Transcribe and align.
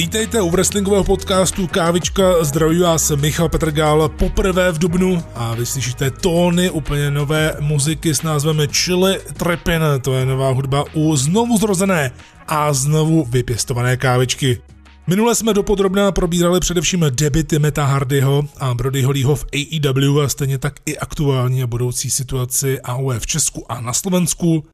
Vítejte 0.00 0.42
u 0.42 0.50
wrestlingového 0.50 1.04
podcastu 1.04 1.66
Kávička, 1.66 2.44
zdraví 2.44 2.80
vás 2.80 3.10
Michal 3.10 3.48
Petrgál 3.48 4.08
poprvé 4.08 4.72
v 4.72 4.78
Dubnu 4.78 5.22
a 5.34 5.54
vy 5.54 5.66
slyšíte 5.66 6.10
tóny 6.10 6.70
úplně 6.70 7.10
nové 7.10 7.56
muziky 7.60 8.14
s 8.14 8.22
názvem 8.22 8.60
Chili 8.72 9.20
Trepin, 9.36 9.82
to 10.02 10.14
je 10.14 10.26
nová 10.26 10.50
hudba 10.50 10.84
u 10.94 11.16
znovu 11.16 11.58
zrozené 11.58 12.12
a 12.48 12.72
znovu 12.72 13.24
vypěstované 13.24 13.96
kávičky. 13.96 14.62
Minule 15.06 15.34
jsme 15.34 15.54
dopodrobná 15.54 16.12
probírali 16.12 16.60
především 16.60 17.06
debity 17.10 17.58
Meta 17.58 17.84
Hardyho 17.84 18.42
a 18.58 18.74
Brody 18.74 19.02
Hollyho 19.02 19.36
v 19.36 19.46
AEW 19.52 20.20
a 20.20 20.28
stejně 20.28 20.58
tak 20.58 20.74
i 20.86 20.98
aktuální 20.98 21.62
a 21.62 21.66
budoucí 21.66 22.10
situaci 22.10 22.80
AOE 22.80 23.20
v 23.20 23.26
Česku 23.26 23.72
a 23.72 23.80
na 23.80 23.92
Slovensku. 23.92 24.64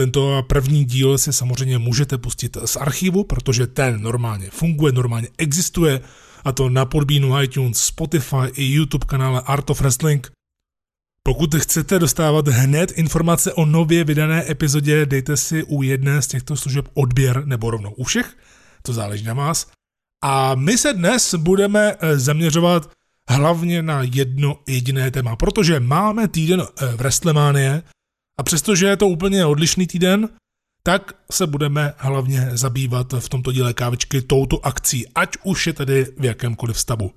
Tento 0.00 0.42
první 0.48 0.84
díl 0.84 1.18
si 1.18 1.32
samozřejmě 1.32 1.78
můžete 1.78 2.18
pustit 2.18 2.56
z 2.64 2.76
archivu, 2.76 3.24
protože 3.24 3.66
ten 3.66 4.02
normálně 4.02 4.50
funguje, 4.50 4.92
normálně 4.92 5.28
existuje, 5.38 6.00
a 6.44 6.52
to 6.52 6.68
na 6.68 6.84
podbínu 6.84 7.42
iTunes, 7.42 7.78
Spotify 7.78 8.46
i 8.54 8.64
YouTube 8.64 9.06
kanále 9.06 9.42
Art 9.46 9.70
of 9.70 9.80
Wrestling. 9.80 10.32
Pokud 11.22 11.54
chcete 11.54 11.98
dostávat 11.98 12.48
hned 12.48 12.90
informace 12.90 13.52
o 13.52 13.66
nově 13.66 14.04
vydané 14.04 14.50
epizodě, 14.50 15.06
dejte 15.06 15.36
si 15.36 15.64
u 15.64 15.82
jedné 15.82 16.22
z 16.22 16.26
těchto 16.26 16.56
služeb 16.56 16.88
odběr 16.94 17.46
nebo 17.46 17.70
rovnou 17.70 17.90
u 17.90 18.04
všech, 18.04 18.36
to 18.82 18.92
záleží 18.92 19.24
na 19.24 19.34
vás. 19.34 19.66
A 20.24 20.54
my 20.54 20.78
se 20.78 20.92
dnes 20.92 21.34
budeme 21.34 21.96
eh, 22.00 22.18
zaměřovat 22.18 22.90
hlavně 23.28 23.82
na 23.82 24.02
jedno 24.02 24.58
jediné 24.68 25.10
téma, 25.10 25.36
protože 25.36 25.80
máme 25.80 26.28
týden 26.28 26.62
eh, 26.62 26.86
v 26.86 26.96
Wrestlemanie, 26.96 27.82
a 28.40 28.42
přestože 28.42 28.86
je 28.86 28.96
to 28.96 29.08
úplně 29.08 29.46
odlišný 29.46 29.86
týden, 29.86 30.28
tak 30.82 31.12
se 31.30 31.46
budeme 31.46 31.92
hlavně 31.96 32.48
zabývat 32.52 33.12
v 33.18 33.28
tomto 33.28 33.52
díle 33.52 33.74
kávičky 33.74 34.22
touto 34.22 34.66
akcí, 34.66 35.08
ať 35.14 35.36
už 35.44 35.66
je 35.66 35.72
tedy 35.72 36.06
v 36.18 36.24
jakémkoliv 36.24 36.78
stavu. 36.78 37.10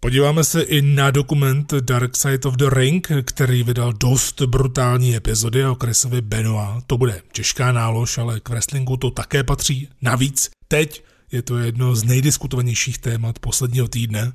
Podíváme 0.00 0.44
se 0.44 0.62
i 0.62 0.82
na 0.82 1.10
dokument 1.10 1.74
Dark 1.74 2.16
Side 2.16 2.48
of 2.48 2.56
the 2.56 2.68
Ring, 2.68 3.08
který 3.22 3.62
vydal 3.62 3.92
dost 3.92 4.42
brutální 4.42 5.16
epizody 5.16 5.66
o 5.66 5.74
Chrisovi 5.74 6.20
Benoit. 6.20 6.84
To 6.86 6.98
bude 6.98 7.22
těžká 7.32 7.72
nálož, 7.72 8.18
ale 8.18 8.40
k 8.40 8.48
wrestlingu 8.48 8.96
to 8.96 9.10
také 9.10 9.44
patří. 9.44 9.88
Navíc 10.02 10.50
teď 10.68 11.04
je 11.32 11.42
to 11.42 11.58
jedno 11.58 11.96
z 11.96 12.04
nejdiskutovanějších 12.04 12.98
témat 12.98 13.38
posledního 13.38 13.88
týdne. 13.88 14.32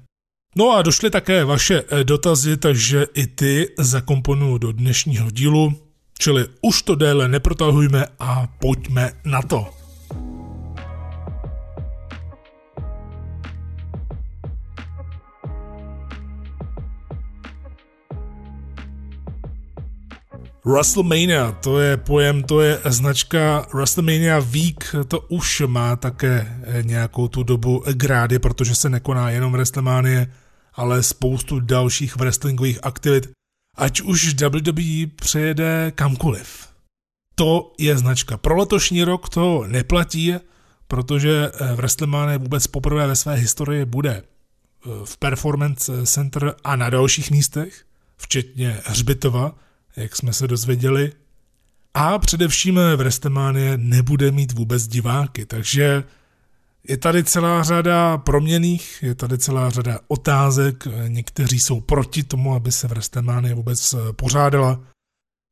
No 0.56 0.72
a 0.72 0.82
došly 0.82 1.10
také 1.10 1.44
vaše 1.46 1.84
eh, 1.88 2.04
dotazy, 2.04 2.58
takže 2.58 3.08
i 3.14 3.28
ty 3.28 3.68
zakomponuju 3.80 4.58
do 4.58 4.72
dnešního 4.72 5.32
dílu, 5.32 5.74
čili 6.20 6.46
už 6.62 6.82
to 6.82 6.96
déle 6.96 7.28
neprotahujme 7.28 8.06
a 8.20 8.48
pojďme 8.60 9.12
na 9.26 9.42
to. 9.42 9.81
WrestleMania, 20.66 21.52
to 21.52 21.80
je 21.80 21.98
pojem, 21.98 22.44
to 22.44 22.62
je 22.62 22.80
značka 22.86 23.66
WrestleMania 23.74 24.40
Week, 24.40 24.96
to 25.08 25.20
už 25.20 25.64
má 25.66 25.96
také 25.96 26.62
eh, 26.64 26.84
nějakou 26.84 27.28
tu 27.28 27.44
dobu 27.44 27.84
grády, 27.94 28.40
protože 28.40 28.76
se 28.76 28.90
nekoná 28.90 29.30
jenom 29.30 29.52
WrestleMania, 29.52 30.26
ale 30.74 31.04
spoustu 31.04 31.60
dalších 31.60 32.16
wrestlingových 32.16 32.80
aktivit, 32.84 33.30
ať 33.78 34.02
už 34.02 34.34
WWE 34.34 35.08
přejede 35.16 35.92
kamkoliv. 35.96 36.68
To 37.36 37.74
je 37.80 37.98
značka. 37.98 38.38
Pro 38.38 38.58
letošní 38.58 39.04
rok 39.04 39.30
to 39.30 39.64
neplatí, 39.68 40.34
protože 40.88 41.52
eh, 41.54 41.76
WrestleMania 41.76 42.38
vůbec 42.38 42.68
poprvé 42.68 43.08
ve 43.08 43.16
své 43.16 43.36
historii 43.36 43.86
bude 43.86 44.22
eh, 44.22 44.90
v 45.06 45.18
Performance 45.18 46.06
Center 46.06 46.56
a 46.64 46.76
na 46.76 46.90
dalších 46.90 47.32
místech, 47.32 47.86
včetně 48.18 48.82
Hřbitova, 48.86 49.56
jak 49.96 50.16
jsme 50.16 50.34
se 50.34 50.48
dozvěděli. 50.48 51.12
A 51.94 52.20
především 52.20 52.80
WrestleMania 52.96 53.74
nebude 53.78 54.32
mít 54.32 54.52
vůbec 54.52 54.88
diváky, 54.88 55.46
takže 55.46 56.04
je 56.88 56.98
tady 56.98 57.24
celá 57.24 57.64
řada 57.64 58.18
proměných, 58.18 59.04
je 59.04 59.16
tady 59.16 59.38
celá 59.38 59.70
řada 59.70 60.00
otázek, 60.08 60.88
někteří 61.08 61.60
jsou 61.60 61.82
proti 61.82 62.24
tomu, 62.24 62.56
aby 62.56 62.72
se 62.72 62.88
v 62.88 62.90
WrestleMania 62.90 63.56
vůbec 63.56 63.94
eh, 63.94 64.14
pořádala. 64.14 64.80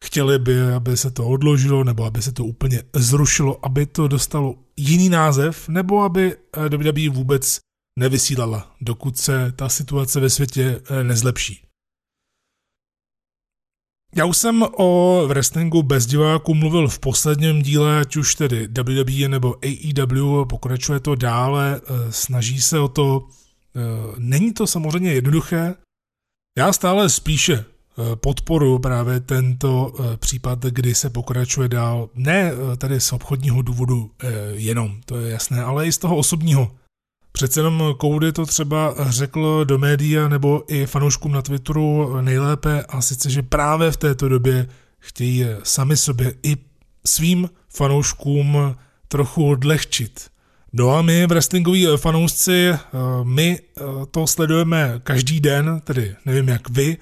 Chtěli 0.05 0.39
by, 0.39 0.61
aby 0.61 0.97
se 0.97 1.11
to 1.11 1.27
odložilo, 1.27 1.83
nebo 1.83 2.05
aby 2.05 2.21
se 2.21 2.31
to 2.31 2.45
úplně 2.45 2.83
zrušilo, 2.95 3.65
aby 3.65 3.85
to 3.85 4.07
dostalo 4.07 4.55
jiný 4.77 5.09
název, 5.09 5.69
nebo 5.69 6.03
aby 6.03 6.35
eh, 6.35 6.77
WWE 6.77 7.09
vůbec 7.09 7.59
nevysílala, 7.99 8.71
dokud 8.81 9.17
se 9.17 9.51
ta 9.51 9.69
situace 9.69 10.19
ve 10.19 10.29
světě 10.29 10.81
eh, 10.89 11.03
nezlepší. 11.03 11.68
Já 14.15 14.25
už 14.25 14.37
jsem 14.37 14.65
o 14.77 15.23
wrestlingu 15.27 15.83
bez 15.83 16.05
diváků 16.05 16.53
mluvil 16.53 16.87
v 16.87 16.99
posledním 16.99 17.61
díle, 17.61 17.99
ať 17.99 18.15
už 18.15 18.35
tedy 18.35 18.67
WWE 18.67 19.27
nebo 19.27 19.55
AEW, 19.63 20.45
pokračuje 20.45 20.99
to 20.99 21.15
dále, 21.15 21.81
eh, 21.83 22.11
snaží 22.11 22.61
se 22.61 22.79
o 22.79 22.87
to. 22.87 23.27
Eh, 23.75 23.79
není 24.17 24.53
to 24.53 24.67
samozřejmě 24.67 25.13
jednoduché. 25.13 25.75
Já 26.57 26.73
stále 26.73 27.09
spíše 27.09 27.53
eh, 27.53 28.15
podporu 28.15 28.79
právě 28.79 29.19
tento 29.19 29.93
případ, 30.15 30.59
kdy 30.59 30.95
se 30.95 31.09
pokračuje 31.09 31.69
dál. 31.69 32.09
Ne 32.13 32.51
tady 32.77 33.01
z 33.01 33.13
obchodního 33.13 33.61
důvodu 33.61 34.11
jenom, 34.51 35.01
to 35.05 35.17
je 35.17 35.31
jasné, 35.31 35.63
ale 35.63 35.87
i 35.87 35.91
z 35.91 35.97
toho 35.97 36.17
osobního. 36.17 36.71
Přece 37.39 37.59
jenom 37.59 37.95
Koudy 37.97 38.31
to 38.31 38.45
třeba 38.45 38.95
řekl 39.09 39.65
do 39.65 39.77
média 39.77 40.27
nebo 40.27 40.63
i 40.67 40.85
fanouškům 40.85 41.31
na 41.31 41.41
Twitteru 41.41 42.21
nejlépe 42.21 42.83
a 42.83 43.01
sice, 43.01 43.29
že 43.29 43.41
právě 43.41 43.91
v 43.91 43.97
této 43.97 44.29
době 44.29 44.67
chtějí 44.99 45.45
sami 45.63 45.97
sobě 45.97 46.33
i 46.43 46.57
svým 47.05 47.49
fanouškům 47.69 48.75
trochu 49.07 49.49
odlehčit. 49.49 50.29
No 50.73 50.89
a 50.89 51.01
my, 51.01 51.27
wrestlingoví 51.27 51.87
fanoušci, 51.97 52.69
my 53.23 53.59
to 54.11 54.27
sledujeme 54.27 54.99
každý 55.03 55.39
den, 55.39 55.81
tedy 55.83 56.15
nevím 56.25 56.47
jak 56.47 56.69
vy, 56.69 56.97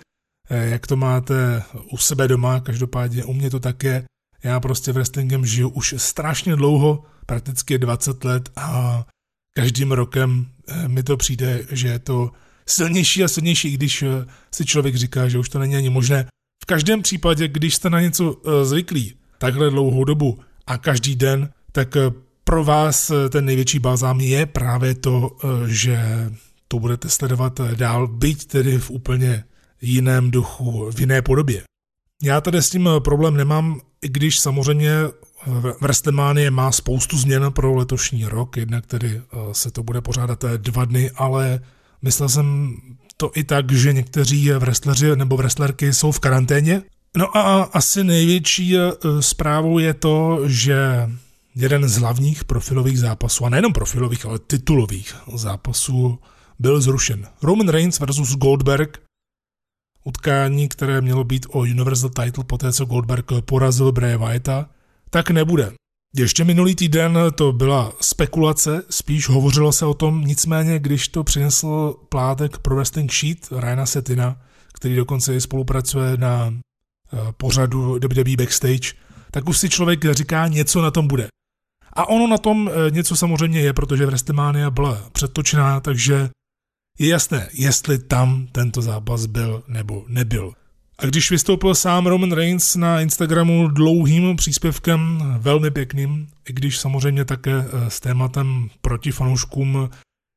jak 0.50 0.88
to 0.88 0.96
máte 0.96 1.64
u 1.92 1.98
sebe 1.98 2.28
doma, 2.28 2.60
každopádně 2.60 3.24
u 3.24 3.34
mě 3.34 3.50
to 3.50 3.60
také. 3.60 4.04
Já 4.44 4.60
prostě 4.60 4.92
wrestlingem 4.92 5.46
žiju 5.46 5.70
už 5.70 5.96
strašně 5.98 6.56
dlouho, 6.56 7.04
prakticky 7.26 7.78
20 7.78 8.24
let 8.24 8.50
a 8.56 9.06
každým 9.58 9.92
rokem 9.92 10.46
eh, 10.46 10.88
mi 10.88 11.04
to 11.04 11.18
přijde, 11.18 11.66
že 11.72 11.88
je 11.88 12.00
to 12.00 12.32
silnější 12.66 13.24
a 13.24 13.28
silnější, 13.28 13.72
když 13.72 14.04
eh, 14.04 14.26
si 14.52 14.66
člověk 14.66 14.96
říká, 14.96 15.28
že 15.28 15.40
už 15.40 15.50
to 15.50 15.60
není 15.60 15.76
ani 15.76 15.90
možné. 15.90 16.26
V 16.64 16.66
každém 16.66 17.02
případě, 17.02 17.48
když 17.48 17.76
jste 17.76 17.90
na 17.90 18.02
něco 18.02 18.38
eh, 18.38 18.66
zvyklí 18.66 19.14
takhle 19.38 19.70
dlouhou 19.70 20.04
dobu 20.04 20.40
a 20.68 20.78
každý 20.78 21.16
den, 21.16 21.50
tak 21.72 21.98
pro 22.44 22.64
vás 22.64 23.12
ten 23.30 23.46
největší 23.46 23.80
balzám 23.80 24.20
je 24.22 24.46
právě 24.46 24.96
to, 24.96 25.38
že 25.66 26.00
to 26.68 26.80
budete 26.80 27.10
sledovat 27.10 27.62
dál, 27.76 28.08
byť 28.08 28.46
tedy 28.46 28.80
v 28.80 28.92
úplně 28.92 29.44
jiném 29.82 30.32
duchu, 30.32 30.92
v 30.92 31.00
jiné 31.00 31.22
podobě. 31.22 31.64
Já 32.24 32.42
tady 32.42 32.58
s 32.58 32.70
tím 32.70 32.90
problém 33.04 33.38
nemám, 33.38 33.82
i 34.02 34.10
když 34.10 34.40
samozřejmě 34.40 34.92
WrestleMania 35.82 36.52
má 36.52 36.72
spoustu 36.72 37.18
změn 37.18 37.52
pro 37.52 37.76
letošní 37.76 38.26
rok, 38.26 38.58
jednak 38.58 38.86
tedy 38.86 39.22
eh, 39.22 39.38
se 39.52 39.72
to 39.72 39.84
bude 39.84 40.02
pořádat 40.02 40.46
dva 40.58 40.86
dny, 40.86 41.12
ale 41.16 41.60
myslel 42.02 42.30
jsem 42.30 42.76
to 43.18 43.32
i 43.36 43.44
tak, 43.44 43.72
že 43.72 43.94
někteří 43.94 44.52
wrestleri 44.52 45.16
nebo 45.16 45.38
wrestlerky 45.38 45.94
jsou 45.94 46.12
v 46.12 46.20
karanténě. 46.20 46.82
No 47.18 47.38
a 47.38 47.64
asi 47.64 48.04
největší 48.04 48.78
eh, 48.78 48.92
zprávou 49.20 49.80
je 49.80 49.94
to, 49.94 50.40
že 50.46 51.10
jeden 51.56 51.90
z 51.90 51.98
hlavních 51.98 52.46
profilových 52.46 53.00
zápasů, 53.00 53.46
a 53.46 53.50
nejenom 53.50 53.74
profilových, 53.74 54.26
ale 54.26 54.40
titulových 54.40 55.16
zápasů, 55.36 56.20
byl 56.60 56.82
zrušen. 56.82 57.28
Roman 57.42 57.70
Reigns 57.70 58.00
versus 58.00 58.36
Goldberg, 58.36 59.02
utkání, 60.04 60.68
které 60.68 61.02
mělo 61.02 61.24
být 61.24 61.46
o 61.50 61.60
Universal 61.60 62.10
Title 62.10 62.44
poté, 62.44 62.74
co 62.74 62.86
Goldberg 62.86 63.26
porazil 63.46 63.92
Bray 63.92 64.18
Wyatta, 64.18 64.70
tak 65.10 65.30
nebude. 65.30 65.72
Ještě 66.16 66.44
minulý 66.44 66.76
týden 66.76 67.20
to 67.36 67.52
byla 67.52 67.94
spekulace, 68.02 68.84
spíš 68.90 69.30
hovořilo 69.30 69.72
se 69.72 69.86
o 69.86 69.94
tom, 69.94 70.22
nicméně 70.22 70.80
když 70.80 71.08
to 71.08 71.24
přinesl 71.24 71.96
plátek 72.10 72.58
pro 72.58 72.76
Wrestling 72.76 73.12
Sheet 73.12 73.48
Ryana 73.52 73.86
Setina, 73.86 74.42
který 74.74 74.96
dokonce 74.96 75.36
i 75.36 75.42
spolupracuje 75.42 76.18
na 76.18 76.54
eh, 76.54 77.18
pořadu 77.38 77.94
WWE 77.94 78.36
Backstage, 78.38 78.94
tak 79.32 79.50
už 79.50 79.58
si 79.58 79.70
člověk 79.70 80.12
říká, 80.12 80.48
něco 80.48 80.82
na 80.82 80.92
tom 80.92 81.08
bude. 81.08 81.28
A 81.94 82.10
ono 82.10 82.28
na 82.28 82.38
tom 82.38 82.70
eh, 82.70 82.92
něco 82.92 83.16
samozřejmě 83.16 83.60
je, 83.60 83.74
protože 83.74 84.06
WrestleMania 84.06 84.70
byla 84.70 85.10
předtočená, 85.12 85.80
takže 85.80 86.30
je 87.00 87.08
jasné, 87.08 87.50
jestli 87.54 88.00
tam 88.00 88.48
tento 88.52 88.82
zápas 88.82 89.26
byl 89.26 89.64
nebo 89.68 90.06
nebyl. 90.08 90.54
A 91.00 91.06
když 91.06 91.32
vystoupil 91.32 91.76
sám 91.76 92.08
Roman 92.08 92.32
Reigns 92.32 92.76
na 92.76 93.02
Instagramu 93.02 93.68
dlouhým 93.68 94.36
příspěvkem, 94.36 95.24
velmi 95.38 95.72
pěkným, 95.72 96.28
i 96.50 96.54
když 96.54 96.80
samozřejmě 96.80 97.26
také 97.26 97.52
eh, 97.52 97.90
s 97.90 98.00
tématem 98.00 98.70
proti 98.82 99.12
fanouškům, 99.12 99.90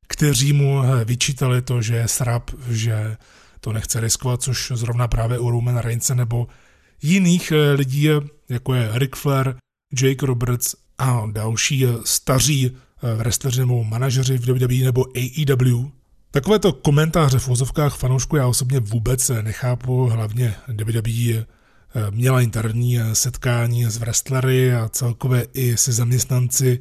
kteří 0.08 0.52
mu 0.52 0.82
eh, 0.82 1.04
vyčítali 1.04 1.62
to, 1.62 1.82
že 1.82 1.94
je 1.94 2.08
srab, 2.08 2.50
že 2.68 3.16
to 3.60 3.72
nechce 3.72 4.00
riskovat, 4.00 4.42
což 4.42 4.72
zrovna 4.74 5.08
právě 5.08 5.38
u 5.38 5.50
Romana 5.50 5.80
Reignse 5.80 6.14
nebo 6.14 6.46
jiných 7.02 7.52
eh, 7.52 7.72
lidí, 7.72 8.08
jako 8.48 8.74
je 8.74 8.90
Ric 8.94 9.10
Flair, 9.16 9.54
Jake 10.02 10.26
Roberts 10.26 10.74
a 10.98 11.22
další 11.32 11.86
staří 12.04 12.76
wrestleri 13.16 13.58
nebo 13.58 13.84
manažeři 13.84 14.38
v 14.38 14.48
WWE 14.48 14.84
nebo 14.84 15.04
AEW, 15.16 15.90
Takovéto 16.32 16.72
komentáře 16.72 17.38
v 17.38 17.48
vozovkách 17.48 17.96
fanoušku 17.96 18.36
já 18.36 18.46
osobně 18.46 18.80
vůbec 18.80 19.28
nechápu, 19.42 20.06
hlavně 20.06 20.54
WWE 20.68 21.32
eh, 21.32 21.46
měla 22.10 22.40
interní 22.40 23.00
eh, 23.00 23.14
setkání 23.14 23.84
s 23.84 23.96
wrestlery 23.96 24.74
a 24.74 24.88
celkově 24.88 25.46
i 25.52 25.76
se 25.76 25.92
zaměstnanci 25.92 26.80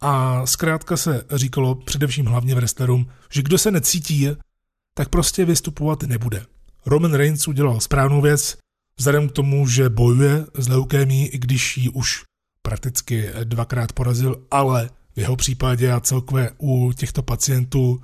a 0.00 0.46
zkrátka 0.46 0.96
se 0.96 1.24
říkalo 1.30 1.74
především 1.74 2.26
hlavně 2.26 2.54
wrestlerům, 2.54 3.06
že 3.30 3.42
kdo 3.42 3.58
se 3.58 3.70
necítí, 3.70 4.28
tak 4.94 5.08
prostě 5.08 5.44
vystupovat 5.44 6.02
nebude. 6.02 6.46
Roman 6.86 7.14
Reigns 7.14 7.48
udělal 7.48 7.80
správnou 7.80 8.20
věc, 8.20 8.58
vzhledem 8.98 9.28
k 9.28 9.32
tomu, 9.32 9.68
že 9.68 9.88
bojuje 9.88 10.46
s 10.54 10.68
leukémií, 10.68 11.26
i 11.26 11.38
když 11.38 11.76
ji 11.76 11.88
už 11.88 12.22
prakticky 12.62 13.30
dvakrát 13.44 13.92
porazil, 13.92 14.42
ale 14.50 14.90
v 15.14 15.18
jeho 15.18 15.36
případě 15.36 15.92
a 15.92 16.00
celkově 16.00 16.50
u 16.58 16.92
těchto 16.92 17.22
pacientů 17.22 18.02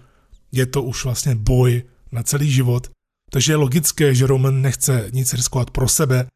je 0.52 0.66
to 0.66 0.82
už 0.82 1.04
vlastně 1.04 1.34
boj 1.34 1.82
na 2.12 2.22
celý 2.22 2.50
život, 2.50 2.90
takže 3.30 3.52
je 3.52 3.56
logické, 3.56 4.14
že 4.14 4.26
Roman 4.26 4.62
nechce 4.62 5.10
nic 5.12 5.34
riskovat 5.34 5.70
pro 5.70 5.88
sebe 5.88 6.26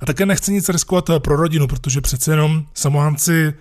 a 0.00 0.06
také 0.06 0.26
nechce 0.26 0.52
nic 0.52 0.68
riskovat 0.68 1.10
pro 1.18 1.36
rodinu, 1.36 1.66
protože 1.66 2.00
přece 2.00 2.32
jenom 2.32 2.66
samohánci 2.74 3.46
e, 3.46 3.54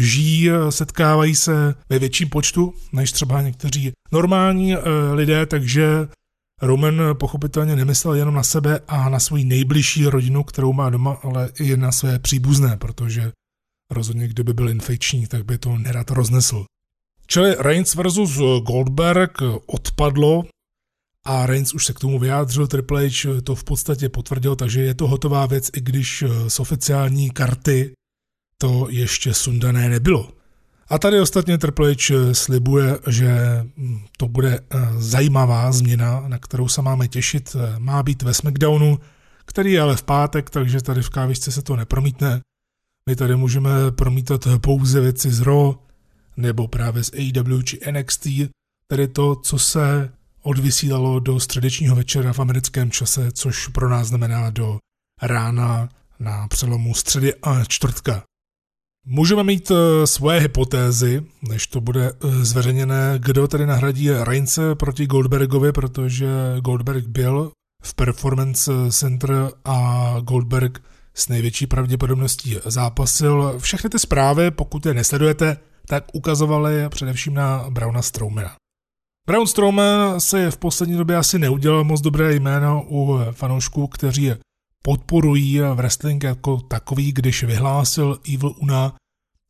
žijí, 0.00 0.50
setkávají 0.70 1.36
se 1.36 1.74
ve 1.88 1.98
větším 1.98 2.28
počtu 2.28 2.74
než 2.92 3.12
třeba 3.12 3.42
někteří 3.42 3.92
normální 4.12 4.74
lidé, 5.12 5.46
takže 5.46 6.08
Roman 6.62 7.02
pochopitelně 7.12 7.76
nemyslel 7.76 8.14
jenom 8.14 8.34
na 8.34 8.42
sebe 8.42 8.80
a 8.88 9.08
na 9.08 9.20
svoji 9.20 9.44
nejbližší 9.44 10.06
rodinu, 10.06 10.44
kterou 10.44 10.72
má 10.72 10.90
doma, 10.90 11.18
ale 11.22 11.50
i 11.60 11.76
na 11.76 11.92
své 11.92 12.18
příbuzné, 12.18 12.76
protože 12.76 13.32
rozhodně 13.90 14.28
kdyby 14.28 14.52
byl 14.52 14.68
infekční, 14.68 15.26
tak 15.26 15.44
by 15.44 15.58
to 15.58 15.78
nerad 15.78 16.10
roznesl. 16.10 16.64
Čili 17.26 17.54
Reigns 17.58 17.94
versus 17.94 18.38
Goldberg 18.62 19.42
odpadlo 19.66 20.44
a 21.24 21.46
Reigns 21.46 21.74
už 21.74 21.86
se 21.86 21.92
k 21.92 22.00
tomu 22.00 22.18
vyjádřil, 22.18 22.66
Triple 22.66 23.08
H 23.08 23.40
to 23.44 23.54
v 23.54 23.64
podstatě 23.64 24.08
potvrdil, 24.08 24.56
takže 24.56 24.80
je 24.80 24.94
to 24.94 25.08
hotová 25.08 25.46
věc, 25.46 25.70
i 25.76 25.80
když 25.80 26.24
z 26.48 26.60
oficiální 26.60 27.30
karty 27.30 27.92
to 28.58 28.86
ještě 28.90 29.34
sundané 29.34 29.88
nebylo. 29.88 30.32
A 30.88 30.98
tady 30.98 31.20
ostatně 31.20 31.58
Triple 31.58 31.94
H 31.94 32.34
slibuje, 32.34 32.98
že 33.06 33.36
to 34.18 34.28
bude 34.28 34.58
eh, 34.58 34.78
zajímavá 34.98 35.72
změna, 35.72 36.24
na 36.28 36.38
kterou 36.38 36.68
se 36.68 36.82
máme 36.82 37.08
těšit. 37.08 37.56
Má 37.78 38.02
být 38.02 38.22
ve 38.22 38.34
SmackDownu, 38.34 38.98
který 39.44 39.72
je 39.72 39.80
ale 39.80 39.96
v 39.96 40.02
pátek, 40.02 40.50
takže 40.50 40.82
tady 40.82 41.02
v 41.02 41.10
kávičce 41.10 41.52
se 41.52 41.62
to 41.62 41.76
nepromítne. 41.76 42.40
My 43.08 43.16
tady 43.16 43.36
můžeme 43.36 43.70
promítat 43.90 44.48
pouze 44.60 45.00
věci 45.00 45.30
z 45.30 45.40
Raw, 45.40 45.74
nebo 46.36 46.68
právě 46.68 47.04
z 47.04 47.12
AEW 47.12 47.62
či 47.62 47.80
NXT, 47.92 48.26
tedy 48.88 49.08
to, 49.08 49.36
co 49.36 49.58
se 49.58 50.12
odvysílalo 50.42 51.20
do 51.20 51.40
středečního 51.40 51.96
večera 51.96 52.32
v 52.32 52.40
americkém 52.40 52.90
čase, 52.90 53.32
což 53.32 53.68
pro 53.68 53.88
nás 53.88 54.08
znamená 54.08 54.50
do 54.50 54.78
rána 55.22 55.88
na 56.18 56.48
přelomu 56.48 56.94
středy 56.94 57.34
a 57.42 57.64
čtvrtka. 57.64 58.22
Můžeme 59.08 59.44
mít 59.44 59.70
eh, 59.70 60.06
svoje 60.06 60.40
hypotézy, 60.40 61.22
než 61.48 61.66
to 61.66 61.80
bude 61.80 62.10
eh, 62.10 62.44
zveřejněné, 62.44 63.14
kdo 63.18 63.48
tedy 63.48 63.66
nahradí 63.66 64.10
Reince 64.10 64.74
proti 64.74 65.06
Goldbergovi, 65.06 65.72
protože 65.72 66.26
Goldberg 66.60 67.06
byl 67.06 67.52
v 67.82 67.94
Performance 67.94 68.72
Center 68.90 69.50
a 69.64 70.16
Goldberg 70.20 70.82
s 71.14 71.28
největší 71.28 71.66
pravděpodobností 71.66 72.56
zápasil. 72.64 73.54
Všechny 73.58 73.90
ty 73.90 73.98
zprávy, 73.98 74.50
pokud 74.50 74.86
je 74.86 74.94
nesledujete, 74.94 75.56
tak 75.88 76.04
ukazovali 76.12 76.88
především 76.88 77.34
na 77.34 77.70
Brauna 77.70 78.02
Strowmana. 78.02 78.56
Braun 79.26 79.46
Strowman 79.46 80.20
se 80.20 80.50
v 80.50 80.56
poslední 80.56 80.96
době 80.96 81.16
asi 81.16 81.38
neudělal 81.38 81.84
moc 81.84 82.00
dobré 82.00 82.34
jméno 82.34 82.84
u 82.88 83.18
fanoušků, 83.32 83.86
kteří 83.86 84.32
podporují 84.82 85.60
wrestling 85.60 86.22
jako 86.24 86.60
takový, 86.60 87.12
když 87.12 87.44
vyhlásil 87.44 88.20
Evil 88.34 88.54
Una 88.58 88.94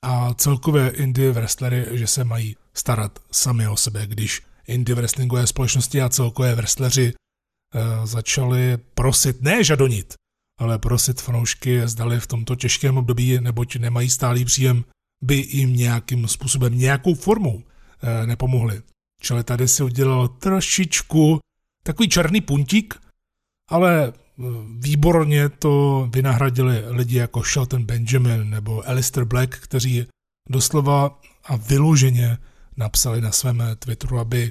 a 0.04 0.34
celkově 0.34 0.90
indie 0.90 1.32
wrestlery, 1.32 1.86
že 1.90 2.06
se 2.06 2.24
mají 2.24 2.56
starat 2.74 3.18
sami 3.30 3.68
o 3.68 3.76
sebe, 3.76 4.06
když 4.06 4.42
indie 4.66 4.96
wrestlingové 4.96 5.46
společnosti 5.46 6.02
a 6.02 6.08
celkové 6.08 6.54
wrestleri 6.54 7.06
e, 7.06 7.12
začali 8.06 8.76
prosit, 8.94 9.42
ne 9.42 9.64
žadonit, 9.64 10.14
ale 10.60 10.78
prosit 10.78 11.20
fanoušky 11.20 11.88
zdali 11.88 12.20
v 12.20 12.26
tomto 12.26 12.56
těžkém 12.56 12.96
období, 12.96 13.40
neboť 13.40 13.76
nemají 13.76 14.10
stálý 14.10 14.44
příjem 14.44 14.84
by 15.22 15.46
jim 15.48 15.76
nějakým 15.76 16.28
způsobem, 16.28 16.78
nějakou 16.78 17.14
formou 17.14 17.62
e, 18.02 18.26
nepomohli. 18.26 18.82
Čili 19.20 19.44
tady 19.44 19.68
si 19.68 19.82
udělal 19.82 20.28
trošičku 20.28 21.38
takový 21.82 22.08
černý 22.08 22.40
puntík, 22.40 22.94
ale 23.68 24.12
eh, 24.12 24.42
výborně 24.78 25.48
to 25.48 26.08
vynahradili 26.12 26.84
lidi 26.86 27.16
jako 27.16 27.42
Shelton 27.42 27.84
Benjamin 27.84 28.50
nebo 28.50 28.88
Alistair 28.88 29.24
Black, 29.24 29.58
kteří 29.58 30.06
doslova 30.48 31.20
a 31.44 31.56
vyloženě 31.56 32.38
napsali 32.76 33.20
na 33.20 33.32
svém 33.32 33.62
Twitteru, 33.78 34.18
aby 34.18 34.50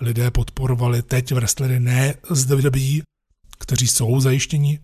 lidé 0.00 0.30
podporovali 0.30 1.02
teď 1.02 1.32
wrestlery 1.32 1.80
ne 1.80 2.14
z 2.30 2.44
WWE, 2.44 3.02
kteří 3.58 3.88
jsou 3.88 4.20
zajištěni, 4.20 4.80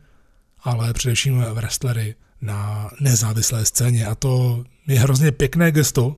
ale 0.58 0.92
především 0.92 1.40
wrestlery 1.40 2.14
na 2.40 2.90
nezávislé 3.00 3.64
scéně 3.64 4.06
a 4.06 4.14
to 4.14 4.64
je 4.86 5.00
hrozně 5.00 5.32
pěkné 5.32 5.72
gesto. 5.72 6.14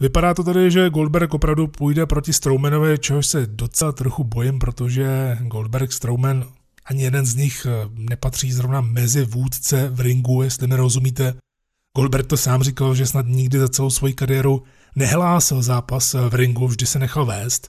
Vypadá 0.00 0.34
to 0.34 0.44
tady, 0.44 0.70
že 0.70 0.90
Goldberg 0.90 1.34
opravdu 1.34 1.66
půjde 1.66 2.06
proti 2.06 2.32
Strowmanovi, 2.32 2.98
čehož 2.98 3.26
se 3.26 3.46
docela 3.46 3.92
trochu 3.92 4.24
bojím, 4.24 4.58
protože 4.58 5.38
Goldberg 5.40 5.92
Strowman 5.92 6.44
ani 6.84 7.02
jeden 7.02 7.26
z 7.26 7.34
nich 7.34 7.66
eh, 7.66 7.88
nepatří 7.92 8.52
zrovna 8.52 8.80
mezi 8.80 9.24
vůdce 9.24 9.88
v 9.88 10.00
ringu, 10.00 10.42
jestli 10.42 10.66
mi 10.66 10.76
rozumíte. 10.76 11.34
Goldberg 11.96 12.26
to 12.26 12.36
sám 12.36 12.62
říkal, 12.62 12.94
že 12.94 13.06
snad 13.06 13.26
nikdy 13.26 13.58
za 13.58 13.68
celou 13.68 13.90
svoji 13.90 14.14
kariéru 14.14 14.62
nehlásil 14.96 15.62
zápas 15.62 16.14
v 16.14 16.34
ringu, 16.34 16.68
vždy 16.68 16.86
se 16.86 16.98
nechal 16.98 17.26
vést. 17.26 17.68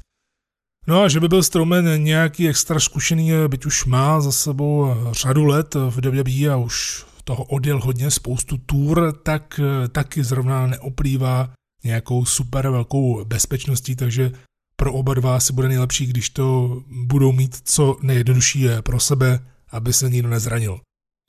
No 0.87 1.01
a 1.01 1.07
že 1.07 1.19
by 1.19 1.27
byl 1.27 1.43
Strowman 1.43 2.03
nějaký 2.03 2.49
extra 2.49 2.79
zkušený, 2.79 3.31
byť 3.47 3.65
už 3.65 3.85
má 3.85 4.21
za 4.21 4.31
sebou 4.31 4.95
řadu 5.11 5.45
let 5.45 5.75
v 5.75 5.95
WWE 5.95 6.49
a 6.53 6.57
už 6.57 7.05
toho 7.25 7.43
odjel 7.43 7.79
hodně 7.79 8.11
spoustu 8.11 8.57
tour, 8.57 9.13
tak 9.23 9.59
taky 9.91 10.23
zrovna 10.23 10.67
neoplývá 10.67 11.49
nějakou 11.83 12.25
super 12.25 12.69
velkou 12.69 13.25
bezpečností, 13.25 13.95
takže 13.95 14.31
pro 14.75 14.93
oba 14.93 15.13
dva 15.13 15.39
si 15.39 15.53
bude 15.53 15.67
nejlepší, 15.67 16.05
když 16.05 16.29
to 16.29 16.79
budou 17.05 17.31
mít 17.31 17.57
co 17.63 17.97
nejjednodušší 18.01 18.67
pro 18.83 18.99
sebe, 18.99 19.39
aby 19.71 19.93
se 19.93 20.09
nikdo 20.09 20.29
nezranil. 20.29 20.79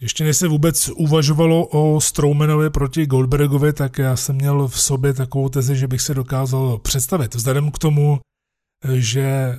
Ještě 0.00 0.24
než 0.24 0.36
se 0.36 0.48
vůbec 0.48 0.88
uvažovalo 0.88 1.66
o 1.66 2.00
Strowmanovi 2.00 2.70
proti 2.70 3.06
Goldbergovi, 3.06 3.72
tak 3.72 3.98
já 3.98 4.16
jsem 4.16 4.36
měl 4.36 4.68
v 4.68 4.80
sobě 4.80 5.14
takovou 5.14 5.48
tezi, 5.48 5.76
že 5.76 5.88
bych 5.88 6.00
se 6.00 6.14
dokázal 6.14 6.78
představit. 6.78 7.34
Vzhledem 7.34 7.70
k 7.70 7.78
tomu, 7.78 8.20
že 8.92 9.58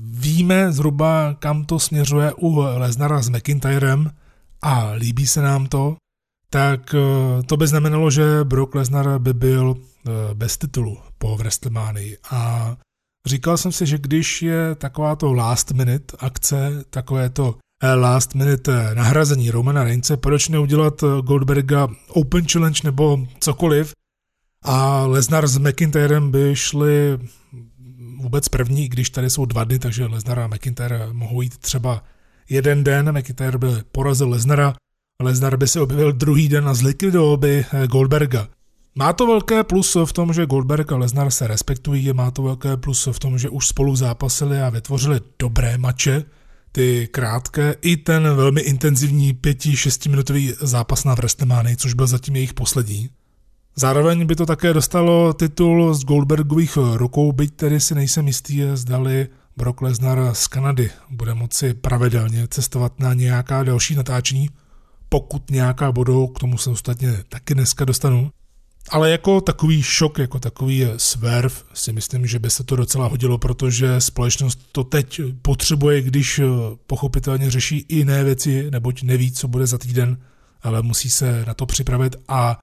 víme 0.00 0.72
zhruba, 0.72 1.34
kam 1.38 1.64
to 1.64 1.78
směřuje 1.78 2.32
u 2.32 2.56
Lesnara 2.58 3.22
s 3.22 3.28
McIntyrem 3.28 4.10
a 4.64 4.92
líbí 4.92 5.26
se 5.26 5.42
nám 5.42 5.66
to, 5.66 5.96
tak 6.50 6.94
eh, 6.94 7.42
to 7.42 7.56
by 7.56 7.66
znamenalo, 7.66 8.10
že 8.10 8.44
Brock 8.44 8.74
Lesnar 8.74 9.18
by 9.18 9.32
byl 9.32 9.74
eh, 9.76 10.10
bez 10.34 10.56
titulu 10.56 10.98
po 11.18 11.36
WrestleMania. 11.36 12.16
A 12.30 12.76
říkal 13.26 13.56
jsem 13.56 13.72
si, 13.72 13.86
že 13.86 13.98
když 13.98 14.42
je 14.42 14.74
takováto 14.74 15.32
last 15.32 15.72
minute 15.72 16.16
akce, 16.18 16.84
takové 16.90 17.30
to 17.30 17.54
eh, 17.82 17.94
last 17.94 18.34
minute 18.34 18.94
nahrazení 18.94 19.50
Romana 19.50 19.84
Reince, 19.84 20.16
proč 20.16 20.48
neudělat 20.48 21.04
Goldberga 21.22 21.88
Open 22.08 22.48
Challenge 22.48 22.80
nebo 22.84 23.26
cokoliv 23.40 23.92
a 24.62 25.06
Lesnar 25.06 25.46
s 25.46 25.58
McIntyrem 25.58 26.30
by 26.30 26.56
šli 26.56 27.18
vůbec 28.16 28.48
první, 28.48 28.88
když 28.88 29.10
tady 29.10 29.30
jsou 29.30 29.44
dva 29.44 29.64
dny, 29.64 29.78
takže 29.78 30.06
Lesnar 30.06 30.38
a 30.40 30.46
McIntyre 30.46 31.12
mohou 31.12 31.42
jít 31.42 31.58
třeba 31.58 32.02
jeden 32.48 32.84
den, 32.84 33.12
McIntyre 33.12 33.58
by 33.58 33.66
porazil 33.92 34.28
Lesnara, 34.28 34.74
Lesnar 35.22 35.56
by 35.56 35.68
se 35.68 35.80
objevil 35.80 36.12
druhý 36.12 36.48
den 36.48 36.68
a 36.68 36.74
zlikvidoval 36.74 37.36
by 37.36 37.64
eh, 37.72 37.86
Goldberga. 37.86 38.48
Má 38.94 39.12
to 39.12 39.26
velké 39.26 39.64
plus 39.64 39.96
v 40.04 40.12
tom, 40.12 40.32
že 40.32 40.46
Goldberg 40.46 40.92
a 40.92 40.96
Lesnar 40.96 41.30
se 41.30 41.46
respektují, 41.46 42.12
má 42.12 42.30
to 42.30 42.42
velké 42.42 42.76
plus 42.76 43.08
v 43.12 43.18
tom, 43.18 43.38
že 43.38 43.48
už 43.48 43.66
spolu 43.66 43.96
zápasili 43.96 44.60
a 44.60 44.70
vytvořili 44.70 45.20
dobré 45.38 45.78
mače, 45.78 46.24
ty 46.72 47.08
krátké 47.12 47.74
i 47.82 47.96
ten 47.96 48.22
velmi 48.36 48.60
intenzivní 48.60 49.32
pěti, 49.32 49.76
šestiminutový 49.76 50.54
zápas 50.60 51.04
na 51.04 51.14
Vrestemány, 51.14 51.76
což 51.76 51.94
byl 51.94 52.06
zatím 52.06 52.36
jejich 52.36 52.54
poslední. 52.54 53.10
Zároveň 53.76 54.26
by 54.26 54.36
to 54.36 54.46
také 54.46 54.72
dostalo 54.72 55.32
titul 55.32 55.94
z 55.94 56.04
Goldbergových 56.04 56.76
rukou, 56.76 57.32
byť 57.32 57.54
tedy 57.56 57.80
si 57.80 57.94
nejsem 57.94 58.26
jistý, 58.26 58.62
zdali 58.74 59.28
Brock 59.56 59.80
Lesnar 59.80 60.34
z 60.34 60.46
Kanady 60.46 60.90
bude 61.10 61.34
moci 61.34 61.74
pravidelně 61.74 62.48
cestovat 62.48 62.98
na 62.98 63.14
nějaká 63.14 63.62
další 63.62 63.94
natáčení, 63.94 64.50
pokud 65.08 65.50
nějaká 65.50 65.92
budou, 65.92 66.26
k 66.26 66.38
tomu 66.38 66.58
se 66.58 66.70
ostatně 66.70 67.24
taky 67.28 67.54
dneska 67.54 67.84
dostanu. 67.84 68.30
Ale 68.88 69.10
jako 69.10 69.40
takový 69.40 69.82
šok, 69.82 70.18
jako 70.18 70.38
takový 70.38 70.86
swerv 70.96 71.64
si 71.74 71.92
myslím, 71.92 72.26
že 72.26 72.38
by 72.38 72.50
se 72.50 72.64
to 72.64 72.76
docela 72.76 73.06
hodilo, 73.06 73.38
protože 73.38 74.00
společnost 74.00 74.58
to 74.72 74.84
teď 74.84 75.20
potřebuje, 75.42 76.02
když 76.02 76.40
pochopitelně 76.86 77.50
řeší 77.50 77.86
i 77.88 77.96
jiné 77.96 78.24
věci, 78.24 78.70
neboť 78.70 79.02
neví, 79.02 79.32
co 79.32 79.48
bude 79.48 79.66
za 79.66 79.78
týden, 79.78 80.18
ale 80.62 80.82
musí 80.82 81.10
se 81.10 81.44
na 81.46 81.54
to 81.54 81.66
připravit 81.66 82.16
a 82.28 82.58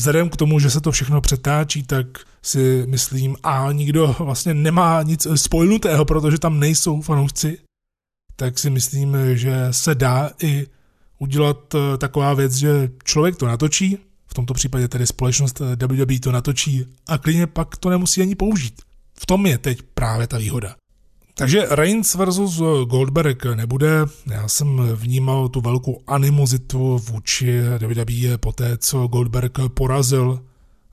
Vzhledem 0.00 0.28
k 0.28 0.36
tomu, 0.36 0.58
že 0.58 0.70
se 0.70 0.80
to 0.80 0.92
všechno 0.92 1.20
přetáčí, 1.20 1.82
tak 1.82 2.06
si 2.42 2.84
myslím, 2.88 3.36
a 3.42 3.72
nikdo 3.72 4.16
vlastně 4.18 4.54
nemá 4.54 5.02
nic 5.02 5.26
spojnutého, 5.34 6.04
protože 6.04 6.38
tam 6.38 6.60
nejsou 6.60 7.00
fanoušci, 7.00 7.58
tak 8.36 8.58
si 8.58 8.70
myslím, 8.70 9.16
že 9.32 9.68
se 9.70 9.94
dá 9.94 10.30
i 10.42 10.66
udělat 11.18 11.74
eh, 11.74 11.98
taková 11.98 12.34
věc, 12.34 12.54
že 12.54 12.90
člověk 13.04 13.36
to 13.36 13.46
natočí, 13.46 13.98
v 14.26 14.34
tomto 14.34 14.54
případě 14.54 14.88
tedy 14.88 15.06
společnost 15.06 15.60
eh, 15.60 15.86
WWE 15.86 16.20
to 16.20 16.32
natočí 16.32 16.86
a 17.08 17.18
klidně 17.18 17.46
pak 17.46 17.76
to 17.76 17.90
nemusí 17.90 18.22
ani 18.22 18.34
použít. 18.34 18.82
V 19.20 19.26
tom 19.26 19.46
je 19.46 19.58
teď 19.58 19.82
právě 19.82 20.26
ta 20.26 20.38
výhoda. 20.38 20.79
Takže 21.40 21.66
Reigns 21.70 22.14
versus 22.14 22.58
Goldberg 22.86 23.44
nebude. 23.44 24.04
Já 24.30 24.48
jsem 24.48 24.76
vnímal 24.94 25.48
tu 25.48 25.60
velkou 25.60 26.02
animozitu 26.06 26.98
vůči 26.98 27.60
WWE 27.62 28.38
po 28.38 28.52
té, 28.52 28.78
co 28.78 29.06
Goldberg 29.06 29.58
porazil 29.74 30.40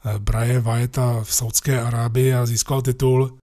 eh, 0.06 0.20
Braje 0.20 0.60
Vyata 0.60 1.24
v 1.24 1.34
Saudské 1.34 1.82
Arábii 1.82 2.34
a 2.34 2.46
získal 2.46 2.82
titul. 2.82 3.38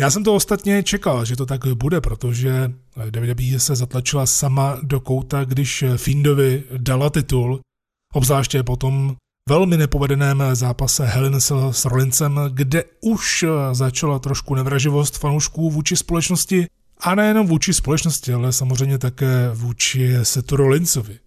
Já 0.00 0.10
jsem 0.10 0.24
to 0.24 0.34
ostatně 0.34 0.82
čekal, 0.82 1.24
že 1.24 1.36
to 1.36 1.46
tak 1.46 1.66
bude, 1.66 2.00
protože 2.00 2.72
WWE 2.96 3.60
se 3.60 3.76
zatlačila 3.76 4.26
sama 4.26 4.78
do 4.82 5.00
kouta, 5.00 5.44
když 5.44 5.84
Findovi 5.96 6.64
dala 6.76 7.10
titul, 7.10 7.60
obzvláště 8.14 8.62
potom 8.62 9.16
velmi 9.48 9.76
nepovedeném 9.76 10.42
zápase 10.52 11.06
Helen 11.06 11.40
s 11.70 11.84
Rollincem, 11.84 12.40
kde 12.54 12.84
už 13.00 13.44
začala 13.72 14.18
trošku 14.18 14.54
nevraživost 14.54 15.18
fanoušků 15.18 15.70
vůči 15.70 15.96
společnosti 15.96 16.66
a 16.98 17.14
nejenom 17.14 17.46
vůči 17.46 17.74
společnosti, 17.74 18.32
ale 18.32 18.52
samozřejmě 18.52 18.98
také 18.98 19.50
vůči 19.54 20.14
Setu 20.22 20.56
Rollinsovi, 20.56 21.18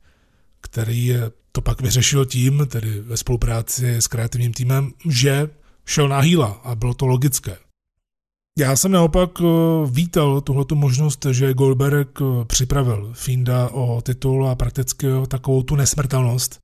který 0.62 1.16
to 1.52 1.62
pak 1.62 1.82
vyřešil 1.82 2.26
tím, 2.26 2.68
tedy 2.70 3.02
ve 3.02 3.18
spolupráci 3.18 3.96
s 3.96 4.08
kreativním 4.08 4.54
týmem, 4.54 4.92
že 5.10 5.50
šel 5.86 6.08
na 6.08 6.20
hýla 6.20 6.48
a 6.64 6.76
bylo 6.76 6.94
to 6.94 7.06
logické. 7.06 7.58
Já 8.60 8.76
jsem 8.76 8.92
naopak 8.92 9.30
vítal 9.86 10.42
tuhletu 10.42 10.76
možnost, 10.76 11.26
že 11.32 11.54
Goldberg 11.54 12.20
připravil 12.48 13.12
Finda 13.14 13.70
o 13.70 14.02
titul 14.02 14.48
a 14.48 14.56
prakticky 14.56 15.12
o 15.12 15.26
takovou 15.26 15.64
tu 15.64 15.76
nesmrtelnost, 15.76 16.60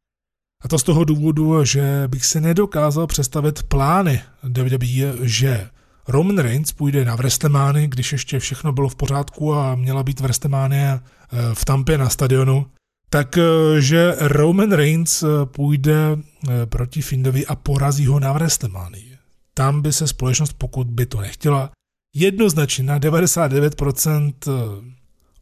a 0.62 0.68
to 0.68 0.80
z 0.80 0.84
toho 0.84 1.04
důvodu, 1.04 1.66
že 1.66 2.04
bych 2.08 2.26
se 2.26 2.42
nedokázal 2.42 3.08
představit 3.08 3.64
plány 3.64 4.22
WWE, 4.44 5.28
že 5.28 5.70
Roman 6.08 6.38
Reigns 6.38 6.72
půjde 6.72 7.06
na 7.06 7.16
Vrestemány, 7.16 7.88
když 7.88 8.12
ještě 8.12 8.40
všechno 8.40 8.72
bylo 8.72 8.90
v 8.90 8.96
pořádku 8.96 9.54
a 9.54 9.76
měla 9.76 10.04
být 10.04 10.20
Vrestemány 10.20 10.78
eh, 10.78 11.00
v 11.54 11.66
Tampě 11.66 11.98
na 11.98 12.10
stadionu, 12.10 12.66
tak 13.10 13.38
eh, 13.38 14.16
Roman 14.20 14.72
Reigns 14.72 15.24
eh, 15.24 15.28
půjde 15.46 16.18
proti 16.66 17.02
Findovi 17.02 17.46
a 17.46 17.56
porazí 17.56 18.06
ho 18.06 18.20
na 18.20 18.34
Vrestemány. 18.34 19.04
Tam 19.54 19.82
by 19.82 19.94
se 19.94 20.08
společnost, 20.08 20.54
pokud 20.54 20.88
by 20.88 21.06
to 21.06 21.22
nechtěla, 21.22 21.72
jednoznačně 22.16 22.84
na 22.84 23.00
99% 23.00 24.34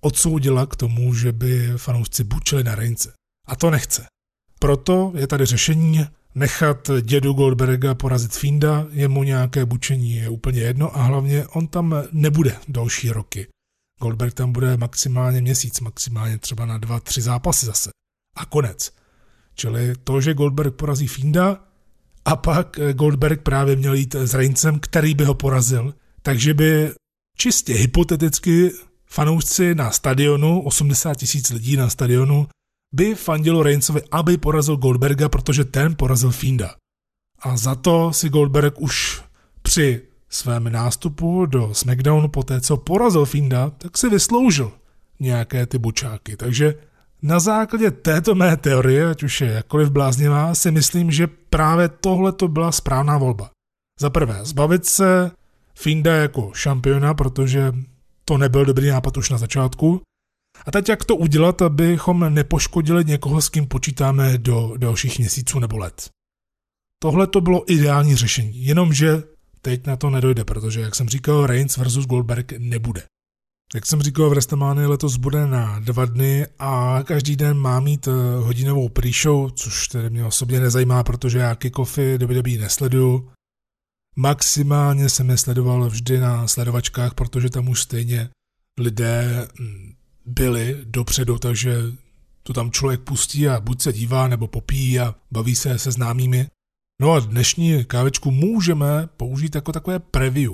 odsoudila 0.02 0.66
k 0.66 0.76
tomu, 0.76 1.14
že 1.14 1.32
by 1.32 1.74
fanoušci 1.78 2.24
bučili 2.24 2.64
na 2.64 2.76
Reince. 2.76 3.14
A 3.48 3.56
to 3.56 3.70
nechce. 3.70 4.06
Proto 4.60 5.12
je 5.16 5.28
tady 5.28 5.46
řešení 5.46 6.06
nechat 6.36 6.92
dědu 7.02 7.34
Goldberga 7.34 7.96
porazit 7.96 8.36
Finda, 8.36 8.88
jemu 8.90 9.24
nějaké 9.24 9.66
bučení 9.66 10.16
je 10.16 10.30
úplně 10.30 10.62
jedno 10.62 10.98
a 10.98 11.02
hlavně 11.02 11.48
on 11.48 11.68
tam 11.68 11.96
nebude 12.12 12.58
další 12.68 13.10
roky. 13.10 13.48
Goldberg 14.02 14.34
tam 14.34 14.52
bude 14.52 14.78
maximálně 14.78 15.42
měsíc, 15.42 15.80
maximálně 15.80 16.38
třeba 16.38 16.66
na 16.66 16.78
dva, 16.78 17.00
tři 17.00 17.22
zápasy 17.22 17.66
zase. 17.66 17.90
A 18.36 18.46
konec. 18.46 18.92
Čili 19.56 19.94
to, 20.04 20.22
že 20.22 20.34
Goldberg 20.34 20.76
porazí 20.76 21.08
Finda 21.08 21.64
a 22.26 22.36
pak 22.36 22.80
Goldberg 22.94 23.42
právě 23.42 23.76
měl 23.76 23.94
jít 23.94 24.16
s 24.16 24.34
Reincem, 24.34 24.80
který 24.80 25.14
by 25.14 25.26
ho 25.26 25.34
porazil, 25.34 25.94
takže 26.22 26.54
by 26.54 26.92
čistě 27.38 27.74
hypoteticky 27.74 28.72
fanoušci 29.06 29.76
na 29.76 29.92
stadionu, 29.92 30.62
80 30.62 31.16
tisíc 31.16 31.50
lidí 31.50 31.78
na 31.78 31.90
stadionu, 31.90 32.48
by 32.94 33.16
fandilo 33.16 33.64
Reignsovi, 33.64 34.02
aby 34.12 34.38
porazil 34.38 34.78
Goldberga, 34.78 35.30
protože 35.30 35.66
ten 35.66 35.96
porazil 35.96 36.32
Finda. 36.32 36.76
A 37.40 37.58
za 37.58 37.76
to 37.76 38.14
si 38.14 38.30
Goldberg 38.30 38.82
už 38.82 39.22
při 39.62 40.02
svém 40.30 40.72
nástupu 40.72 41.46
do 41.46 41.74
SmackDownu 41.74 42.28
po 42.28 42.44
té, 42.44 42.62
co 42.62 42.78
porazil 42.78 43.26
Finda, 43.26 43.70
tak 43.70 43.98
si 43.98 44.10
vysloužil 44.10 44.72
nějaké 45.20 45.66
ty 45.66 45.78
bučáky. 45.78 46.38
Takže 46.38 46.74
na 47.22 47.40
základě 47.40 47.92
této 47.92 48.36
mé 48.36 48.58
teorie, 48.58 49.10
ať 49.10 49.24
už 49.24 49.42
je 49.42 49.48
jakkoliv 49.48 49.90
bláznivá, 49.90 50.56
si 50.56 50.72
myslím, 50.72 51.12
že 51.12 51.28
právě 51.28 51.90
tohle 51.90 52.32
to 52.32 52.48
byla 52.48 52.72
správná 52.72 53.18
volba. 53.18 53.52
Za 54.00 54.10
prvé, 54.10 54.40
zbavit 54.44 54.86
se 54.86 55.32
Finda 55.76 56.16
jako 56.16 56.52
šampiona, 56.54 57.14
protože 57.14 57.74
to 58.26 58.38
nebyl 58.38 58.66
dobrý 58.66 58.88
nápad 58.88 59.18
už 59.18 59.30
na 59.30 59.38
začátku. 59.38 60.02
A 60.66 60.72
teď 60.72 60.90
jak 60.90 61.06
to 61.06 61.16
udělat, 61.16 61.62
abychom 61.62 62.34
nepoškodili 62.34 63.06
někoho, 63.06 63.42
s 63.42 63.50
kým 63.50 63.68
počítáme 63.68 64.38
do 64.38 64.74
dalších 64.78 65.20
měsíců 65.20 65.60
nebo 65.60 65.78
let? 65.78 66.10
Tohle 67.00 67.28
to 67.28 67.42
bylo 67.42 67.72
ideální 67.72 68.16
řešení, 68.16 68.66
jenomže 68.66 69.24
teď 69.62 69.88
na 69.88 69.96
to 69.96 70.10
nedojde, 70.10 70.46
protože, 70.46 70.82
jak 70.82 70.96
jsem 70.96 71.10
říkal, 71.10 71.46
Reigns 71.46 71.78
versus 71.78 72.06
Goldberg 72.06 72.52
nebude. 72.58 73.04
Jak 73.76 73.86
jsem 73.86 74.02
říkal, 74.02 74.30
v 74.30 74.34
Restamany 74.34 74.86
letos 74.86 75.18
bude 75.18 75.48
na 75.48 75.80
dva 75.80 76.06
dny 76.06 76.48
a 76.60 77.00
každý 77.04 77.36
den 77.36 77.58
má 77.58 77.80
mít 77.80 78.08
eh, 78.08 78.12
hodinovou 78.40 78.90
pre-show, 78.90 79.52
což 79.52 79.88
tedy 79.88 80.10
mě 80.10 80.26
osobně 80.26 80.60
nezajímá, 80.60 81.04
protože 81.04 81.40
já 81.40 81.56
kickoffy 81.56 82.18
WWE 82.18 82.58
nesleduju. 82.58 83.32
Maximálně 84.16 85.10
jsem 85.10 85.30
je 85.30 85.38
sledoval 85.38 85.90
vždy 85.90 86.20
na 86.20 86.48
sledovačkách, 86.48 87.14
protože 87.14 87.50
tam 87.50 87.70
už 87.70 87.82
stejně 87.82 88.30
lidé 88.80 89.48
byli 90.26 90.78
dopředu, 90.84 91.40
takže 91.40 91.76
to 92.44 92.54
tam 92.54 92.72
člověk 92.72 93.02
pustí 93.02 93.48
a 93.48 93.60
buď 93.60 93.82
se 93.82 93.94
dívá, 93.94 94.28
nebo 94.28 94.48
popíjí 94.48 95.00
a 95.00 95.16
baví 95.32 95.56
se 95.56 95.80
se 95.80 95.92
známými. 95.92 96.48
No 97.02 97.12
a 97.12 97.20
dnešní 97.20 97.86
kávečku 97.86 98.32
můžeme 98.32 99.08
použít 99.18 99.56
jako 99.56 99.72
takové 99.72 100.00
preview 100.00 100.54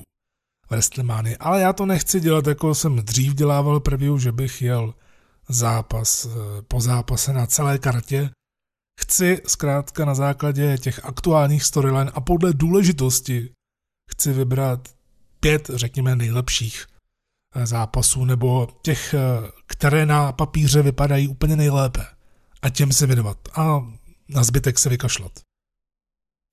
WrestleMania, 0.69 1.37
ale 1.39 1.61
já 1.61 1.73
to 1.73 1.85
nechci 1.85 2.19
dělat, 2.19 2.47
jako 2.47 2.75
jsem 2.75 2.95
dřív 2.95 3.33
dělával 3.33 3.79
preview, 3.79 4.17
že 4.17 4.31
bych 4.31 4.61
jel 4.61 4.93
zápas 5.49 6.25
eh, 6.25 6.61
po 6.61 6.81
zápase 6.81 7.33
na 7.33 7.45
celé 7.45 7.79
kartě. 7.79 8.29
Chci 9.01 9.41
zkrátka 9.47 10.05
na 10.05 10.15
základě 10.15 10.77
těch 10.77 11.05
aktuálních 11.05 11.63
storyline 11.63 12.11
a 12.13 12.21
podle 12.21 12.53
důležitosti 12.53 13.49
chci 14.11 14.33
vybrat 14.33 14.89
pět, 15.39 15.69
řekněme, 15.73 16.15
nejlepších 16.15 16.85
zápasů 17.63 18.25
nebo 18.25 18.67
těch, 18.81 19.13
eh, 19.13 19.51
které 19.67 20.05
na 20.05 20.31
papíře 20.31 20.81
vypadají 20.81 21.27
úplně 21.27 21.55
nejlépe. 21.55 22.05
A 22.61 22.69
těm 22.69 22.91
se 22.91 23.07
věnovat 23.07 23.37
a 23.55 23.87
na 24.29 24.43
zbytek 24.43 24.79
se 24.79 24.89
vykašlat. 24.89 25.31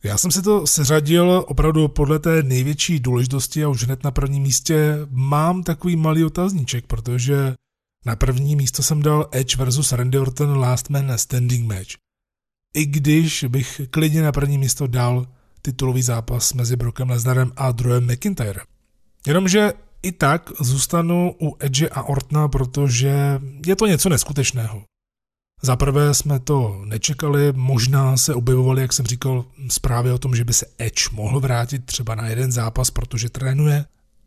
Já 0.05 0.19
jsem 0.19 0.31
si 0.31 0.43
to 0.43 0.67
seřadil 0.67 1.45
opravdu 1.49 1.89
podle 1.89 2.19
té 2.19 2.43
největší 2.43 3.01
důležitosti 3.01 3.65
a 3.65 3.69
už 3.69 3.85
hned 3.85 4.05
na 4.05 4.11
prvním 4.11 4.43
místě 4.43 4.99
mám 5.11 5.63
takový 5.63 5.97
malý 5.97 6.25
otazníček, 6.25 6.87
protože 6.87 7.55
na 8.07 8.17
první 8.17 8.57
místo 8.57 8.83
jsem 8.83 9.03
dal 9.03 9.29
Edge 9.33 9.57
versus 9.57 9.93
Randy 9.93 10.19
Orton 10.19 10.59
Last 10.59 10.91
Man 10.91 11.19
Standing 11.19 11.69
Match. 11.69 11.91
I 12.75 12.87
když 12.87 13.45
bych 13.49 13.81
klidně 13.91 14.23
na 14.23 14.33
první 14.33 14.59
místo 14.59 14.87
dal 14.87 15.27
titulový 15.63 16.03
zápas 16.03 16.53
mezi 16.53 16.77
Brockem 16.77 17.11
Lesnarem 17.11 17.53
a 17.57 17.73
Drewem 17.73 18.07
McIntyre. 18.13 18.61
Jenomže 19.27 19.73
i 20.03 20.13
tak 20.13 20.51
zůstanu 20.61 21.35
u 21.43 21.57
Edge 21.61 21.89
a 21.89 22.03
Ortna, 22.03 22.49
protože 22.49 23.41
je 23.67 23.77
to 23.77 23.87
něco 23.87 24.09
neskutečného. 24.09 24.83
Za 25.63 25.77
prvé 25.77 26.15
jsme 26.15 26.41
to 26.41 26.83
nečekali, 26.85 27.53
možná 27.53 28.17
se 28.17 28.35
objevovaly, 28.35 28.83
jak 28.83 28.93
jsem 28.93 29.07
říkal, 29.07 29.45
zprávy 29.69 30.11
o 30.11 30.19
tom, 30.19 30.37
že 30.37 30.45
by 30.45 30.53
se 30.53 30.67
Edge 30.79 31.09
mohl 31.13 31.41
vrátit 31.41 31.87
třeba 31.87 32.15
na 32.15 32.27
jeden 32.27 32.53
zápas, 32.53 32.91
protože 32.91 33.31
trénuje, 33.31 33.85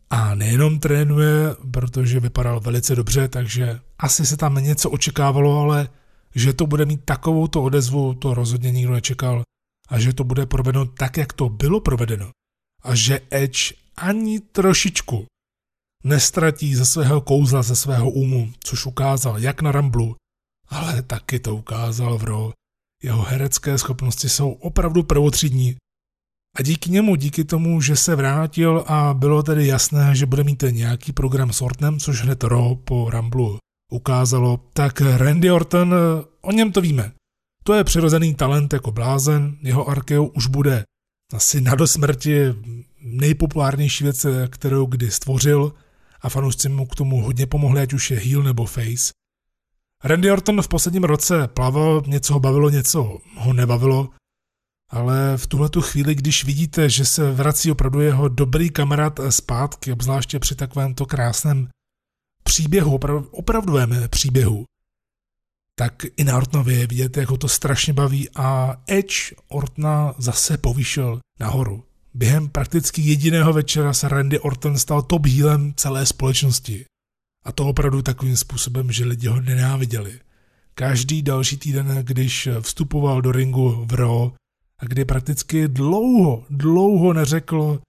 A 0.09 0.35
nejenom 0.35 0.79
trénuje, 0.79 1.55
protože 1.71 2.19
vypadal 2.19 2.59
velice 2.59 2.95
dobře, 2.95 3.27
takže 3.27 3.79
asi 3.99 4.25
se 4.25 4.37
tam 4.37 4.55
něco 4.55 4.89
očekávalo, 4.89 5.59
ale 5.59 5.89
že 6.35 6.53
to 6.53 6.67
bude 6.67 6.85
mít 6.85 7.05
takovou 7.05 7.47
to 7.47 7.63
odezvu, 7.63 8.13
to 8.13 8.33
rozhodně 8.33 8.71
nikdo 8.71 8.93
nečekal. 8.93 9.43
A 9.89 9.99
že 9.99 10.13
to 10.13 10.23
bude 10.23 10.45
provedeno 10.45 10.85
tak, 10.85 11.17
jak 11.17 11.33
to 11.33 11.49
bylo 11.49 11.79
provedeno. 11.79 12.29
A 12.83 12.95
že 12.95 13.19
Edge 13.31 13.73
ani 13.97 14.39
trošičku 14.39 15.25
nestratí 16.05 16.75
ze 16.75 16.85
svého 16.85 17.21
kouzla, 17.21 17.61
ze 17.63 17.75
svého 17.75 18.09
úmu, 18.09 18.53
což 18.63 18.85
ukázal 18.85 19.39
jak 19.39 19.61
na 19.61 19.71
Ramblu, 19.71 20.15
ale 20.69 21.01
taky 21.01 21.39
to 21.39 21.55
ukázal 21.55 22.17
v 22.17 22.23
Raw. 22.23 22.51
Jeho 23.03 23.21
herecké 23.21 23.77
schopnosti 23.77 24.29
jsou 24.29 24.51
opravdu 24.51 25.03
prvotřídní. 25.03 25.75
A 26.57 26.61
díky 26.61 26.91
němu, 26.91 27.15
díky 27.15 27.43
tomu, 27.43 27.81
že 27.81 27.95
se 27.95 28.15
vrátil 28.15 28.83
a 28.87 29.13
bylo 29.13 29.43
tedy 29.43 29.67
jasné, 29.67 30.15
že 30.15 30.25
bude 30.25 30.43
mít 30.43 30.63
nějaký 30.69 31.11
program 31.11 31.53
s 31.53 31.61
Ortonem, 31.61 31.99
což 31.99 32.21
hned 32.21 32.43
Raw 32.43 32.75
po 32.75 33.09
Ramblu 33.09 33.57
ukázalo, 33.91 34.59
tak 34.73 35.01
Randy 35.01 35.51
Orton, 35.51 35.95
o 36.41 36.51
něm 36.51 36.71
to 36.71 36.81
víme. 36.81 37.11
To 37.63 37.73
je 37.73 37.83
přirozený 37.83 38.35
talent 38.35 38.73
jako 38.73 38.91
blázen, 38.91 39.57
jeho 39.61 39.89
arkeo 39.89 40.25
už 40.25 40.47
bude 40.47 40.83
asi 41.33 41.61
na 41.61 41.75
dosmrti 41.75 42.55
nejpopulárnější 43.01 44.03
věc, 44.03 44.25
kterou 44.49 44.85
kdy 44.85 45.11
stvořil 45.11 45.73
a 46.25 46.29
fanoušci 46.29 46.69
mu 46.69 46.85
k 46.85 46.95
tomu 46.95 47.21
hodně 47.21 47.45
pomohli, 47.45 47.81
ať 47.81 47.93
už 47.93 48.11
je 48.11 48.19
heel 48.19 48.43
nebo 48.43 48.65
face. 48.65 49.13
Randy 50.03 50.31
Orton 50.31 50.61
v 50.61 50.67
posledním 50.67 51.03
roce 51.03 51.47
plaval, 51.47 52.03
něco 52.07 52.33
ho 52.33 52.39
bavilo, 52.39 52.69
něco 52.69 53.19
ho 53.37 53.53
nebavilo, 53.53 54.09
ale 54.91 55.37
v 55.37 55.47
tuhle 55.47 55.69
chvíli, 55.81 56.15
když 56.15 56.45
vidíte, 56.45 56.89
že 56.89 57.05
se 57.05 57.31
vrací 57.31 57.71
opravdu 57.71 58.01
jeho 58.01 58.27
dobrý 58.27 58.69
kamarád 58.69 59.19
zpátky, 59.29 59.91
obzvláště 59.91 60.39
při 60.39 60.55
takovémto 60.55 61.05
krásném 61.05 61.69
příběhu, 62.43 62.95
opravdu, 62.95 63.29
opravdovém 63.31 64.09
příběhu, 64.09 64.65
tak 65.77 65.93
i 66.17 66.23
na 66.23 66.37
Ortnovi 66.37 66.73
je 66.73 66.87
vidět, 66.87 67.17
jak 67.17 67.29
ho 67.29 67.37
to 67.37 67.47
strašně 67.47 67.93
baví 67.93 68.29
a 68.35 68.77
Edge 68.87 69.35
Ortna 69.47 70.15
zase 70.17 70.57
povýšil 70.57 71.19
nahoru. 71.39 71.83
Během 72.15 72.49
prakticky 72.49 73.01
jediného 73.01 73.53
večera 73.53 73.93
se 73.93 74.09
Randy 74.09 74.39
Orton 74.39 74.77
stal 74.77 75.01
top 75.01 75.25
healem 75.25 75.73
celé 75.75 76.05
společnosti. 76.05 76.85
A 77.45 77.51
to 77.51 77.67
opravdu 77.67 78.01
takovým 78.01 78.37
způsobem, 78.37 78.91
že 78.91 79.05
lidi 79.05 79.27
ho 79.27 79.41
nenáviděli. 79.41 80.19
Každý 80.73 81.21
další 81.21 81.57
týden, 81.57 81.99
když 82.03 82.49
vstupoval 82.61 83.21
do 83.21 83.31
ringu 83.31 83.85
v 83.85 83.93
Raw 83.93 84.31
a 84.79 84.85
kdy 84.85 85.05
prakticky 85.05 85.67
dlouho, 85.67 86.45
dlouho 86.49 87.13
neřekl, 87.13 87.81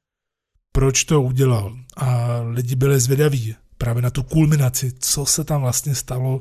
proč 0.72 1.04
to 1.04 1.22
udělal. 1.22 1.78
A 1.96 2.40
lidi 2.40 2.76
byli 2.76 3.00
zvědaví 3.00 3.56
právě 3.78 4.02
na 4.02 4.10
tu 4.10 4.22
kulminaci, 4.22 4.92
co 4.98 5.26
se 5.26 5.44
tam 5.44 5.60
vlastně 5.60 5.94
stalo, 5.94 6.40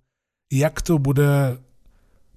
jak 0.54 0.82
to 0.82 0.98
bude 0.98 1.58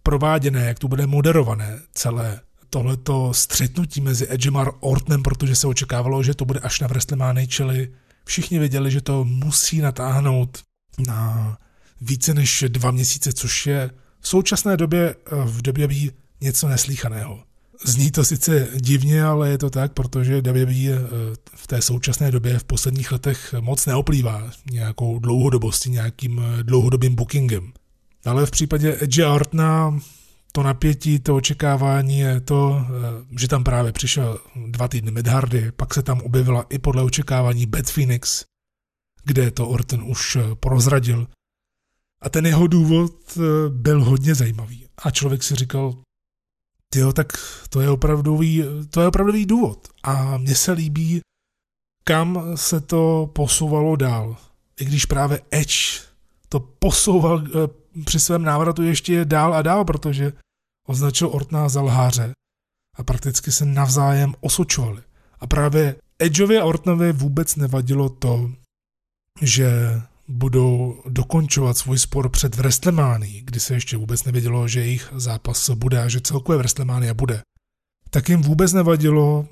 prováděné, 0.02 0.66
jak 0.66 0.78
to 0.78 0.88
bude 0.88 1.06
moderované 1.06 1.82
celé 1.92 2.40
tohleto 2.70 3.34
střetnutí 3.34 4.00
mezi 4.00 4.26
Edgem 4.30 4.56
a 4.56 4.82
Ortnem, 4.82 5.22
protože 5.22 5.56
se 5.56 5.66
očekávalo, 5.66 6.22
že 6.22 6.34
to 6.34 6.44
bude 6.44 6.60
až 6.60 6.80
na 6.80 6.86
WrestleMania, 6.86 7.46
čili 7.46 7.88
všichni 8.24 8.58
věděli, 8.58 8.90
že 8.90 9.00
to 9.00 9.24
musí 9.24 9.80
natáhnout 9.80 10.58
na 11.06 11.58
více 12.00 12.34
než 12.34 12.64
dva 12.68 12.90
měsíce, 12.90 13.32
což 13.32 13.66
je 13.66 13.90
v 14.20 14.28
současné 14.28 14.76
době 14.76 15.14
eh, 15.32 15.44
v 15.44 15.62
době 15.62 15.88
by 15.88 16.10
něco 16.40 16.68
neslíchaného. 16.68 17.42
Zní 17.84 18.10
to 18.10 18.24
sice 18.24 18.68
divně, 18.76 19.24
ale 19.24 19.50
je 19.50 19.58
to 19.58 19.70
tak, 19.70 19.92
protože 19.92 20.40
WWE 20.40 20.74
eh, 20.74 20.98
v 21.54 21.66
té 21.66 21.82
současné 21.82 22.30
době 22.30 22.58
v 22.58 22.64
posledních 22.64 23.12
letech 23.12 23.54
moc 23.60 23.86
neoplývá 23.86 24.50
nějakou 24.70 25.18
dlouhodobostí, 25.18 25.90
nějakým 25.90 26.40
eh, 26.40 26.62
dlouhodobým 26.62 27.14
bookingem. 27.14 27.72
Ale 28.24 28.46
v 28.46 28.50
případě 28.50 28.96
Edge 29.00 29.26
Ortna 29.26 29.98
to 30.58 30.62
napětí, 30.62 31.18
to 31.18 31.36
očekávání 31.36 32.18
je 32.18 32.40
to, 32.40 32.86
že 33.38 33.48
tam 33.48 33.64
právě 33.64 33.92
přišel 33.92 34.38
dva 34.66 34.88
týdny 34.88 35.10
Medhardy, 35.10 35.72
pak 35.72 35.94
se 35.94 36.02
tam 36.02 36.20
objevila 36.20 36.64
i 36.68 36.78
podle 36.78 37.02
očekávání 37.02 37.66
Bad 37.66 37.86
Phoenix, 37.86 38.44
kde 39.24 39.50
to 39.50 39.68
Orton 39.68 40.02
už 40.02 40.36
eh, 40.36 40.54
prozradil. 40.54 41.26
A 42.20 42.28
ten 42.28 42.46
jeho 42.46 42.66
důvod 42.66 43.12
eh, 43.36 43.40
byl 43.68 44.04
hodně 44.04 44.34
zajímavý. 44.34 44.86
A 44.98 45.10
člověk 45.10 45.42
si 45.42 45.54
říkal, 45.54 45.94
jo, 46.94 47.12
tak 47.12 47.32
to 47.70 47.80
je 47.80 47.90
opravdový, 47.90 48.64
to 48.90 49.00
je 49.00 49.06
opravdový 49.06 49.46
důvod. 49.46 49.88
A 50.02 50.36
mně 50.36 50.54
se 50.54 50.72
líbí, 50.72 51.20
kam 52.04 52.56
se 52.56 52.80
to 52.80 53.30
posouvalo 53.32 53.96
dál. 53.96 54.36
I 54.80 54.84
když 54.84 55.06
právě 55.06 55.40
Edge 55.50 56.02
to 56.48 56.60
posouval 56.60 57.44
eh, 57.46 57.50
při 58.04 58.20
svém 58.20 58.42
návratu 58.42 58.82
ještě 58.82 59.24
dál 59.24 59.54
a 59.54 59.62
dál, 59.62 59.84
protože 59.84 60.32
označil 60.88 61.28
Ortna 61.32 61.68
za 61.68 61.82
lháře 61.82 62.32
a 62.96 63.02
prakticky 63.04 63.52
se 63.52 63.64
navzájem 63.64 64.34
osočovali. 64.40 65.02
A 65.40 65.46
právě 65.46 65.96
Edgeovi 66.18 66.58
a 66.58 66.64
Ortnovi 66.64 67.12
vůbec 67.12 67.56
nevadilo 67.56 68.08
to, 68.08 68.50
že 69.40 69.70
budou 70.28 71.02
dokončovat 71.08 71.78
svůj 71.78 71.98
spor 71.98 72.28
před 72.28 72.54
Wrestlemání, 72.54 73.40
kdy 73.44 73.60
se 73.60 73.74
ještě 73.74 73.96
vůbec 73.96 74.24
nevědělo, 74.24 74.68
že 74.68 74.80
jejich 74.80 75.12
zápas 75.16 75.70
bude 75.70 76.02
a 76.02 76.08
že 76.08 76.20
celkové 76.20 76.58
Wrestlemania 76.58 77.14
bude. 77.14 77.42
Tak 78.10 78.28
jim 78.28 78.42
vůbec 78.42 78.72
nevadilo 78.72 79.48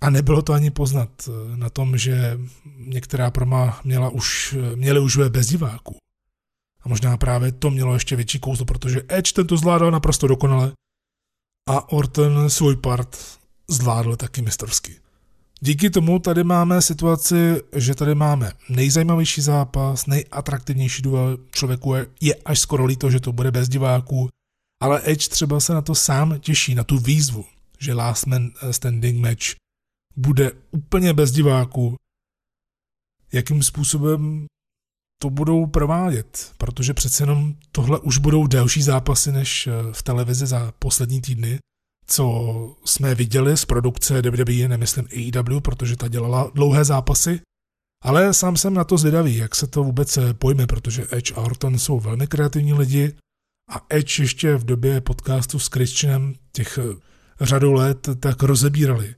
a 0.00 0.10
nebylo 0.10 0.42
to 0.42 0.52
ani 0.52 0.70
poznat 0.70 1.28
na 1.54 1.70
tom, 1.70 1.98
že 1.98 2.38
některá 2.76 3.30
proma 3.30 3.80
měla 3.84 4.08
už, 4.08 4.56
měly 4.74 5.00
už 5.00 5.16
bez 5.28 5.46
diváků. 5.46 5.96
A 6.84 6.88
možná 6.88 7.16
právě 7.16 7.52
to 7.52 7.70
mělo 7.70 7.94
ještě 7.94 8.16
větší 8.16 8.38
kouzlo, 8.38 8.66
protože 8.66 9.02
Edge 9.08 9.32
tento 9.32 9.56
zvládal 9.56 9.90
naprosto 9.90 10.26
dokonale 10.26 10.72
a 11.68 11.92
Orton 11.92 12.50
svůj 12.50 12.76
part 12.76 13.38
zvládl 13.68 14.16
taky 14.16 14.42
mistrovsky. 14.42 14.96
Díky 15.60 15.90
tomu 15.90 16.18
tady 16.18 16.44
máme 16.44 16.82
situaci, 16.82 17.62
že 17.76 17.94
tady 17.94 18.14
máme 18.14 18.52
nejzajímavější 18.68 19.40
zápas, 19.40 20.06
nejatraktivnější 20.06 21.02
duel 21.02 21.38
člověku 21.50 21.94
je, 21.94 22.06
je 22.20 22.34
až 22.34 22.60
skoro 22.60 22.84
líto, 22.84 23.10
že 23.10 23.20
to 23.20 23.32
bude 23.32 23.50
bez 23.50 23.68
diváků, 23.68 24.28
ale 24.82 25.00
Edge 25.04 25.28
třeba 25.28 25.60
se 25.60 25.74
na 25.74 25.82
to 25.82 25.94
sám 25.94 26.40
těší, 26.40 26.74
na 26.74 26.84
tu 26.84 26.98
výzvu, 26.98 27.44
že 27.78 27.94
Last 27.94 28.26
Man 28.26 28.50
Standing 28.70 29.20
Match 29.20 29.44
bude 30.16 30.52
úplně 30.70 31.12
bez 31.12 31.32
diváků. 31.32 31.96
Jakým 33.32 33.62
způsobem 33.62 34.46
to 35.24 35.30
budou 35.30 35.66
provádět, 35.66 36.52
protože 36.58 36.94
přece 36.94 37.22
jenom 37.22 37.54
tohle 37.72 37.98
už 37.98 38.18
budou 38.18 38.46
delší 38.46 38.82
zápasy 38.82 39.32
než 39.32 39.66
eh, 39.66 39.72
v 39.92 40.02
televizi 40.02 40.46
za 40.46 40.72
poslední 40.78 41.20
týdny, 41.20 41.58
co 42.06 42.76
jsme 42.84 43.14
viděli 43.14 43.56
z 43.56 43.64
produkce 43.64 44.22
WWE, 44.22 44.68
nemyslím 44.68 45.08
AEW, 45.12 45.60
protože 45.60 45.96
ta 45.96 46.08
dělala 46.08 46.50
dlouhé 46.54 46.84
zápasy, 46.84 47.40
ale 48.02 48.34
sám 48.34 48.56
jsem 48.56 48.74
na 48.74 48.84
to 48.84 48.98
zvědavý, 48.98 49.36
jak 49.36 49.54
se 49.54 49.66
to 49.66 49.84
vůbec 49.84 50.16
eh, 50.16 50.34
pojme, 50.34 50.66
protože 50.66 51.06
Edge 51.10 51.34
a 51.34 51.40
Orton 51.40 51.78
jsou 51.78 52.00
velmi 52.00 52.26
kreativní 52.26 52.72
lidi 52.72 53.16
a 53.70 53.86
Edge 53.88 54.22
ještě 54.22 54.56
v 54.56 54.64
době 54.64 55.00
podcastu 55.00 55.58
s 55.58 55.66
Christianem 55.66 56.34
těch 56.52 56.78
eh, 56.78 56.96
řadu 57.40 57.72
let 57.72 58.08
tak 58.20 58.42
rozebírali 58.42 59.14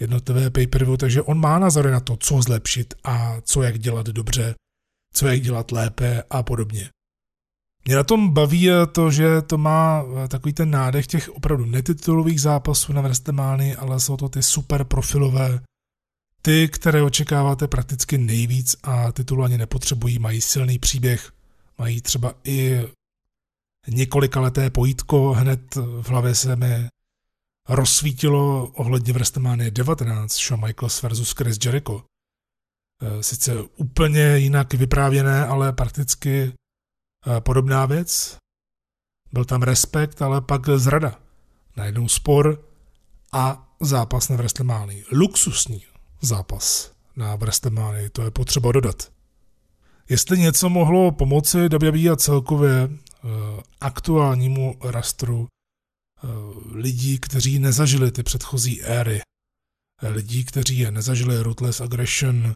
jednotlivé 0.00 0.50
pay 0.50 0.66
takže 0.98 1.22
on 1.22 1.40
má 1.40 1.58
názory 1.58 1.90
na 1.90 2.00
to, 2.00 2.16
co 2.16 2.42
zlepšit 2.42 2.94
a 3.04 3.36
co 3.44 3.62
jak 3.62 3.78
dělat 3.78 4.06
dobře 4.06 4.54
co 5.12 5.26
jak 5.26 5.40
dělat 5.40 5.72
lépe 5.72 6.22
a 6.30 6.42
podobně. 6.42 6.90
Mě 7.84 7.96
na 7.96 8.04
tom 8.04 8.30
baví 8.30 8.68
to, 8.92 9.10
že 9.10 9.42
to 9.42 9.58
má 9.58 10.04
takový 10.28 10.52
ten 10.52 10.70
nádech 10.70 11.06
těch 11.06 11.28
opravdu 11.28 11.64
netitulových 11.64 12.40
zápasů 12.40 12.92
na 12.92 13.00
Vrstemány, 13.00 13.76
ale 13.76 14.00
jsou 14.00 14.16
to 14.16 14.28
ty 14.28 14.42
super 14.42 14.84
profilové, 14.84 15.60
ty, 16.42 16.68
které 16.68 17.02
očekáváte 17.02 17.68
prakticky 17.68 18.18
nejvíc 18.18 18.76
a 18.82 19.12
titulu 19.12 19.42
ani 19.42 19.58
nepotřebují, 19.58 20.18
mají 20.18 20.40
silný 20.40 20.78
příběh, 20.78 21.32
mají 21.78 22.00
třeba 22.00 22.34
i 22.44 22.82
několika 23.88 24.40
leté 24.40 24.70
pojítko, 24.70 25.32
hned 25.32 25.74
v 25.74 26.08
hlavě 26.08 26.34
se 26.34 26.56
mi 26.56 26.88
rozsvítilo 27.68 28.66
ohledně 28.66 29.12
Vrstemány 29.12 29.70
19, 29.70 30.38
Shawn 30.38 30.64
Michaels 30.66 31.02
versus 31.02 31.32
Chris 31.32 31.58
Jericho. 31.64 32.04
Eh, 33.02 33.22
sice 33.22 33.62
úplně 33.76 34.38
jinak 34.38 34.74
vyprávěné, 34.74 35.46
ale 35.46 35.72
prakticky 35.72 36.52
eh, 37.26 37.40
podobná 37.40 37.86
věc. 37.86 38.36
Byl 39.32 39.44
tam 39.44 39.62
respekt, 39.62 40.22
ale 40.22 40.40
pak 40.40 40.68
zrada. 40.68 41.20
Najednou 41.76 42.08
spor 42.08 42.64
a 43.32 43.74
zápas 43.80 44.28
na 44.28 44.36
Wrestlemánii. 44.36 45.04
Luxusní 45.12 45.84
zápas 46.20 46.92
na 47.16 47.36
Wrestlemánii, 47.36 48.10
to 48.10 48.22
je 48.22 48.30
potřeba 48.30 48.72
dodat. 48.72 49.12
Jestli 50.08 50.38
něco 50.38 50.68
mohlo 50.68 51.12
pomoci 51.12 51.68
WWE 51.68 52.10
a 52.10 52.16
celkově 52.16 52.84
uh, 52.84 53.30
aktuálnímu 53.80 54.78
rastru 54.82 55.46
lidí, 56.72 57.18
kteří 57.18 57.58
nezažili 57.58 58.12
ty 58.12 58.22
předchozí 58.22 58.82
éry, 58.82 59.20
lidí, 60.02 60.44
kteří 60.44 60.78
je 60.78 60.90
nezažili 60.90 61.42
Ruthless 61.42 61.80
Aggression, 61.80 62.54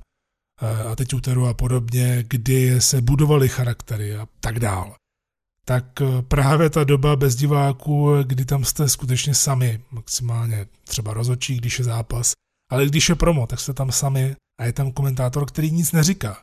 eh, 0.62 0.82
a 0.82 1.16
úteru 1.16 1.46
a 1.46 1.54
podobně, 1.54 2.24
kdy 2.28 2.80
se 2.80 3.00
budovaly 3.00 3.48
charaktery 3.48 4.16
a 4.16 4.26
tak 4.40 4.60
dál. 4.60 4.94
Tak 5.64 6.00
eh, 6.00 6.22
právě 6.22 6.70
ta 6.70 6.84
doba 6.84 7.16
bez 7.16 7.36
diváků, 7.36 8.22
kdy 8.22 8.44
tam 8.44 8.64
jste 8.64 8.88
skutečně 8.88 9.34
sami, 9.34 9.80
maximálně 9.90 10.66
třeba 10.84 11.14
rozočí, 11.14 11.56
když 11.56 11.78
je 11.78 11.84
zápas, 11.84 12.32
ale 12.70 12.86
když 12.86 13.08
je 13.08 13.14
promo, 13.14 13.46
tak 13.46 13.60
jste 13.60 13.74
tam 13.74 13.92
sami 13.92 14.36
a 14.60 14.64
je 14.64 14.72
tam 14.72 14.92
komentátor, 14.92 15.46
který 15.46 15.70
nic 15.70 15.92
neříká. 15.92 16.42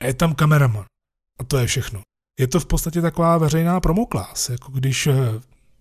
A 0.00 0.06
je 0.06 0.14
tam 0.14 0.34
kameraman. 0.34 0.84
A 1.40 1.44
to 1.44 1.58
je 1.58 1.66
všechno. 1.66 2.00
Je 2.40 2.46
to 2.46 2.60
v 2.60 2.66
podstatě 2.66 3.00
taková 3.00 3.38
veřejná 3.38 3.80
promoklas, 3.80 4.48
jako 4.48 4.72
když 4.72 5.08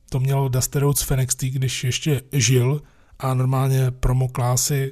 to 0.09 0.19
měl 0.19 0.49
Dusty 0.49 0.79
Rhodes 0.79 1.09
NXT, 1.09 1.43
když 1.43 1.83
ještě 1.83 2.21
žil 2.31 2.81
a 3.19 3.33
normálně 3.33 3.91
promoklásy 3.91 4.91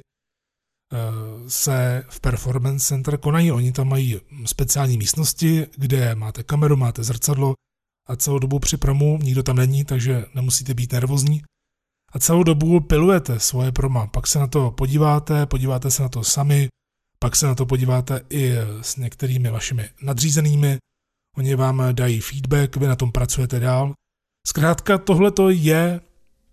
se 1.48 2.04
v 2.08 2.20
Performance 2.20 2.86
Center 2.86 3.18
konají. 3.18 3.52
Oni 3.52 3.72
tam 3.72 3.88
mají 3.88 4.20
speciální 4.44 4.98
místnosti, 4.98 5.66
kde 5.76 6.14
máte 6.14 6.42
kameru, 6.42 6.76
máte 6.76 7.04
zrcadlo 7.04 7.54
a 8.08 8.16
celou 8.16 8.38
dobu 8.38 8.58
při 8.58 8.76
promu 8.76 9.18
nikdo 9.22 9.42
tam 9.42 9.56
není, 9.56 9.84
takže 9.84 10.24
nemusíte 10.34 10.74
být 10.74 10.92
nervózní. 10.92 11.42
A 12.12 12.18
celou 12.18 12.42
dobu 12.42 12.80
pilujete 12.80 13.40
svoje 13.40 13.72
proma. 13.72 14.06
Pak 14.06 14.26
se 14.26 14.38
na 14.38 14.46
to 14.46 14.70
podíváte, 14.70 15.46
podíváte 15.46 15.90
se 15.90 16.02
na 16.02 16.08
to 16.08 16.24
sami, 16.24 16.68
pak 17.18 17.36
se 17.36 17.46
na 17.46 17.54
to 17.54 17.66
podíváte 17.66 18.20
i 18.30 18.52
s 18.80 18.96
některými 18.96 19.50
vašimi 19.50 19.88
nadřízenými. 20.02 20.78
Oni 21.36 21.54
vám 21.54 21.82
dají 21.92 22.20
feedback, 22.20 22.76
vy 22.76 22.86
na 22.86 22.96
tom 22.96 23.12
pracujete 23.12 23.60
dál 23.60 23.94
Zkrátka 24.46 24.98
tohle 24.98 25.30
to 25.30 25.50
je 25.50 26.00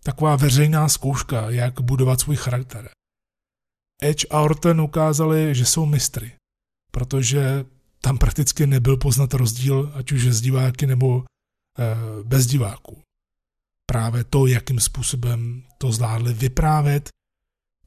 taková 0.03 0.35
veřejná 0.35 0.89
zkouška, 0.89 1.49
jak 1.49 1.81
budovat 1.81 2.19
svůj 2.19 2.35
charakter. 2.35 2.89
Edge 4.03 4.27
a 4.29 4.41
Orton 4.41 4.81
ukázali, 4.81 5.55
že 5.55 5.65
jsou 5.65 5.85
mistry, 5.85 6.31
protože 6.91 7.65
tam 8.01 8.17
prakticky 8.17 8.67
nebyl 8.67 8.97
poznat 8.97 9.33
rozdíl, 9.33 9.91
ať 9.95 10.11
už 10.11 10.23
z 10.23 10.41
diváky 10.41 10.87
nebo 10.87 11.23
e, 11.23 11.23
bez 12.23 12.45
diváků. 12.45 13.01
Právě 13.85 14.23
to, 14.23 14.47
jakým 14.47 14.79
způsobem 14.79 15.63
to 15.77 15.91
zvládli 15.91 16.33
vyprávět 16.33 17.09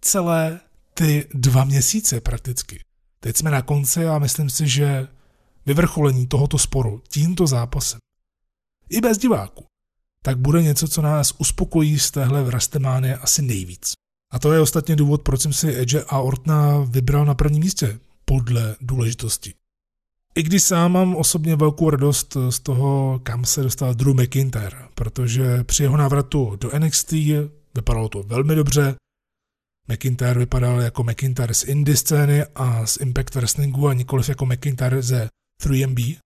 celé 0.01 0.61
ty 0.95 1.29
dva 1.35 1.65
měsíce 1.65 2.21
prakticky. 2.21 2.81
Teď 3.21 3.37
jsme 3.37 3.51
na 3.51 3.63
konci 3.63 4.07
a 4.07 4.19
myslím 4.19 4.51
si, 4.51 4.69
že 4.69 5.09
vyvrcholení 5.67 6.27
tohoto 6.27 6.59
sporu 6.59 7.03
tímto 7.09 7.47
zápasem 7.47 7.99
i 8.91 9.01
bez 9.01 9.19
diváků 9.19 9.67
tak 10.27 10.39
bude 10.39 10.63
něco, 10.63 10.89
co 10.89 11.03
nás 11.03 11.35
uspokojí 11.39 11.99
z 11.99 12.11
téhle 12.11 12.43
vrastemány 12.43 13.15
asi 13.15 13.43
nejvíc. 13.43 13.93
A 14.37 14.39
to 14.39 14.53
je 14.53 14.61
ostatně 14.61 14.97
důvod, 14.97 15.23
proč 15.23 15.41
jsem 15.41 15.53
si 15.53 15.77
Edge 15.77 16.05
a 16.09 16.21
Ortna 16.21 16.79
vybral 16.79 17.25
na 17.25 17.35
prvním 17.35 17.63
místě, 17.63 17.99
podle 18.25 18.77
důležitosti. 18.81 19.55
I 20.35 20.43
když 20.43 20.63
sám 20.63 20.93
mám 20.93 21.17
osobně 21.17 21.57
velkou 21.57 21.91
radost 21.91 22.37
z 22.51 22.61
toho, 22.61 23.21
kam 23.23 23.45
se 23.45 23.63
dostal 23.63 23.95
Drew 23.95 24.15
McIntyre, 24.15 24.79
protože 24.95 25.65
při 25.65 25.83
jeho 25.83 25.97
návratu 25.97 26.57
do 26.57 26.79
NXT 26.79 27.13
vypadalo 27.75 28.09
to 28.09 28.23
velmi 28.23 28.55
dobře. 28.55 28.95
McIntyre 29.89 30.41
vypadal 30.41 30.81
jako 30.81 31.05
McIntyre 31.05 31.55
z 31.55 31.65
indie 31.65 31.97
scény 31.97 32.45
a 32.55 32.87
z 32.87 32.97
Impact 32.97 33.35
Wrestlingu 33.35 33.89
a 33.89 33.95
nikoliv 33.95 34.29
jako 34.29 34.47
McIntyre 34.47 35.03
ze 35.03 35.29
3MB, 35.63 36.19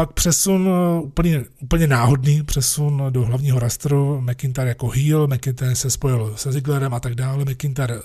pak 0.00 0.12
přesun 0.12 0.68
eh, 0.68 1.00
úplně, 1.00 1.44
úplně 1.62 1.86
náhodný 1.86 2.42
přesun 2.42 3.02
do 3.10 3.24
hlavního 3.24 3.58
rastru, 3.58 4.20
McIntyre 4.20 4.68
jako 4.68 4.88
heel, 4.88 5.26
McIntyre 5.26 5.76
se 5.76 5.90
spojil 5.90 6.36
se 6.36 6.52
Zigglerem 6.52 6.94
a 6.94 7.00
tak 7.00 7.14
dále, 7.14 7.44
McIntyre 7.44 8.00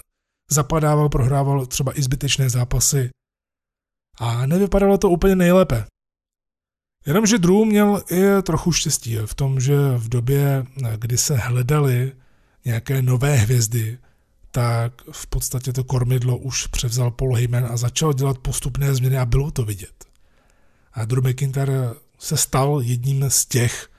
zapadával, 0.52 1.10
prohrával 1.10 1.66
třeba 1.66 2.00
i 2.00 2.04
zbytečné 2.04 2.50
zápasy 2.50 3.10
a 4.20 4.46
nevypadalo 4.46 4.98
to 4.98 5.10
úplně 5.10 5.36
nejlépe. 5.36 5.86
Jenomže 7.06 7.38
Drew 7.38 7.66
měl 7.66 8.04
i 8.12 8.42
trochu 8.42 8.72
štěstí 8.72 9.18
v 9.26 9.34
tom, 9.34 9.60
že 9.60 9.76
v 9.98 10.10
době, 10.10 10.66
kdy 10.98 11.18
se 11.18 11.36
hledali 11.36 12.12
nějaké 12.66 13.02
nové 13.02 13.36
hvězdy, 13.36 13.98
tak 14.52 15.02
v 15.12 15.28
podstatě 15.28 15.74
to 15.74 15.84
kormidlo 15.84 16.38
už 16.38 16.68
převzal 16.68 17.12
Paul 17.12 17.36
Heyman 17.36 17.66
a 17.66 17.78
začal 17.78 18.14
dělat 18.14 18.38
postupné 18.38 18.96
změny 18.96 19.18
a 19.18 19.26
bylo 19.26 19.52
to 19.52 19.66
vidět. 19.66 20.05
A 20.96 21.06
Drew 21.06 21.28
McIntyre 21.28 21.94
se 22.20 22.38
stal 22.38 22.82
jedním 22.84 23.26
z 23.30 23.46
těch 23.46 23.90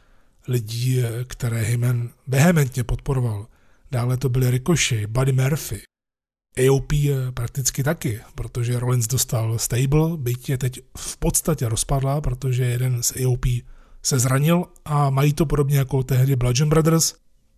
lidí, 0.49 1.03
které 1.27 1.63
Heyman 1.63 2.11
vehementně 2.27 2.85
podporoval. 2.85 3.47
Dále 3.91 4.17
to 4.17 4.29
byly 4.29 4.51
Ricochet, 4.51 5.11
Buddy 5.11 5.33
Murphy, 5.33 5.83
AOP 6.69 6.93
prakticky 7.35 7.83
taky, 7.83 8.21
protože 8.35 8.79
Rollins 8.79 9.07
dostal 9.07 9.59
stable, 9.59 10.17
byť 10.17 10.49
je 10.49 10.59
teď 10.59 10.81
v 10.99 11.17
podstatě 11.17 11.69
rozpadla, 11.69 12.21
protože 12.21 12.65
jeden 12.65 13.03
z 13.03 13.13
AOP 13.25 13.47
se 14.03 14.19
zranil 14.19 14.65
a 14.85 15.11
mají 15.11 15.33
to 15.33 15.47
podobně 15.47 15.79
jako 15.79 16.03
tehdy 16.03 16.37
Bludgeon 16.37 16.69
Brothers, 16.69 17.15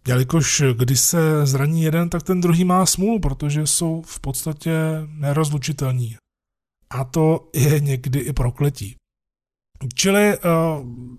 jelikož 0.09 0.63
když 0.77 1.01
se 1.01 1.47
zraní 1.47 1.83
jeden, 1.83 2.09
tak 2.09 2.23
ten 2.23 2.41
druhý 2.41 2.65
má 2.65 2.87
smůlu, 2.87 3.21
protože 3.21 3.67
jsou 3.67 4.03
v 4.07 4.21
podstatě 4.21 4.73
nerozlučitelní. 5.07 6.17
A 6.91 7.05
to 7.05 7.51
je 7.55 7.81
někdy 7.81 8.19
i 8.19 8.33
prokletí. 8.33 8.97
Čili 9.95 10.39
uh, 10.39 10.43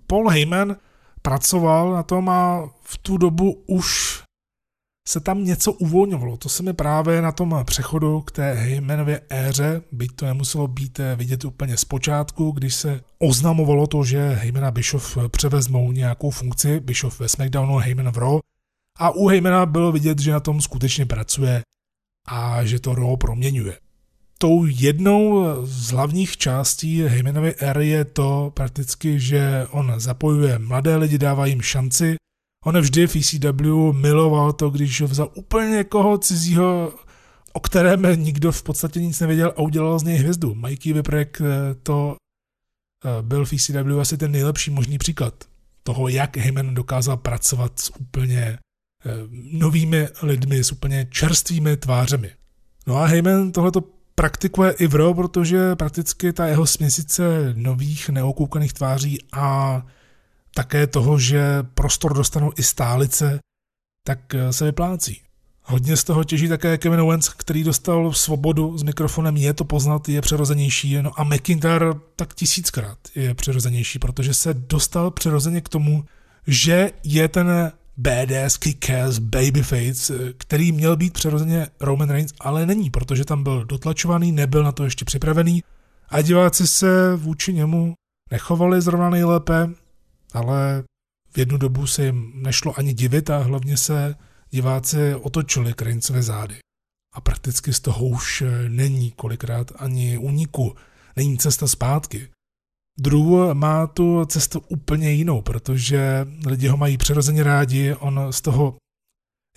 Paul 0.06 0.28
Heyman 0.28 0.76
pracoval 1.22 1.92
na 1.92 2.02
tom 2.02 2.28
a 2.28 2.70
v 2.82 2.98
tu 2.98 3.16
dobu 3.16 3.64
už 3.66 4.20
se 5.08 5.20
tam 5.20 5.44
něco 5.44 5.72
uvolňovalo. 5.72 6.36
To 6.36 6.48
se 6.48 6.62
mi 6.62 6.72
právě 6.72 7.22
na 7.22 7.32
tom 7.32 7.62
přechodu 7.64 8.20
k 8.20 8.32
té 8.32 8.52
Heymanově 8.52 9.20
éře, 9.30 9.82
byť 9.92 10.16
to 10.16 10.26
nemuselo 10.26 10.68
být 10.68 11.00
eh, 11.00 11.16
vidět 11.16 11.44
úplně 11.44 11.76
z 11.76 11.84
počátku, 11.84 12.50
když 12.50 12.74
se 12.74 13.00
oznamovalo 13.18 13.86
to, 13.86 14.04
že 14.04 14.28
Heyman 14.28 14.64
a 14.64 14.70
Bischoff 14.70 15.18
převezmou 15.28 15.92
nějakou 15.92 16.30
funkci, 16.30 16.80
Bischoff 16.80 17.20
ve 17.20 17.28
SmackDownu, 17.28 17.76
Heyman 17.76 18.10
v 18.10 18.18
Raw, 18.18 18.38
a 18.98 19.10
u 19.10 19.26
Heymana 19.26 19.66
bylo 19.66 19.92
vidět, 19.92 20.18
že 20.18 20.32
na 20.32 20.40
tom 20.40 20.60
skutečně 20.60 21.06
pracuje 21.06 21.62
a 22.28 22.64
že 22.64 22.80
to 22.80 22.94
Raw 22.94 23.16
proměňuje 23.16 23.78
tou 24.42 24.64
jednou 24.66 25.46
z 25.66 25.90
hlavních 25.90 26.36
částí 26.36 27.02
Heymanovy 27.02 27.54
éry 27.54 27.88
je 27.88 28.04
to 28.04 28.52
prakticky, 28.54 29.20
že 29.20 29.66
on 29.70 29.94
zapojuje 29.96 30.58
mladé 30.58 30.96
lidi, 30.96 31.18
dává 31.18 31.46
jim 31.46 31.60
šanci. 31.60 32.16
On 32.64 32.80
vždy 32.80 33.06
v 33.06 33.16
ECW 33.16 33.92
miloval 33.92 34.52
to, 34.52 34.70
když 34.70 35.00
vzal 35.00 35.30
úplně 35.34 35.68
někoho 35.68 36.18
cizího, 36.18 36.92
o 37.52 37.60
kterém 37.60 38.02
nikdo 38.24 38.52
v 38.52 38.62
podstatě 38.62 39.00
nic 39.00 39.20
nevěděl 39.20 39.52
a 39.56 39.60
udělal 39.60 39.98
z 39.98 40.02
něj 40.02 40.16
hvězdu. 40.16 40.54
Mikey 40.54 40.92
Viprek 40.92 41.40
eh, 41.40 41.74
to 41.82 42.16
eh, 43.04 43.22
byl 43.22 43.44
v 43.46 43.52
ECW 43.52 44.00
asi 44.00 44.16
ten 44.16 44.32
nejlepší 44.32 44.70
možný 44.70 44.98
příklad 44.98 45.44
toho, 45.82 46.08
jak 46.08 46.36
Heyman 46.36 46.74
dokázal 46.74 47.16
pracovat 47.16 47.80
s 47.80 47.96
úplně 48.00 48.40
eh, 48.40 48.58
novými 49.52 50.08
lidmi, 50.22 50.64
s 50.64 50.72
úplně 50.72 51.06
čerstvými 51.10 51.76
tvářemi. 51.76 52.30
No 52.86 52.96
a 52.96 53.06
Heyman 53.06 53.52
tohleto 53.52 53.99
praktikuje 54.20 54.70
i 54.70 54.86
v 54.86 54.94
RO, 54.94 55.14
protože 55.14 55.76
prakticky 55.76 56.32
ta 56.32 56.46
jeho 56.46 56.66
směsice 56.66 57.54
nových 57.56 58.08
neokoukaných 58.08 58.72
tváří 58.72 59.18
a 59.32 59.82
také 60.54 60.86
toho, 60.86 61.18
že 61.18 61.42
prostor 61.74 62.16
dostanou 62.16 62.52
i 62.56 62.62
stálice, 62.62 63.38
tak 64.06 64.34
eh, 64.34 64.52
se 64.52 64.64
vyplácí. 64.64 65.20
Hodně 65.62 65.96
z 65.96 66.04
toho 66.04 66.24
těží 66.24 66.48
také 66.48 66.78
Kevin 66.78 67.00
Owens, 67.00 67.28
který 67.28 67.64
dostal 67.64 68.12
svobodu 68.12 68.78
s 68.78 68.82
mikrofonem, 68.82 69.36
je 69.36 69.54
to 69.54 69.64
poznat, 69.64 70.08
je 70.08 70.20
přirozenější, 70.20 71.02
no 71.02 71.20
a 71.20 71.24
McIntyre 71.24 71.86
tak 72.16 72.34
tisíckrát 72.34 72.98
je 73.14 73.34
přirozenější, 73.34 73.98
protože 73.98 74.34
se 74.34 74.54
dostal 74.54 75.10
přirozeně 75.10 75.60
k 75.60 75.68
tomu, 75.68 76.04
že 76.46 76.90
je 77.04 77.28
ten 77.28 77.72
badass, 78.00 78.56
kick-ass, 78.58 79.18
babyface, 79.18 80.32
který 80.36 80.72
měl 80.72 80.96
být 80.96 81.12
přirozeně 81.12 81.66
Roman 81.80 82.10
Reigns, 82.10 82.32
ale 82.40 82.66
není, 82.66 82.90
protože 82.90 83.24
tam 83.24 83.42
byl 83.42 83.64
dotlačovaný, 83.64 84.32
nebyl 84.32 84.62
na 84.62 84.72
to 84.72 84.84
ještě 84.84 85.04
připravený 85.04 85.62
a 86.08 86.22
diváci 86.22 86.66
se 86.66 87.16
vůči 87.16 87.52
němu 87.52 87.94
nechovali 88.30 88.80
zrovna 88.80 89.10
nejlépe, 89.10 89.70
ale 90.32 90.84
v 91.30 91.38
jednu 91.38 91.58
dobu 91.58 91.86
se 91.86 92.04
jim 92.04 92.32
nešlo 92.34 92.78
ani 92.78 92.94
divit 92.94 93.30
a 93.30 93.38
hlavně 93.38 93.76
se 93.76 94.14
diváci 94.50 95.14
otočili 95.14 95.74
k 95.74 95.82
Reignsovi 95.82 96.22
zády. 96.22 96.58
A 97.14 97.20
prakticky 97.20 97.72
z 97.72 97.80
toho 97.80 98.06
už 98.06 98.42
není 98.68 99.10
kolikrát 99.10 99.72
ani 99.76 100.18
úniku, 100.18 100.76
není 101.16 101.38
cesta 101.38 101.68
zpátky. 101.68 102.28
Drew 103.00 103.54
má 103.54 103.86
tu 103.86 104.24
cestu 104.24 104.60
úplně 104.68 105.10
jinou, 105.10 105.42
protože 105.42 106.26
lidi 106.46 106.68
ho 106.68 106.76
mají 106.76 106.96
přirozeně 106.96 107.42
rádi, 107.42 107.94
on 107.94 108.20
z 108.30 108.40
toho 108.40 108.76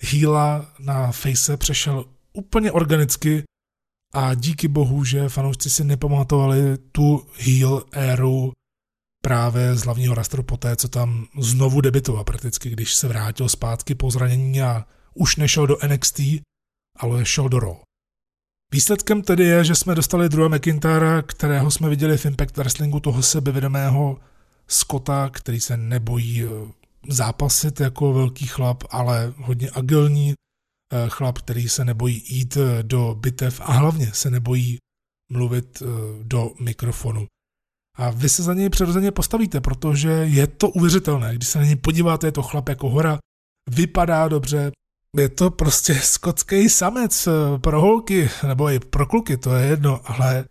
heala 0.02 0.72
na 0.78 1.12
face 1.12 1.56
přešel 1.56 2.04
úplně 2.32 2.72
organicky 2.72 3.42
a 4.14 4.34
díky 4.34 4.68
bohu, 4.68 5.04
že 5.04 5.28
fanoušci 5.28 5.70
si 5.70 5.84
nepamatovali 5.84 6.78
tu 6.78 7.26
heal 7.38 7.82
éru 7.92 8.52
právě 9.24 9.74
z 9.74 9.84
hlavního 9.84 10.14
rastru 10.14 10.42
poté, 10.42 10.76
co 10.76 10.88
tam 10.88 11.26
znovu 11.38 11.80
debitoval 11.80 12.24
prakticky, 12.24 12.70
když 12.70 12.94
se 12.94 13.08
vrátil 13.08 13.48
zpátky 13.48 13.94
po 13.94 14.10
zranění 14.10 14.62
a 14.62 14.86
už 15.14 15.36
nešel 15.36 15.66
do 15.66 15.76
NXT, 15.88 16.20
ale 16.98 17.26
šel 17.26 17.48
do 17.48 17.60
Raw. 17.60 17.76
Výsledkem 18.72 19.22
tedy 19.22 19.44
je, 19.44 19.64
že 19.64 19.74
jsme 19.74 19.94
dostali 19.94 20.28
druhého 20.28 20.56
McIntyra, 20.56 21.22
kterého 21.22 21.70
jsme 21.70 21.88
viděli 21.88 22.18
v 22.18 22.26
Impact 22.26 22.56
Wrestlingu, 22.56 23.00
toho 23.00 23.22
sebevědomého 23.22 24.18
Scotta, 24.68 25.30
který 25.30 25.60
se 25.60 25.76
nebojí 25.76 26.44
eh, 26.44 26.48
zápasit 27.08 27.80
jako 27.80 28.12
velký 28.12 28.46
chlap, 28.46 28.84
ale 28.90 29.34
hodně 29.36 29.70
agilní 29.70 30.32
eh, 30.32 31.08
chlap, 31.08 31.38
který 31.38 31.68
se 31.68 31.84
nebojí 31.84 32.22
jít 32.28 32.56
eh, 32.56 32.82
do 32.82 33.16
bitev 33.20 33.60
a 33.60 33.72
hlavně 33.72 34.12
se 34.12 34.30
nebojí 34.30 34.78
mluvit 35.32 35.82
do 36.22 36.52
mikrofonu. 36.60 37.26
A 37.96 38.10
vy 38.10 38.28
se 38.28 38.42
za 38.42 38.54
něj 38.54 38.68
přirozeně 38.68 39.10
postavíte, 39.10 39.60
protože 39.60 40.10
je 40.10 40.46
to 40.46 40.68
uvěřitelné. 40.68 41.34
Když 41.34 41.48
se 41.48 41.58
na 41.58 41.64
něj 41.64 41.76
podíváte, 41.76 42.26
je 42.26 42.32
to 42.32 42.42
chlap 42.42 42.68
jako 42.68 42.90
hora, 42.90 43.18
vypadá 43.70 44.28
dobře, 44.28 44.72
je 45.18 45.28
to 45.28 45.50
prostě 45.50 45.94
skotský 45.94 46.68
samec 46.68 47.26
eh, 47.26 47.58
pro 47.58 47.80
holky, 47.80 48.30
nebo 48.46 48.70
i 48.70 48.78
pro 48.78 49.06
kluky, 49.06 49.36
to 49.36 49.54
je 49.54 49.66
jedno, 49.66 50.00
ale 50.04 50.44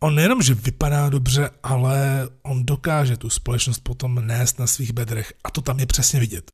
on 0.00 0.14
nejenom, 0.14 0.42
že 0.42 0.54
vypadá 0.54 1.08
dobře, 1.08 1.50
ale 1.62 2.28
on 2.42 2.64
dokáže 2.64 3.16
tu 3.16 3.30
společnost 3.30 3.78
potom 3.78 4.26
nést 4.26 4.58
na 4.58 4.66
svých 4.66 4.92
bedrech 4.92 5.32
a 5.44 5.50
to 5.50 5.60
tam 5.60 5.80
je 5.80 5.86
přesně 5.86 6.20
vidět. 6.20 6.44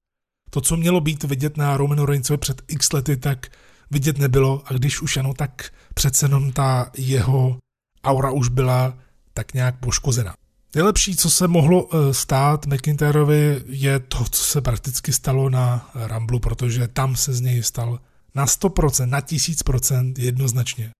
To, 0.50 0.61
co 0.61 0.76
mělo 0.76 1.00
být 1.00 1.24
vidět 1.24 1.57
na 1.57 1.76
Romanu 1.76 2.07
Reignsovi 2.07 2.38
před 2.38 2.62
x 2.68 2.92
lety, 2.92 3.16
tak 3.16 3.46
vidět 3.90 4.18
nebylo 4.18 4.62
a 4.66 4.72
když 4.72 5.00
už 5.00 5.16
ano, 5.16 5.35
tak 5.35 5.72
přece 5.94 6.24
jenom 6.24 6.53
ta 6.53 6.90
jeho 6.96 7.59
aura 8.05 8.31
už 8.31 8.48
byla 8.48 8.98
tak 9.35 9.55
nějak 9.55 9.81
poškozena. 9.81 10.35
Nejlepší, 10.74 11.16
co 11.16 11.30
se 11.30 11.48
mohlo 11.48 11.88
eh, 11.92 12.14
stát 12.14 12.66
McIntyrovi, 12.66 13.62
je 13.66 13.98
to, 13.98 14.24
co 14.30 14.44
se 14.44 14.61
prakticky 14.61 15.12
stalo 15.12 15.50
na 15.50 15.90
Ramblu, 15.94 16.38
protože 16.38 16.88
tam 16.88 17.16
se 17.16 17.33
z 17.33 17.40
něj 17.40 17.62
stal 17.62 18.00
na 18.35 18.46
100%, 18.46 19.06
na 19.06 19.20
1000% 19.20 20.12
jednoznačně 20.18 20.90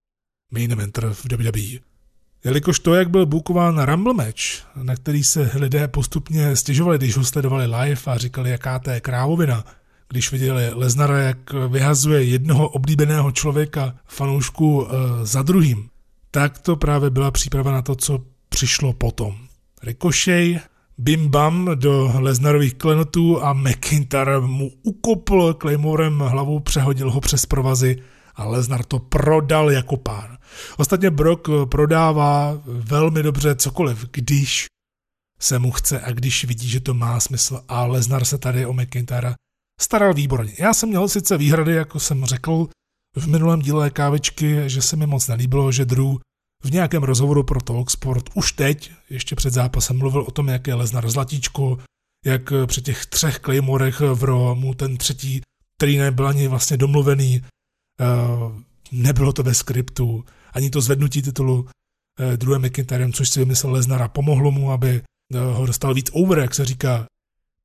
main 0.53 0.73
eventer 0.73 1.13
v 1.13 1.25
WWE. 1.25 1.91
Jelikož 2.45 2.79
to, 2.79 2.95
jak 2.95 3.11
byl 3.11 3.27
bukován 3.27 3.83
Rumble 3.83 4.15
match, 4.15 4.77
na 4.83 4.97
který 4.97 5.25
se 5.25 5.51
lidé 5.55 5.89
postupně 5.89 6.57
stěžovali, 6.57 6.99
když 6.99 7.17
ho 7.17 7.25
sledovali 7.25 7.67
live 7.67 8.01
a 8.07 8.19
říkali, 8.19 8.51
jaká 8.51 8.79
to 8.79 8.91
je 8.91 9.01
krávovina, 9.01 9.65
když 10.09 10.33
viděli 10.33 10.71
Leznara, 10.75 11.19
jak 11.19 11.53
vyhazuje 11.69 12.23
jednoho 12.23 12.69
oblíbeného 12.69 13.33
člověka 13.33 13.95
fanoušku 14.07 14.87
e, 14.87 14.97
za 15.27 15.43
druhým, 15.43 15.89
tak 16.31 16.59
to 16.59 16.77
právě 16.77 17.11
byla 17.11 17.31
příprava 17.31 17.73
na 17.73 17.83
to, 17.83 17.95
co 17.95 18.25
přišlo 18.49 18.93
potom. 18.93 19.50
Rikošej, 19.83 20.61
bim 20.99 21.29
bam 21.29 21.71
do 21.75 22.13
Leznarových 22.19 22.75
klenotů 22.75 23.43
a 23.43 23.53
McIntyre 23.53 24.41
mu 24.41 24.71
ukopl 24.83 25.55
Claymorem 25.55 26.19
hlavu, 26.19 26.61
přehodil 26.61 27.11
ho 27.11 27.21
přes 27.21 27.47
provazy 27.47 27.97
a 28.35 28.49
Lesnar 28.49 28.85
to 28.85 28.99
prodal 28.99 29.71
jako 29.71 29.97
pán. 29.97 30.39
Ostatně 30.77 31.11
Brock 31.11 31.49
prodává 31.65 32.63
velmi 32.65 33.23
dobře 33.23 33.55
cokoliv, 33.55 34.07
když 34.11 34.67
se 35.41 35.59
mu 35.59 35.71
chce 35.71 36.01
a 36.01 36.13
když 36.13 36.45
vidí, 36.45 36.69
že 36.69 36.81
to 36.81 36.95
má 36.95 37.21
smysl 37.21 37.61
a 37.69 37.87
Lesnar 37.87 38.25
se 38.25 38.39
tady 38.39 38.67
o 38.67 38.73
McIntyre 38.73 39.35
staral 39.81 40.15
výborně. 40.15 40.53
Já 40.59 40.75
jsem 40.75 40.89
měl 40.89 41.09
sice 41.09 41.39
výhrady, 41.39 41.73
jako 41.75 42.01
jsem 42.01 42.25
řekl 42.25 42.69
v 43.17 43.29
minulém 43.29 43.61
díle 43.61 43.91
kávičky, 43.91 44.63
že 44.67 44.83
se 44.83 44.97
mi 44.97 45.07
moc 45.07 45.29
nelíbilo, 45.29 45.73
že 45.73 45.85
Drew 45.85 46.17
v 46.65 46.71
nějakém 46.71 47.03
rozhovoru 47.03 47.43
pro 47.43 47.61
Talksport 47.61 48.31
už 48.35 48.53
teď, 48.53 48.91
ještě 49.11 49.37
před 49.37 49.53
zápasem, 49.53 49.99
mluvil 49.99 50.23
o 50.23 50.31
tom, 50.31 50.49
jak 50.49 50.67
je 50.67 50.75
Lesnar 50.75 51.11
zlatíčko, 51.11 51.79
jak 52.25 52.53
při 52.67 52.83
těch 52.83 53.07
třech 53.07 53.41
Claymorech 53.41 54.01
v 54.01 54.25
Romu 54.25 54.75
ten 54.75 54.97
třetí, 54.97 55.41
který 55.77 55.99
nebyl 55.99 56.29
ani 56.29 56.49
vlastně 56.49 56.77
domluvený, 56.77 57.43
eh, 58.01 58.07
nebylo 58.93 59.33
to 59.33 59.43
ve 59.43 59.55
skriptu, 59.55 60.25
ani 60.53 60.71
to 60.71 60.81
zvednutí 60.81 61.23
titulu 61.23 61.69
eh, 62.21 62.37
druhém 62.37 62.63
McIntyrem, 62.63 63.13
což 63.13 63.29
si 63.29 63.41
vymyslel 63.41 64.03
a 64.03 64.09
pomohlo 64.09 64.51
mu, 64.51 64.73
aby 64.73 65.03
eh, 65.35 65.39
ho 65.39 65.67
dostal 65.67 65.95
víc 65.95 66.11
over, 66.13 66.39
jak 66.39 66.55
se 66.55 66.65
říká. 66.65 67.07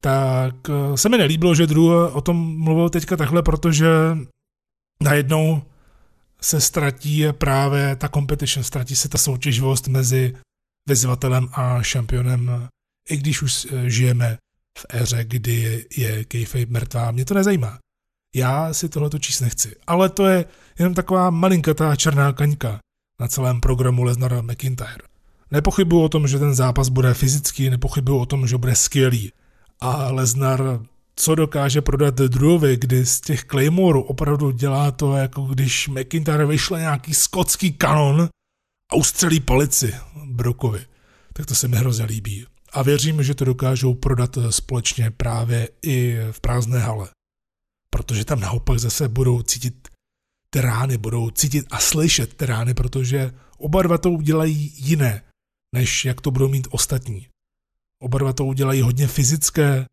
Tak 0.01 0.55
se 0.95 1.09
mi 1.09 1.17
nelíbilo, 1.17 1.55
že 1.55 1.67
Drew 1.67 1.83
o 2.13 2.21
tom 2.21 2.59
mluvil 2.59 2.89
teďka 2.89 3.17
takhle, 3.17 3.43
protože 3.43 3.87
najednou 5.01 5.61
se 6.45 6.61
ztratí 6.61 7.23
právě 7.31 7.95
ta 7.95 8.09
competition, 8.09 8.63
ztratí 8.63 8.95
se 8.95 9.09
ta 9.09 9.17
soutěživost 9.17 9.87
mezi 9.87 10.35
vyzvatelem 10.87 11.47
a 11.51 11.81
šampionem, 11.81 12.67
i 13.09 13.17
když 13.17 13.41
už 13.41 13.65
eh, 13.65 13.89
žijeme 13.89 14.37
v 14.77 14.85
éře, 14.89 15.23
kdy 15.23 15.85
je 15.97 16.25
kayfabe 16.25 16.65
mrtvá. 16.69 17.11
Mě 17.11 17.25
to 17.25 17.33
nezajímá. 17.33 17.79
Já 18.35 18.73
si 18.73 18.89
tohleto 18.89 19.19
číst 19.19 19.39
nechci. 19.39 19.75
Ale 19.87 20.09
to 20.09 20.25
je 20.25 20.45
jenom 20.79 20.93
taková 20.93 21.29
malinkatá 21.29 21.95
černá 21.95 22.33
kaňka 22.33 22.79
na 23.19 23.27
celém 23.27 23.61
programu 23.61 24.03
Lesnar 24.03 24.43
McIntyre. 24.43 25.07
Nepochybuju 25.51 26.01
o 26.03 26.09
tom, 26.09 26.27
že 26.27 26.39
ten 26.39 26.55
zápas 26.55 26.89
bude 26.89 27.13
fyzický, 27.13 27.69
nepochybuju 27.69 28.19
o 28.19 28.25
tom, 28.25 28.47
že 28.47 28.57
bude 28.57 28.75
skvělý. 28.75 29.31
A 29.79 30.11
Lesnar 30.11 30.79
co 31.15 31.35
dokáže 31.35 31.81
prodat 31.81 32.15
Drewovi, 32.15 32.77
kdy 32.77 33.05
z 33.05 33.21
těch 33.21 33.43
Claymoreů 33.45 34.01
opravdu 34.01 34.51
dělá 34.51 34.91
to, 34.91 35.13
jako 35.13 35.41
když 35.41 35.87
McIntyre 35.87 36.45
vyšle 36.45 36.79
nějaký 36.79 37.13
skotský 37.13 37.73
kanon 37.73 38.29
a 38.91 38.95
ustřelí 38.95 39.39
palici 39.39 39.95
Brokovi. 40.25 40.85
Tak 41.33 41.45
to 41.45 41.55
se 41.55 41.67
mi 41.67 41.77
hrozně 41.77 42.05
líbí. 42.05 42.45
A 42.71 42.81
věřím, 42.81 43.23
že 43.23 43.35
to 43.35 43.45
dokážou 43.45 43.93
prodat 43.93 44.37
společně 44.49 45.11
právě 45.11 45.69
i 45.81 46.17
v 46.31 46.41
prázdné 46.41 46.79
hale. 46.79 47.09
Protože 47.89 48.25
tam 48.25 48.39
naopak 48.39 48.79
zase 48.79 49.07
budou 49.07 49.41
cítit 49.41 49.87
ty 50.49 50.61
rány, 50.61 50.97
budou 50.97 51.29
cítit 51.29 51.65
a 51.71 51.79
slyšet 51.79 52.33
ty 52.33 52.45
rány, 52.45 52.73
protože 52.73 53.31
oba 53.57 53.81
dva 53.81 53.97
to 53.97 54.11
udělají 54.11 54.73
jiné, 54.75 55.23
než 55.75 56.05
jak 56.05 56.21
to 56.21 56.31
budou 56.31 56.47
mít 56.47 56.67
ostatní. 56.71 57.27
Oba 57.99 58.19
dva 58.19 58.33
to 58.33 58.45
udělají 58.45 58.81
hodně 58.81 59.07
fyzické, 59.07 59.85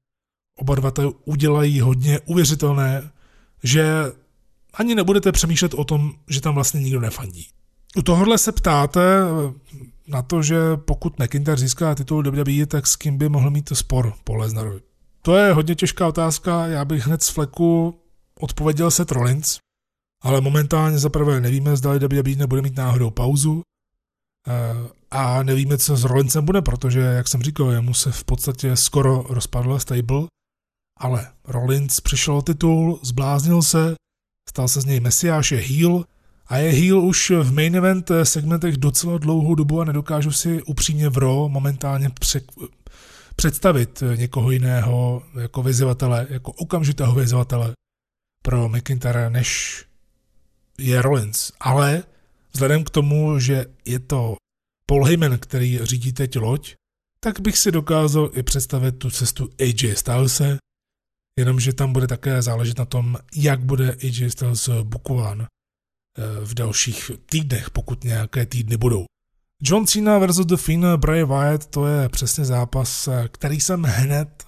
oba 0.63 0.75
dva 0.75 0.91
to 0.91 1.13
udělají 1.25 1.81
hodně 1.81 2.21
uvěřitelné, 2.21 3.11
že 3.63 3.85
ani 4.75 4.95
nebudete 4.95 5.33
přemýšlet 5.33 5.75
o 5.75 5.85
tom, 5.85 6.13
že 6.29 6.41
tam 6.41 6.55
vlastně 6.55 6.81
nikdo 6.81 7.01
nefandí. 7.01 7.49
U 7.97 8.03
tohohle 8.03 8.39
se 8.39 8.53
ptáte 8.53 9.01
na 10.09 10.23
to, 10.23 10.43
že 10.43 10.57
pokud 10.77 11.19
McIntyre 11.19 11.57
získá 11.57 11.95
titul 11.95 12.23
WWE, 12.23 12.67
tak 12.67 12.87
s 12.87 12.97
kým 12.97 13.19
by 13.19 13.29
mohl 13.29 13.51
mít 13.51 13.71
spor 13.75 14.15
po 14.25 14.37
Lesnarovi. 14.37 14.81
To 15.23 15.37
je 15.37 15.53
hodně 15.53 15.75
těžká 15.75 16.09
otázka, 16.09 16.67
já 16.67 16.85
bych 16.85 17.07
hned 17.07 17.23
z 17.23 17.29
fleku 17.29 18.01
odpověděl 18.41 18.91
se 18.91 19.05
Rollins, 19.11 19.59
ale 20.23 20.41
momentálně 20.41 20.99
zaprvé 20.99 21.41
nevíme, 21.41 21.77
zda 21.77 21.93
WWE 21.93 22.37
nebude 22.37 22.63
mít 22.63 22.77
náhodou 22.77 23.11
pauzu 23.11 23.63
eh, 24.49 24.89
a 25.11 25.43
nevíme, 25.43 25.79
co 25.79 25.97
s 25.97 26.05
Rollinsem 26.05 26.45
bude, 26.45 26.63
protože, 26.63 27.01
jak 27.01 27.29
jsem 27.29 27.43
říkal, 27.43 27.71
jemu 27.71 27.95
se 27.95 28.13
v 28.13 28.25
podstatě 28.25 28.77
skoro 28.77 29.25
rozpadl 29.29 29.79
stable 29.79 30.27
ale 31.03 31.33
Rollins 31.45 32.01
přišel 32.01 32.37
o 32.37 32.43
titul, 32.43 33.01
zbláznil 33.03 33.63
se, 33.63 33.95
stal 34.49 34.69
se 34.69 34.81
z 34.81 34.85
něj 34.85 35.01
mesiáš, 35.01 35.53
je 35.53 35.59
heel 35.59 36.05
a 36.47 36.57
je 36.57 36.73
heel 36.73 37.01
už 37.01 37.31
v 37.31 37.53
main 37.53 37.77
event 37.77 38.11
segmentech 38.23 38.77
docela 38.77 39.19
dlouhou 39.19 39.55
dobu 39.55 39.81
a 39.81 39.85
nedokážu 39.85 40.33
si 40.33 40.63
upřímně 40.63 41.09
v 41.09 41.19
Raw 41.19 41.49
momentálně 41.49 42.09
přek- 42.09 42.69
představit 43.37 44.03
někoho 44.17 44.51
jiného 44.51 45.23
jako 45.41 45.63
vyzývatele, 45.63 46.27
jako 46.31 46.53
okamžitého 46.53 47.15
vyzývatele 47.15 47.73
pro 48.43 48.69
McIntyre, 48.69 49.31
než 49.31 49.85
je 50.79 51.03
Rollins. 51.03 51.53
Ale 51.61 52.03
vzhledem 52.53 52.85
k 52.85 52.91
tomu, 52.91 53.39
že 53.39 53.67
je 53.85 53.99
to 53.99 54.37
Paul 54.87 55.05
Heyman, 55.05 55.39
který 55.39 55.79
řídí 55.83 56.13
teď 56.13 56.37
loď, 56.37 56.75
tak 57.21 57.41
bych 57.41 57.59
si 57.59 57.73
dokázal 57.73 58.31
i 58.33 58.43
představit 58.43 58.93
tu 58.93 59.11
cestu 59.11 59.49
AJ 59.61 59.97
Stylese, 59.97 60.59
jenomže 61.39 61.73
tam 61.73 61.93
bude 61.93 62.07
také 62.07 62.43
záležet 62.43 62.79
na 62.79 62.85
tom, 62.85 63.17
jak 63.37 63.61
bude 63.61 63.93
AJ 63.93 64.31
Styles 64.31 64.69
bukován 64.83 65.43
eh, 65.43 65.47
v 66.45 66.55
dalších 66.55 67.11
týdnech, 67.27 67.71
pokud 67.71 68.05
nějaké 68.05 68.47
týdny 68.47 68.77
budou. 68.77 69.05
John 69.63 69.87
Cena 69.87 70.19
versus 70.19 70.47
The 70.47 70.57
Finn 70.57 70.97
Bray 70.97 71.25
Wyatt, 71.25 71.67
to 71.67 71.87
je 71.87 72.09
přesně 72.09 72.45
zápas, 72.45 73.09
eh, 73.09 73.29
který 73.33 73.61
jsem 73.61 73.83
hned 73.83 74.45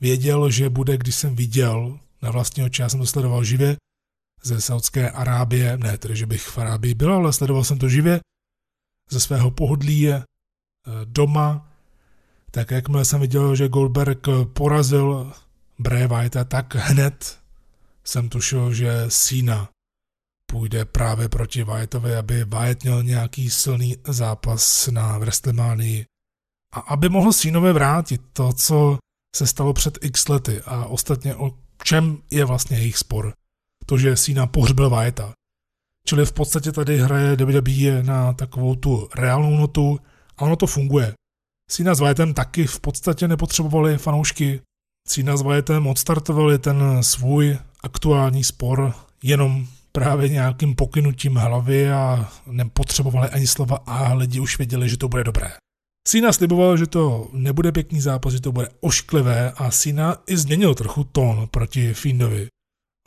věděl, 0.00 0.50
že 0.50 0.70
bude, 0.70 0.96
když 0.96 1.14
jsem 1.14 1.36
viděl 1.36 1.98
na 2.22 2.30
vlastní 2.30 2.62
oči, 2.62 2.82
já 2.82 2.88
jsem 2.88 3.00
to 3.00 3.06
sledoval 3.06 3.44
živě 3.44 3.76
ze 4.42 4.60
Saudské 4.60 5.10
Arábie, 5.10 5.76
ne 5.76 5.98
tedy, 5.98 6.16
že 6.16 6.26
bych 6.26 6.42
v 6.42 6.58
Arábii 6.58 6.94
byl, 6.94 7.12
ale 7.14 7.32
sledoval 7.32 7.64
jsem 7.64 7.78
to 7.78 7.88
živě 7.88 8.20
ze 9.10 9.20
svého 9.20 9.50
pohodlí 9.50 10.08
eh, 10.08 10.24
doma, 11.04 11.72
tak 12.50 12.70
jakmile 12.70 13.04
jsem 13.04 13.20
viděl, 13.20 13.56
že 13.56 13.68
Goldberg 13.68 14.26
porazil 14.52 15.32
Bray 15.78 16.06
White, 16.06 16.44
tak 16.48 16.74
hned 16.74 17.38
jsem 18.04 18.28
tušil, 18.28 18.74
že 18.74 19.06
Cena 19.08 19.68
půjde 20.50 20.84
právě 20.84 21.28
proti 21.28 21.64
Whiteovi, 21.64 22.16
aby 22.16 22.44
Wyatt 22.44 22.82
měl 22.82 23.02
nějaký 23.02 23.50
silný 23.50 23.96
zápas 24.08 24.86
na 24.86 25.18
WrestleManii 25.18 26.04
a 26.74 26.80
aby 26.80 27.08
mohl 27.08 27.32
Ceanovi 27.32 27.72
vrátit 27.72 28.22
to, 28.32 28.52
co 28.52 28.98
se 29.36 29.46
stalo 29.46 29.72
před 29.72 29.98
x 30.04 30.28
lety 30.28 30.62
a 30.62 30.84
ostatně 30.84 31.36
o 31.36 31.58
čem 31.84 32.22
je 32.30 32.44
vlastně 32.44 32.78
jejich 32.78 32.98
spor. 32.98 33.32
To, 33.86 33.98
že 33.98 34.16
Cena 34.16 34.46
pohřbil 34.46 34.90
Wyatta. 34.90 35.32
Čili 36.06 36.26
v 36.26 36.32
podstatě 36.32 36.72
tady 36.72 36.98
hraje 36.98 37.36
WWE 37.36 38.02
na 38.02 38.32
takovou 38.32 38.74
tu 38.74 39.08
reálnou 39.14 39.56
notu 39.56 40.00
a 40.36 40.42
ono 40.42 40.56
to 40.56 40.66
funguje. 40.66 41.14
Cena 41.70 41.94
s 41.94 42.00
Whiteem 42.00 42.34
taky 42.34 42.66
v 42.66 42.80
podstatě 42.80 43.28
nepotřebovali 43.28 43.98
fanoušky. 43.98 44.60
Cena 45.08 45.36
s 45.36 45.42
Whiteem 45.42 45.86
odstartovali 45.86 46.58
ten 46.58 47.02
svůj 47.02 47.58
aktuální 47.82 48.44
spor 48.44 48.94
jenom 49.22 49.66
právě 49.92 50.28
nějakým 50.28 50.74
pokynutím 50.74 51.34
hlavy 51.34 51.92
a 51.92 52.28
nepotřebovali 52.46 53.28
ani 53.28 53.46
slova 53.46 53.76
a 53.86 54.14
lidi 54.14 54.40
už 54.40 54.58
věděli, 54.58 54.88
že 54.88 54.96
to 54.96 55.08
bude 55.08 55.24
dobré. 55.24 55.52
Sina 56.08 56.32
sliboval, 56.32 56.76
že 56.76 56.86
to 56.86 57.28
nebude 57.32 57.72
pěkný 57.72 58.00
zápas, 58.00 58.32
že 58.32 58.40
to 58.40 58.52
bude 58.52 58.68
ošklivé 58.80 59.52
a 59.52 59.70
Sina 59.70 60.16
i 60.26 60.36
změnil 60.36 60.74
trochu 60.74 61.04
tón 61.04 61.48
proti 61.50 61.94
Findovi. 61.94 62.46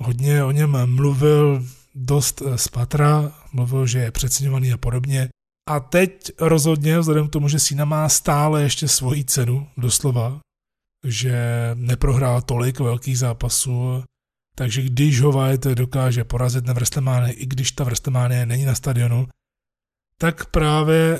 Hodně 0.04 0.44
o 0.44 0.52
něm 0.52 0.78
mluvil 0.86 1.66
dost 1.96 2.42
z 2.56 2.68
patra, 2.68 3.32
mluvil, 3.54 3.88
že 3.88 4.00
je 4.00 4.12
přeceňovaný 4.12 4.74
a 4.74 4.78
podobně. 4.78 5.30
A 5.70 5.80
teď 5.80 6.32
rozhodně, 6.40 7.00
vzhledem 7.00 7.28
k 7.28 7.32
tomu, 7.32 7.48
že 7.48 7.60
Sina 7.60 7.86
má 7.86 8.10
stále 8.10 8.64
ještě 8.64 8.88
svoji 8.88 9.24
cenu, 9.24 9.68
doslova, 9.78 10.40
že 11.06 11.36
neprohrál 11.74 12.42
tolik 12.42 12.80
velkých 12.80 13.20
zápasů, 13.20 14.04
takže 14.56 14.82
když 14.82 15.22
ho 15.22 15.32
Wyatt 15.32 15.64
dokáže 15.64 16.24
porazit 16.24 16.66
na 16.66 16.74
WrestleMania, 16.74 17.34
i 17.38 17.46
když 17.46 17.72
ta 17.72 17.84
WrestleMania 17.84 18.46
není 18.46 18.66
na 18.66 18.76
stadionu, 18.76 19.28
tak 20.18 20.46
právě 20.46 21.20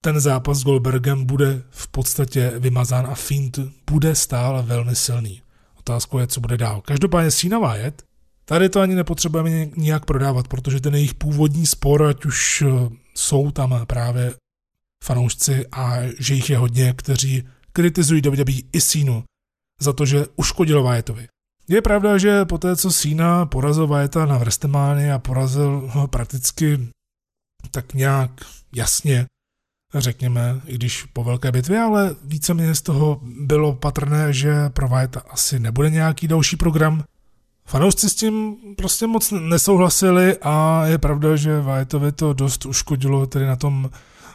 ten 0.00 0.20
zápas 0.20 0.58
s 0.58 0.64
Goldbergem 0.64 1.24
bude 1.24 1.62
v 1.70 1.88
podstatě 1.88 2.52
vymazán 2.58 3.06
a 3.06 3.14
Fint 3.14 3.58
bude 3.90 4.14
stále 4.14 4.62
velmi 4.62 4.96
silný. 4.96 5.42
Otázkou 5.78 6.18
je, 6.18 6.26
co 6.26 6.40
bude 6.40 6.56
dál. 6.56 6.80
Každopádně 6.80 7.30
Cena 7.30 7.58
Wyatt, 7.58 8.02
tady 8.44 8.68
to 8.68 8.80
ani 8.80 8.94
nepotřebujeme 8.94 9.66
nijak 9.76 10.04
prodávat, 10.04 10.48
protože 10.48 10.80
ten 10.80 10.94
jejich 10.94 11.14
původní 11.14 11.66
spor, 11.66 12.02
ať 12.02 12.24
už 12.24 12.62
eh, 12.62 12.88
jsou 13.14 13.50
tam 13.50 13.86
právě 13.86 14.34
fanoušci 15.04 15.66
a 15.72 15.96
že 16.18 16.34
jich 16.34 16.50
je 16.50 16.58
hodně, 16.58 16.94
kteří 16.96 17.44
kritizují 17.76 18.22
WWE 18.22 18.52
i 18.72 18.80
Cenu 18.80 19.24
za 19.80 19.92
to, 19.92 20.06
že 20.06 20.26
uškodil 20.36 20.82
Wyattovi. 20.82 21.28
Je 21.68 21.82
pravda, 21.82 22.18
že 22.18 22.44
po 22.44 22.58
té, 22.58 22.76
co 22.76 22.90
Cena 22.90 23.46
porazil 23.46 23.86
Wyata 23.86 24.26
na 24.26 24.38
Vrstemány 24.38 25.12
a 25.12 25.18
porazil 25.18 25.90
ho 25.92 26.08
prakticky 26.08 26.88
tak 27.70 27.94
nějak 27.94 28.30
jasně, 28.74 29.26
řekněme, 29.94 30.60
i 30.66 30.74
když 30.74 31.02
po 31.02 31.24
velké 31.24 31.52
bitvě, 31.52 31.80
ale 31.80 32.16
víceméně 32.24 32.74
z 32.74 32.82
toho 32.82 33.20
bylo 33.22 33.74
patrné, 33.74 34.32
že 34.32 34.68
pro 34.68 34.88
Wyata 34.88 35.22
asi 35.30 35.58
nebude 35.58 35.90
nějaký 35.90 36.28
další 36.28 36.56
program. 36.56 37.04
Fanoušci 37.66 38.10
s 38.10 38.14
tím 38.14 38.56
prostě 38.76 39.06
moc 39.06 39.30
nesouhlasili 39.30 40.36
a 40.42 40.86
je 40.86 40.98
pravda, 40.98 41.36
že 41.36 41.60
Wyatovi 41.60 42.12
to 42.12 42.32
dost 42.32 42.66
uškodilo 42.66 43.26
tedy 43.26 43.46
na 43.46 43.56
tom 43.56 43.90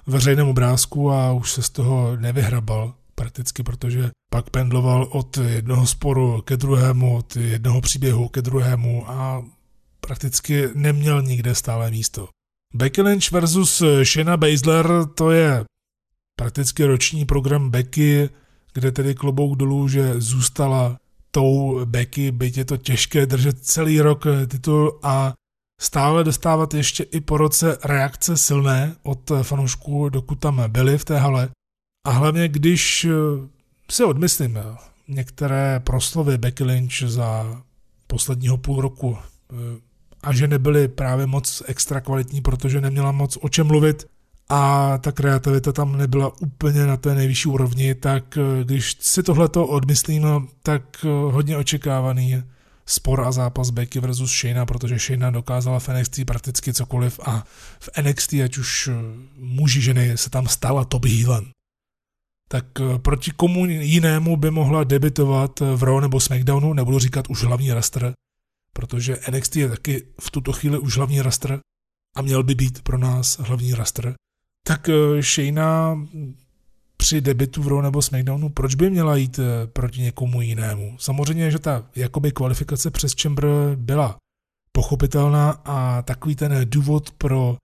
veřejném 0.07 0.47
obrázku 0.47 1.11
a 1.11 1.31
už 1.31 1.51
se 1.51 1.61
z 1.61 1.69
toho 1.69 2.17
nevyhrabal 2.17 2.93
prakticky, 3.19 3.63
protože 3.63 4.11
pak 4.31 4.49
pendloval 4.49 5.07
od 5.11 5.37
jednoho 5.37 5.87
sporu 5.87 6.41
ke 6.41 6.57
druhému, 6.57 7.17
od 7.17 7.35
jednoho 7.35 7.81
příběhu 7.81 8.27
ke 8.27 8.41
druhému 8.41 9.09
a 9.09 9.45
prakticky 9.99 10.67
neměl 10.75 11.21
nikde 11.21 11.55
stále 11.55 11.91
místo. 11.91 12.29
Becky 12.73 13.01
Lynch 13.01 13.31
versus 13.31 13.83
Shayna 14.03 14.37
Baszler, 14.37 14.87
to 15.15 15.31
je 15.31 15.65
prakticky 16.35 16.85
roční 16.85 17.25
program 17.25 17.69
Becky, 17.69 18.29
kde 18.73 18.91
tedy 18.91 19.15
klobouk 19.15 19.57
dolů, 19.57 19.87
že 19.87 20.13
zůstala 20.17 20.97
tou 21.31 21.85
Becky, 21.85 22.31
byť 22.31 22.57
je 22.57 22.65
to 22.65 22.77
těžké 22.77 23.25
držet 23.25 23.59
celý 23.59 24.01
rok 24.01 24.25
titul 24.47 24.99
a 25.03 25.33
stále 25.81 26.23
dostávat 26.23 26.73
ještě 26.73 27.03
i 27.03 27.21
po 27.21 27.37
roce 27.37 27.77
reakce 27.83 28.37
silné 28.37 28.95
od 29.03 29.31
fanoušků, 29.41 30.09
dokud 30.09 30.39
tam 30.39 30.63
byli 30.67 30.97
v 30.97 31.05
té 31.05 31.17
hale. 31.17 31.49
A 32.03 32.11
hlavně, 32.11 32.47
když 32.47 33.05
eh, 33.05 33.11
si 33.91 34.03
odmyslím 34.03 34.57
eh, 34.57 34.63
některé 35.07 35.79
proslovy 35.79 36.37
Becky 36.37 36.63
Lynch 36.63 37.01
za 37.05 37.61
posledního 38.07 38.57
půl 38.57 38.81
roku 38.81 39.17
eh, 39.17 39.55
a 40.23 40.33
že 40.33 40.47
nebyly 40.47 40.87
právě 40.87 41.25
moc 41.25 41.63
extra 41.65 42.01
kvalitní, 42.01 42.41
protože 42.41 42.81
neměla 42.81 43.11
moc 43.11 43.37
o 43.41 43.49
čem 43.49 43.67
mluvit 43.67 44.07
a 44.49 44.97
ta 44.97 45.11
kreativita 45.11 45.71
tam 45.71 45.97
nebyla 45.97 46.31
úplně 46.41 46.85
na 46.85 46.97
té 46.97 47.15
nejvyšší 47.15 47.49
úrovni, 47.49 47.95
tak 47.95 48.37
když 48.63 48.97
si 48.99 49.23
tohleto 49.23 49.67
odmyslím, 49.67 50.47
tak 50.63 51.05
hodně 51.31 51.57
očekávaný 51.57 52.43
spor 52.85 53.21
a 53.21 53.31
zápas 53.31 53.69
Becky 53.69 53.99
versus 53.99 54.31
Shayna, 54.31 54.65
protože 54.65 54.99
Shayna 54.99 55.31
dokázala 55.31 55.79
v 55.79 55.89
NXT 55.89 56.19
prakticky 56.25 56.73
cokoliv 56.73 57.19
a 57.25 57.43
v 57.79 57.89
NXT, 58.01 58.33
ať 58.33 58.57
už 58.57 58.89
muži, 59.37 59.81
ženy, 59.81 60.17
se 60.17 60.29
tam 60.29 60.47
stala 60.47 60.85
top 60.85 61.05
healen 61.05 61.45
tak 62.51 62.65
eh, 62.79 62.99
proti 62.99 63.31
komu 63.31 63.65
jinému 63.65 64.37
by 64.37 64.51
mohla 64.51 64.83
debitovat 64.83 65.59
v 65.59 65.83
Raw 65.83 66.01
nebo 66.01 66.19
SmackDownu, 66.19 66.73
nebudu 66.73 66.99
říkat 66.99 67.29
už 67.29 67.43
hlavní 67.43 67.73
raster, 67.73 68.13
protože 68.73 69.17
NXT 69.31 69.55
je 69.55 69.69
taky 69.69 70.03
v 70.21 70.31
tuto 70.31 70.53
chvíli 70.53 70.79
už 70.79 70.97
hlavní 70.97 71.21
raster 71.21 71.59
a 72.15 72.21
měl 72.21 72.43
by 72.43 72.55
být 72.55 72.81
pro 72.81 72.97
nás 72.97 73.39
hlavní 73.39 73.73
raster. 73.73 74.13
Tak 74.67 74.89
eh, 74.89 75.21
Shayna 75.21 75.99
při 76.97 77.21
debitu 77.21 77.63
v 77.63 77.67
Raw 77.67 77.81
nebo 77.81 78.01
SmackDownu, 78.01 78.49
proč 78.49 78.75
by 78.75 78.89
měla 78.89 79.15
jít 79.15 79.39
eh, 79.39 79.67
proti 79.67 80.01
někomu 80.01 80.41
jinému? 80.41 80.97
Samozřejmě, 80.99 81.51
že 81.51 81.59
ta 81.59 81.85
jakoby 81.95 82.31
kvalifikace 82.31 82.91
přes 82.91 83.13
Chamber 83.21 83.45
byla 83.75 84.17
pochopitelná 84.71 85.51
a 85.65 86.01
takový 86.01 86.35
ten 86.35 86.69
důvod 86.69 87.11
pro 87.11 87.57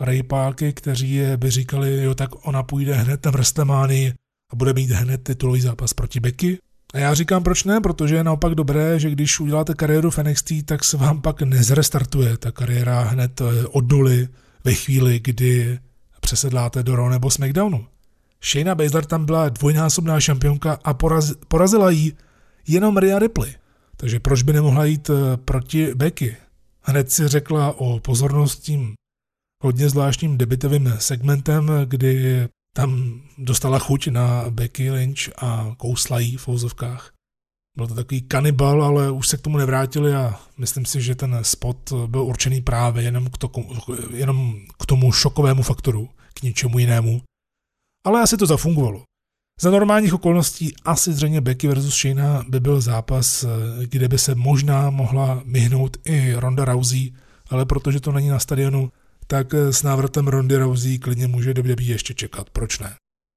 rejpáky, 0.00 0.72
kteří 0.72 1.20
by 1.36 1.50
říkali, 1.50 2.02
jo, 2.02 2.14
tak 2.14 2.46
ona 2.46 2.62
půjde 2.62 2.94
hned 2.94 3.24
na 3.24 3.30
WrestleMania 3.30 4.12
a 4.50 4.56
bude 4.56 4.72
mít 4.72 4.90
hned 4.90 5.22
titulový 5.22 5.60
zápas 5.60 5.92
proti 5.92 6.20
Becky. 6.20 6.58
A 6.94 6.98
já 6.98 7.14
říkám, 7.14 7.42
proč 7.42 7.64
ne, 7.64 7.80
protože 7.80 8.14
je 8.14 8.24
naopak 8.24 8.54
dobré, 8.54 9.00
že 9.00 9.10
když 9.10 9.40
uděláte 9.40 9.74
kariéru 9.74 10.10
v 10.10 10.18
NXT, 10.18 10.52
tak 10.64 10.84
se 10.84 10.96
vám 10.96 11.20
pak 11.20 11.42
nezrestartuje 11.42 12.36
ta 12.36 12.52
kariéra 12.52 13.00
hned 13.00 13.40
eh, 13.40 13.66
od 13.66 13.92
nuly 13.92 14.28
ve 14.64 14.74
chvíli, 14.74 15.20
kdy 15.24 15.78
přesedláte 16.20 16.82
do 16.82 16.96
Raw 16.96 17.10
nebo 17.10 17.30
SmackDownu. 17.30 17.86
Shayna 18.44 18.74
Baszler 18.74 19.04
tam 19.04 19.24
byla 19.24 19.48
dvojnásobná 19.48 20.20
šampionka 20.20 20.78
a 20.84 20.94
poraz, 20.94 21.32
porazila 21.48 21.90
jí 21.90 22.12
jenom 22.68 22.96
Rhea 22.96 23.18
Ripley. 23.18 23.54
Takže 23.96 24.20
proč 24.20 24.42
by 24.42 24.52
nemohla 24.52 24.84
jít 24.84 25.10
eh, 25.10 25.36
proti 25.36 25.94
Becky? 25.94 26.36
Hned 26.82 27.10
si 27.10 27.28
řekla 27.28 27.78
o 27.78 28.00
pozornost 28.00 28.58
tím 28.58 28.94
hodně 29.62 29.88
zvláštním 29.88 30.38
debitovým 30.38 30.94
segmentem, 30.98 31.70
kdy 31.84 32.48
tam 32.76 33.20
dostala 33.38 33.78
chuť 33.78 34.08
na 34.08 34.44
Becky 34.50 34.90
Lynch 34.90 35.30
a 35.42 35.74
kousla 35.76 36.18
jí 36.18 36.36
v 36.36 36.42
fouzovkách. 36.42 37.12
Byl 37.76 37.86
to 37.86 37.94
takový 37.94 38.22
kanibal, 38.22 38.82
ale 38.82 39.10
už 39.10 39.28
se 39.28 39.36
k 39.36 39.40
tomu 39.40 39.58
nevrátili 39.58 40.14
a 40.14 40.40
myslím 40.58 40.86
si, 40.86 41.02
že 41.02 41.14
ten 41.14 41.38
spot 41.42 41.92
byl 42.06 42.22
určený 42.22 42.60
právě 42.60 43.02
jenom 43.02 43.30
k, 43.30 43.38
to, 43.38 43.50
jenom 44.12 44.56
k 44.82 44.86
tomu 44.86 45.12
šokovému 45.12 45.62
faktoru, 45.62 46.08
k 46.34 46.42
ničemu 46.42 46.78
jinému. 46.78 47.20
Ale 48.06 48.22
asi 48.22 48.36
to 48.36 48.46
zafungovalo. 48.46 49.02
Za 49.60 49.70
normálních 49.70 50.14
okolností 50.14 50.74
asi 50.84 51.12
zřejmě 51.12 51.40
Becky 51.40 51.68
versus 51.68 51.94
Shayna 51.94 52.44
by 52.48 52.60
byl 52.60 52.80
zápas, 52.80 53.44
kde 53.84 54.08
by 54.08 54.18
se 54.18 54.34
možná 54.34 54.90
mohla 54.90 55.42
myhnout 55.44 55.96
i 56.04 56.34
Ronda 56.34 56.64
Rousey, 56.64 57.12
ale 57.50 57.66
protože 57.66 58.00
to 58.00 58.12
není 58.12 58.28
na 58.28 58.38
stadionu, 58.38 58.92
tak 59.30 59.54
eh, 59.54 59.72
s 59.72 59.82
návratem 59.82 60.28
Rondy 60.28 60.56
Rousey 60.56 60.98
klidně 60.98 61.26
může 61.26 61.54
WWE 61.54 61.82
ještě 61.82 62.14
čekat, 62.14 62.50
proč 62.50 62.78
ne? 62.78 62.94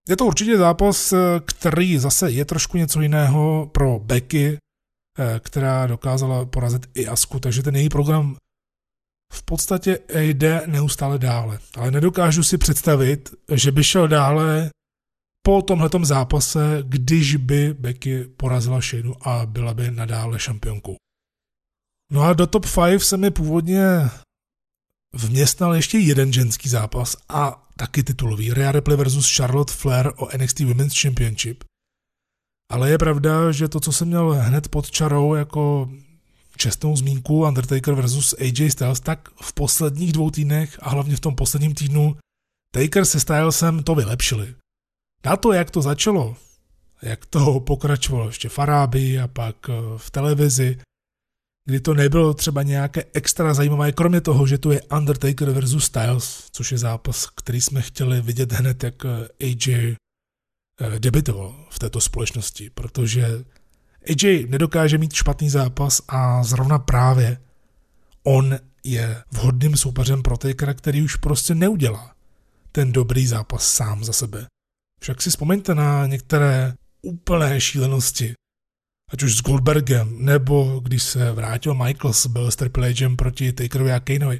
Je 0.09 0.17
to 0.17 0.25
určitě 0.25 0.57
zápas, 0.57 1.13
eh, 1.13 1.17
který 1.45 1.97
zase 1.97 2.31
je 2.31 2.45
trošku 2.45 2.77
něco 2.77 3.01
jiného 3.01 3.69
pro 3.73 3.99
Becky, 3.99 4.57
eh, 4.57 5.39
která 5.39 5.87
dokázala 5.87 6.45
porazit 6.45 6.89
i 6.95 7.07
Asku, 7.07 7.39
takže 7.39 7.63
ten 7.63 7.75
její 7.75 7.89
program 7.89 8.35
v 9.33 9.43
podstatě 9.43 9.99
jde 10.15 10.61
neustále 10.65 11.19
dále. 11.19 11.59
Ale 11.77 11.91
nedokážu 11.91 12.43
si 12.43 12.57
představit, 12.57 13.33
že 13.53 13.71
by 13.71 13.83
šel 13.83 14.07
dále 14.07 14.69
po 15.45 15.61
tomhletom 15.61 16.05
zápase, 16.05 16.83
když 16.83 17.35
by 17.35 17.73
Becky 17.73 18.23
porazila 18.23 18.81
Shaynu 18.81 19.27
a 19.27 19.45
byla 19.45 19.73
by 19.73 19.91
nadále 19.91 20.39
šampionkou. 20.39 20.95
No 22.11 22.21
a 22.21 22.33
do 22.33 22.47
top 22.47 22.65
5 22.75 22.99
se 22.99 23.17
mi 23.17 23.31
původně 23.31 24.09
vměstnal 25.13 25.75
ještě 25.75 25.97
jeden 25.97 26.33
ženský 26.33 26.69
zápas 26.69 27.15
a 27.29 27.67
taky 27.75 28.03
titulový 28.03 28.53
Rhea 28.53 28.71
Ripley 28.71 28.97
versus 28.97 29.35
Charlotte 29.35 29.73
Flair 29.73 30.11
o 30.17 30.37
NXT 30.37 30.59
Women's 30.59 31.01
Championship. 31.01 31.63
Ale 32.71 32.89
je 32.89 32.97
pravda, 32.97 33.51
že 33.51 33.67
to, 33.67 33.79
co 33.79 33.91
jsem 33.91 34.07
měl 34.07 34.33
hned 34.33 34.67
pod 34.67 34.91
čarou 34.91 35.33
jako 35.33 35.89
čestnou 36.57 36.95
zmínku 36.97 37.45
Undertaker 37.45 37.93
versus 37.93 38.33
AJ 38.33 38.71
Styles, 38.71 38.99
tak 38.99 39.29
v 39.41 39.53
posledních 39.53 40.13
dvou 40.13 40.29
týdnech 40.29 40.77
a 40.81 40.89
hlavně 40.89 41.15
v 41.15 41.19
tom 41.19 41.35
posledním 41.35 41.73
týdnu 41.73 42.15
Taker 42.71 43.05
se 43.05 43.19
Stylesem 43.19 43.83
to 43.83 43.95
vylepšili. 43.95 44.55
Na 45.25 45.37
to, 45.37 45.53
jak 45.53 45.71
to 45.71 45.81
začalo, 45.81 46.35
jak 47.01 47.25
to 47.25 47.59
pokračovalo 47.59 48.27
ještě 48.27 48.49
v 48.49 48.59
Arábii 48.59 49.19
a 49.19 49.27
pak 49.27 49.55
v 49.97 50.11
televizi, 50.11 50.77
kdy 51.65 51.79
to 51.79 51.93
nebylo 51.93 52.33
třeba 52.33 52.63
nějaké 52.63 53.03
extra 53.13 53.53
zajímavé, 53.53 53.91
kromě 53.91 54.21
toho, 54.21 54.47
že 54.47 54.57
tu 54.57 54.71
je 54.71 54.81
Undertaker 54.81 55.49
versus 55.49 55.85
Styles, 55.85 56.47
což 56.51 56.71
je 56.71 56.77
zápas, 56.77 57.25
který 57.35 57.61
jsme 57.61 57.81
chtěli 57.81 58.21
vidět 58.21 58.51
hned, 58.51 58.83
jak 58.83 59.05
eh, 59.05 59.27
AJ 59.41 59.95
eh, 60.81 60.99
debitoval 60.99 61.65
v 61.69 61.79
této 61.79 62.01
společnosti, 62.01 62.69
protože 62.69 63.43
AJ 64.09 64.45
nedokáže 64.49 64.97
mít 64.97 65.13
špatný 65.13 65.49
zápas 65.49 66.01
a 66.07 66.43
zrovna 66.43 66.79
právě 66.79 67.37
on 68.23 68.59
je 68.83 69.23
vhodným 69.31 69.77
soupeřem 69.77 70.23
pro 70.23 70.37
Takera, 70.37 70.73
který 70.73 71.01
už 71.01 71.15
prostě 71.15 71.55
neudělá 71.55 72.15
ten 72.71 72.91
dobrý 72.91 73.27
zápas 73.27 73.73
sám 73.73 74.03
za 74.03 74.13
sebe. 74.13 74.45
Však 75.01 75.21
si 75.21 75.29
vzpomeňte 75.29 75.75
na 75.75 76.07
některé 76.07 76.73
úplné 77.01 77.61
šílenosti, 77.61 78.33
ať 79.11 79.23
už 79.23 79.37
s 79.37 79.41
Goldbergem, 79.41 80.25
nebo 80.25 80.79
když 80.83 81.03
se 81.03 81.31
vrátil 81.31 81.73
Michaels, 81.73 82.27
byl 82.27 82.51
s 82.51 82.55
Triple 82.55 82.93
proti 83.17 83.53
Takerovi 83.53 83.91
a 83.91 83.99
Kaneovi, 83.99 84.39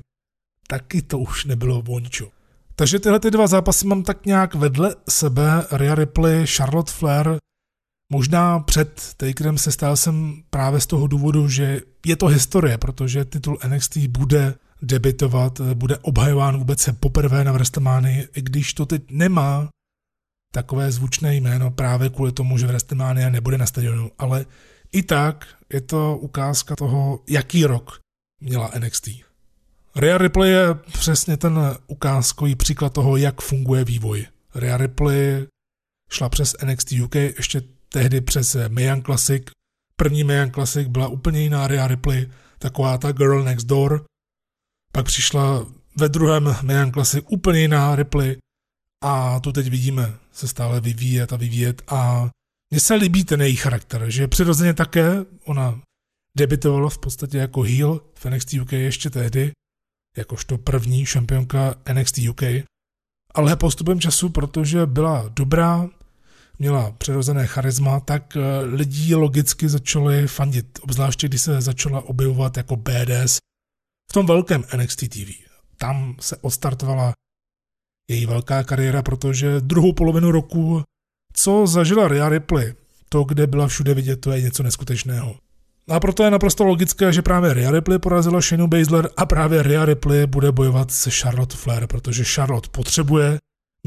taky 0.67 1.01
to 1.01 1.19
už 1.19 1.45
nebylo 1.45 1.83
o 1.87 1.99
ničo. 1.99 2.29
Takže 2.75 2.99
tyhle 2.99 3.19
ty 3.19 3.31
dva 3.31 3.47
zápasy 3.47 3.87
mám 3.87 4.03
tak 4.03 4.25
nějak 4.25 4.55
vedle 4.55 4.95
sebe, 5.09 5.65
Rhea 5.71 5.95
Ripley, 5.95 6.47
Charlotte 6.47 6.91
Flair, 6.91 7.27
možná 8.11 8.59
před 8.59 9.13
Takerem 9.17 9.57
se 9.57 9.71
stál 9.71 9.97
jsem 9.97 10.43
právě 10.49 10.81
z 10.81 10.85
toho 10.85 11.07
důvodu, 11.07 11.49
že 11.49 11.81
je 12.05 12.15
to 12.15 12.27
historie, 12.27 12.77
protože 12.77 13.25
titul 13.25 13.57
NXT 13.67 13.97
bude 13.97 14.55
debitovat, 14.81 15.61
bude 15.61 15.97
obhajován 15.97 16.57
vůbec 16.57 16.79
se 16.79 16.93
poprvé 16.93 17.43
na 17.43 17.51
WrestleMania, 17.51 18.23
i 18.35 18.41
když 18.41 18.73
to 18.73 18.85
teď 18.85 19.03
nemá 19.11 19.69
takové 20.55 20.91
zvučné 20.91 21.35
jméno 21.35 21.71
právě 21.71 22.09
kvůli 22.09 22.31
tomu, 22.31 22.57
že 22.57 22.67
WrestleMania 22.67 23.29
nebude 23.29 23.57
na 23.57 23.65
stadionu, 23.65 24.11
ale 24.17 24.45
i 24.91 25.03
tak 25.03 25.47
je 25.73 25.81
to 25.81 26.17
ukázka 26.17 26.75
toho, 26.75 27.19
jaký 27.29 27.65
rok 27.65 27.99
měla 28.41 28.71
NXT. 28.79 29.09
Rhea 29.95 30.17
Ripley 30.17 30.51
je 30.51 30.73
přesně 30.73 31.37
ten 31.37 31.59
ukázkový 31.87 32.55
příklad 32.55 32.93
toho, 32.93 33.17
jak 33.17 33.41
funguje 33.41 33.83
vývoj. 33.83 34.25
Rhea 34.55 34.77
Ripley 34.77 35.47
šla 36.11 36.29
přes 36.29 36.55
NXT 36.65 36.91
UK 36.91 37.15
ještě 37.15 37.61
tehdy 37.89 38.21
přes 38.21 38.57
Mayan 38.67 39.01
Classic. 39.01 39.43
První 39.95 40.23
Mayan 40.23 40.51
Classic 40.51 40.87
byla 40.87 41.07
úplně 41.07 41.41
jiná 41.41 41.67
Rhea 41.67 41.87
Ripley, 41.87 42.29
taková 42.59 42.97
ta 42.97 43.11
Girl 43.11 43.43
Next 43.43 43.67
Door. 43.67 44.05
Pak 44.91 45.05
přišla 45.05 45.65
ve 45.97 46.09
druhém 46.09 46.55
Mayan 46.61 46.91
Classic 46.91 47.25
úplně 47.27 47.59
jiná 47.59 47.95
Ripley 47.95 48.37
a 49.03 49.39
tu 49.39 49.51
teď 49.51 49.67
vidíme 49.67 50.13
se 50.31 50.47
stále 50.47 50.81
vyvíjet 50.81 51.33
a 51.33 51.35
vyvíjet 51.35 51.81
a 51.87 52.29
mně 52.71 52.79
se 52.79 52.95
líbí 52.95 53.23
ten 53.23 53.41
její 53.41 53.55
charakter, 53.55 54.09
že 54.09 54.27
přirozeně 54.27 54.73
také 54.73 55.25
ona 55.45 55.81
debitovala 56.37 56.89
v 56.89 56.97
podstatě 56.97 57.37
jako 57.37 57.61
heel 57.61 58.01
v 58.13 58.25
NXT 58.25 58.53
UK 58.53 58.71
ještě 58.71 59.09
tehdy, 59.09 59.51
jakožto 60.17 60.57
první 60.57 61.05
šampionka 61.05 61.75
NXT 61.93 62.17
UK, 62.29 62.41
ale 63.33 63.55
postupem 63.55 63.99
času, 63.99 64.29
protože 64.29 64.85
byla 64.85 65.29
dobrá, 65.29 65.89
měla 66.59 66.91
přirozené 66.91 67.47
charisma, 67.47 67.99
tak 67.99 68.37
eh, 68.37 68.65
lidi 68.65 69.15
logicky 69.15 69.69
začali 69.69 70.27
fandit, 70.27 70.79
obzvláště 70.81 71.27
když 71.27 71.41
se 71.41 71.61
začala 71.61 72.01
objevovat 72.01 72.57
jako 72.57 72.75
BDS 72.75 73.37
v 74.11 74.13
tom 74.13 74.25
velkém 74.25 74.63
NXT 74.77 74.99
TV. 74.99 75.29
Tam 75.77 76.15
se 76.19 76.37
odstartovala 76.37 77.13
její 78.09 78.25
velká 78.25 78.63
kariéra, 78.63 79.01
protože 79.01 79.61
druhou 79.61 79.93
polovinu 79.93 80.31
roku, 80.31 80.83
co 81.33 81.67
zažila 81.67 82.07
Rhea 82.07 82.29
Ripley, 82.29 82.73
to, 83.09 83.23
kde 83.23 83.47
byla 83.47 83.67
všude 83.67 83.93
vidět, 83.93 84.21
to 84.21 84.31
je 84.31 84.41
něco 84.41 84.63
neskutečného. 84.63 85.35
A 85.89 85.99
proto 85.99 86.23
je 86.23 86.31
naprosto 86.31 86.63
logické, 86.63 87.13
že 87.13 87.21
právě 87.21 87.53
Rhea 87.53 87.71
Ripley 87.71 87.99
porazila 87.99 88.41
Shaynu 88.41 88.67
Baszler 88.67 89.09
a 89.17 89.25
právě 89.25 89.63
Rhea 89.63 89.85
Ripley 89.85 90.27
bude 90.27 90.51
bojovat 90.51 90.91
se 90.91 91.11
Charlotte 91.11 91.57
Flair, 91.57 91.87
protože 91.87 92.23
Charlotte 92.23 92.69
potřebuje 92.71 93.37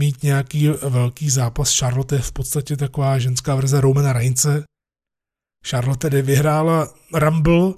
mít 0.01 0.23
nějaký 0.23 0.69
velký 0.69 1.31
zápas. 1.31 1.79
Charlotte 1.79 2.17
je 2.17 2.23
v 2.23 2.33
podstatě 2.33 2.77
taková 2.77 3.19
ženská 3.19 3.55
verze 3.55 3.81
Romana 3.81 4.13
Reince. 4.13 4.65
Charlotte 5.67 6.11
tedy 6.11 6.23
vyhrála 6.23 6.95
Rumble, 7.15 7.75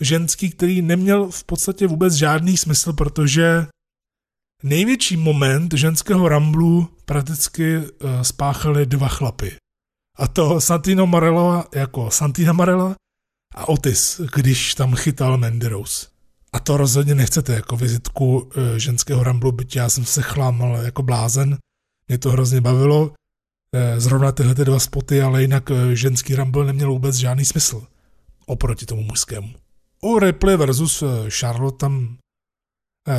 ženský, 0.00 0.50
který 0.50 0.82
neměl 0.82 1.30
v 1.30 1.44
podstatě 1.44 1.86
vůbec 1.86 2.14
žádný 2.14 2.56
smysl, 2.56 2.92
protože 2.92 3.66
největší 4.62 5.16
moment 5.16 5.74
ženského 5.74 6.28
Ramblu 6.28 6.88
prakticky 7.04 7.76
uh, 7.76 7.84
spáchali 8.22 8.86
dva 8.86 9.08
chlapy. 9.08 9.56
A 10.18 10.28
to 10.28 10.60
Santino 10.60 11.06
Marella 11.06 11.66
jako 11.74 12.10
Santina 12.10 12.52
Marella 12.52 12.94
a 13.54 13.68
Otis, 13.68 14.20
když 14.34 14.74
tam 14.74 14.94
chytal 14.94 15.38
Mandy 15.38 15.68
Rose. 15.68 16.06
A 16.52 16.60
to 16.60 16.76
rozhodně 16.76 17.14
nechcete 17.14 17.54
jako 17.54 17.76
vizitku 17.76 18.38
uh, 18.38 18.50
ženského 18.76 19.24
Ramblu, 19.24 19.52
byť 19.52 19.76
já 19.76 19.88
jsem 19.88 20.04
se 20.04 20.22
chlámal 20.22 20.76
jako 20.76 21.02
blázen. 21.02 21.58
Mě 22.08 22.18
to 22.18 22.30
hrozně 22.30 22.60
bavilo. 22.60 23.06
Uh, 23.06 23.12
zrovna 23.98 24.32
tyhle 24.32 24.54
ty 24.54 24.64
dva 24.64 24.78
spoty, 24.78 25.22
ale 25.22 25.42
jinak 25.42 25.70
ženský 25.92 26.34
Rumble 26.34 26.66
neměl 26.66 26.90
vůbec 26.90 27.16
žádný 27.16 27.44
smysl 27.44 27.86
oproti 28.46 28.86
tomu 28.86 29.02
mužskému. 29.02 29.48
O 30.00 30.18
Ripley 30.18 30.56
versus 30.56 31.04
Charlotte 31.28 31.76
tam 31.76 32.16
Eh, 32.16 32.19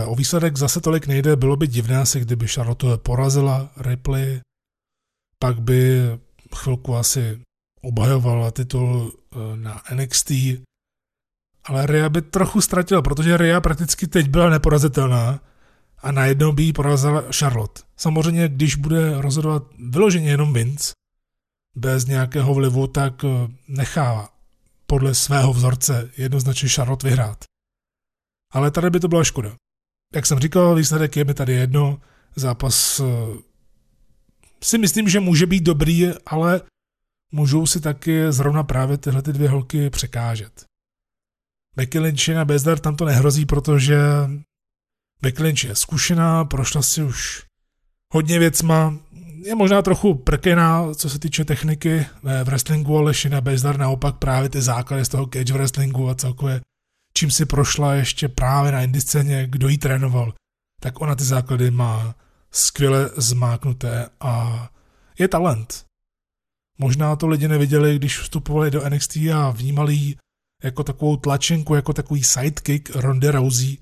o 0.06 0.16
výsledek 0.16 0.58
zase 0.58 0.82
tolik 0.82 1.08
nejde, 1.08 1.36
bylo 1.36 1.56
by 1.56 1.68
divné 1.68 1.98
asi, 1.98 2.20
kdyby 2.20 2.48
Charlotte 2.48 2.98
porazila 2.98 3.70
Ripley, 3.78 4.42
pak 5.40 5.62
by 5.62 6.02
chvilku 6.56 6.96
asi 6.96 7.42
obhajovala 7.82 8.52
titul 8.52 9.12
eh, 9.12 9.58
na 9.58 9.82
NXT, 9.94 10.32
ale 11.64 11.86
Rhea 11.86 12.10
by 12.10 12.22
trochu 12.22 12.62
ztratila, 12.62 13.02
protože 13.02 13.38
Rhea 13.38 13.62
prakticky 13.62 14.08
teď 14.08 14.30
byla 14.30 14.50
neporazitelná 14.50 15.40
a 15.98 16.12
najednou 16.12 16.52
by 16.52 16.64
ji 16.64 16.74
porazila 16.74 17.24
Charlotte. 17.40 17.82
Samozřejmě, 17.98 18.48
když 18.48 18.76
bude 18.76 19.22
rozhodovat 19.22 19.64
vyloženě 19.90 20.30
jenom 20.30 20.54
Vince, 20.54 20.94
bez 21.76 22.06
nějakého 22.06 22.54
vlivu, 22.54 22.88
tak 22.88 23.24
eh, 23.24 23.48
nechá 23.68 24.30
podle 24.88 25.16
svého 25.16 25.54
vzorce 25.54 26.12
jednoznačně 26.18 26.70
Charlotte 26.70 27.08
vyhrát. 27.08 27.44
Ale 28.52 28.72
tady 28.72 28.90
by 28.90 29.00
to 29.00 29.08
byla 29.08 29.24
škoda 29.24 29.56
jak 30.16 30.26
jsem 30.26 30.40
říkal, 30.40 30.76
výsledek 30.76 31.18
je 31.18 31.24
mi 31.24 31.34
tady 31.34 31.54
jedno. 31.54 32.02
Zápas 32.36 33.00
eh, 33.00 33.04
si 34.64 34.78
myslím, 34.78 35.10
že 35.10 35.20
může 35.20 35.46
být 35.46 35.64
dobrý, 35.64 36.08
ale 36.26 36.62
můžou 37.32 37.66
si 37.66 37.82
taky 37.82 38.32
zrovna 38.32 38.64
právě 38.64 38.98
tyhle 38.98 39.22
ty 39.22 39.34
dvě 39.34 39.50
holky 39.50 39.90
překážet. 39.90 40.66
Becky 41.76 42.00
Lynch 42.00 42.28
na 42.28 42.46
Bezdar 42.46 42.80
tam 42.80 42.96
to 42.96 43.06
nehrozí, 43.06 43.46
protože 43.46 44.00
Becky 45.22 45.44
Lynch 45.44 45.64
je 45.64 45.76
zkušená, 45.76 46.46
prošla 46.46 46.82
si 46.82 47.04
už 47.04 47.44
hodně 48.14 48.40
věcma, 48.40 48.98
je 49.46 49.56
možná 49.56 49.82
trochu 49.82 50.14
prkená, 50.14 50.94
co 50.94 51.10
se 51.10 51.20
týče 51.20 51.46
techniky 51.46 52.06
v 52.24 52.44
wrestlingu, 52.44 52.98
ale 52.98 53.14
Shina 53.14 53.42
Bezdar 53.42 53.78
naopak 53.78 54.16
právě 54.16 54.50
ty 54.50 54.62
základy 54.62 55.06
z 55.06 55.10
toho 55.10 55.26
cage 55.26 55.54
wrestlingu 55.54 56.10
a 56.10 56.16
celkově 56.16 56.62
čím 57.14 57.32
si 57.32 57.46
prošla 57.46 57.94
ještě 57.94 58.28
právě 58.28 58.72
na 58.72 58.82
indie 58.82 59.02
scéně, 59.02 59.48
kdo 59.48 59.68
jí 59.68 59.78
trénoval, 59.78 60.34
tak 60.82 61.02
ona 61.02 61.16
ty 61.16 61.24
základy 61.24 61.72
má 61.72 62.16
skvěle 62.52 63.10
zmáknuté 63.18 64.10
a 64.20 64.70
je 65.20 65.28
talent. 65.28 65.86
Možná 66.78 67.16
to 67.16 67.28
lidi 67.28 67.48
neviděli, 67.48 67.96
když 67.96 68.20
vstupovali 68.20 68.72
do 68.72 68.90
NXT 68.90 69.18
a 69.18 69.52
vnímali 69.52 69.94
ji 69.94 70.16
jako 70.64 70.84
takovou 70.84 71.18
tlačenku, 71.18 71.76
jako 71.76 71.94
takový 71.94 72.24
sidekick 72.24 72.96
Ronda 72.96 73.32
Rousey, 73.32 73.78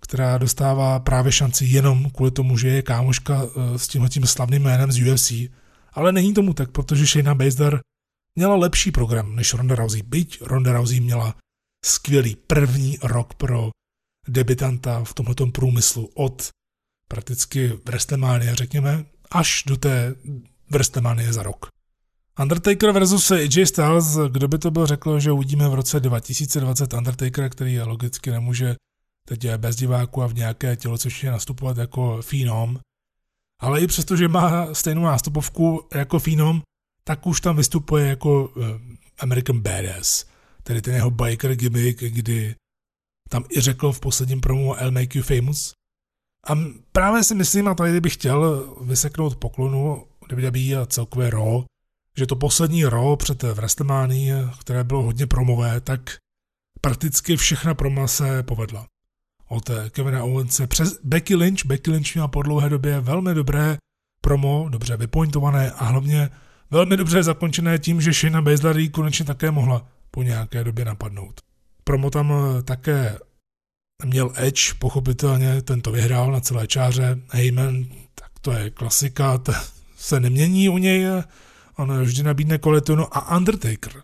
která 0.00 0.38
dostává 0.38 1.00
právě 1.00 1.32
šanci 1.32 1.64
jenom 1.64 2.10
kvůli 2.10 2.30
tomu, 2.30 2.58
že 2.58 2.68
je 2.68 2.82
kámoška 2.82 3.42
eh, 3.44 3.78
s 3.78 3.88
tímhle 3.88 4.10
slavným 4.24 4.62
jménem 4.62 4.92
z 4.92 5.12
UFC. 5.12 5.32
Ale 5.92 6.12
není 6.12 6.34
tomu 6.34 6.54
tak, 6.54 6.70
protože 6.70 7.06
Shayna 7.06 7.34
Baszler 7.34 7.80
měla 8.34 8.56
lepší 8.56 8.90
program 8.90 9.36
než 9.36 9.54
Ronda 9.54 9.74
Rousey. 9.74 10.02
Byť 10.02 10.42
Ronda 10.42 10.72
Rousey 10.72 11.00
měla 11.00 11.34
skvělý 11.84 12.36
první 12.36 12.98
rok 13.02 13.34
pro 13.34 13.70
debitanta 14.28 15.04
v 15.04 15.14
tomto 15.14 15.46
průmyslu 15.46 16.10
od 16.14 16.48
prakticky 17.08 17.72
WrestleMania, 17.84 18.54
řekněme, 18.54 19.04
až 19.30 19.62
do 19.66 19.76
té 19.76 20.14
WrestleMania 20.70 21.32
za 21.32 21.42
rok. 21.42 21.66
Undertaker 22.40 22.90
versus 22.90 23.30
AJ 23.30 23.66
Styles, 23.66 24.18
kdo 24.28 24.48
by 24.48 24.58
to 24.58 24.70
byl 24.70 24.86
řekl, 24.86 25.20
že 25.20 25.32
uvidíme 25.32 25.68
v 25.68 25.74
roce 25.74 26.00
2020 26.00 26.92
Undertaker, 26.92 27.50
který 27.50 27.80
logicky 27.80 28.30
nemůže 28.30 28.76
teď 29.28 29.44
je 29.44 29.58
bez 29.58 29.76
diváku 29.76 30.22
a 30.22 30.26
v 30.26 30.34
nějaké 30.34 30.76
tělocvičně 30.76 31.30
nastupovat 31.30 31.76
jako 31.78 32.20
Phenom, 32.30 32.78
ale 33.60 33.80
i 33.80 33.86
přesto, 33.86 34.16
že 34.16 34.28
má 34.28 34.74
stejnou 34.74 35.02
nástupovku 35.02 35.88
jako 35.94 36.20
Phenom, 36.20 36.62
tak 37.04 37.26
už 37.26 37.40
tam 37.40 37.56
vystupuje 37.56 38.06
jako 38.06 38.52
eh, 38.56 38.80
American 39.18 39.60
Badass 39.60 40.24
tedy 40.64 40.82
ten 40.82 40.94
jeho 40.94 41.10
biker 41.10 41.56
gimmick, 41.56 42.00
kdy 42.00 42.54
tam 43.28 43.44
i 43.56 43.60
řekl 43.60 43.92
v 43.92 44.00
posledním 44.00 44.40
promu 44.40 44.76
I'll 44.76 44.90
make 44.90 45.18
you 45.18 45.24
famous. 45.24 45.74
A 46.48 46.58
právě 46.92 47.24
si 47.24 47.34
myslím, 47.34 47.68
a 47.68 47.74
tady 47.74 48.00
bych 48.00 48.14
chtěl 48.14 48.74
vyseknout 48.80 49.36
poklonu 49.36 50.06
WWE 50.32 50.76
a 50.76 50.86
celkové 50.86 51.30
Raw, 51.30 51.64
že 52.16 52.26
to 52.26 52.36
poslední 52.36 52.84
Raw 52.84 53.16
před 53.16 53.42
WrestleMania, 53.42 54.54
které 54.60 54.84
bylo 54.84 55.02
hodně 55.02 55.26
promové, 55.26 55.80
tak 55.80 56.16
prakticky 56.80 57.36
všechna 57.36 57.74
proma 57.74 58.06
se 58.06 58.42
povedla. 58.42 58.86
Od 59.48 59.70
Kevina 59.90 60.24
Owense 60.24 60.66
přes 60.66 61.00
Becky 61.04 61.34
Lynch. 61.34 61.66
Becky 61.66 61.90
Lynch 61.90 62.14
měla 62.14 62.28
po 62.28 62.42
dlouhé 62.42 62.68
době 62.68 63.00
velmi 63.00 63.34
dobré 63.34 63.76
promo, 64.20 64.66
dobře 64.68 64.96
vypointované 64.96 65.72
a 65.72 65.84
hlavně 65.84 66.30
velmi 66.70 66.96
dobře 66.96 67.22
zakončené 67.22 67.78
tím, 67.78 68.00
že 68.00 68.12
Shayna 68.12 68.42
Baszler 68.42 68.90
konečně 68.90 69.24
také 69.24 69.50
mohla 69.50 69.86
po 70.14 70.22
nějaké 70.22 70.64
době 70.64 70.84
napadnout. 70.84 71.40
Promo 71.84 72.10
tam 72.10 72.32
eh, 72.32 72.62
také 72.62 73.18
měl 74.04 74.32
Edge, 74.34 74.74
pochopitelně, 74.78 75.62
ten 75.62 75.80
to 75.80 75.92
vyhrál 75.92 76.32
na 76.32 76.40
celé 76.40 76.66
čáře. 76.66 77.18
Heyman, 77.28 77.84
tak 78.14 78.30
to 78.40 78.52
je 78.52 78.70
klasika, 78.70 79.38
to 79.38 79.52
se 79.96 80.20
nemění 80.20 80.68
u 80.68 80.78
něj, 80.78 81.06
on 81.76 82.02
vždy 82.02 82.22
nabídne 82.22 82.58
koletonu 82.58 83.16
a 83.16 83.36
Undertaker 83.36 84.02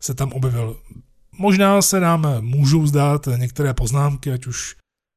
se 0.00 0.14
tam 0.14 0.32
objevil. 0.32 0.80
Možná 1.32 1.82
se 1.82 2.00
nám 2.00 2.26
můžou 2.40 2.86
zdát 2.86 3.28
některé 3.36 3.74
poznámky, 3.74 4.32
ať 4.32 4.46
už 4.46 4.76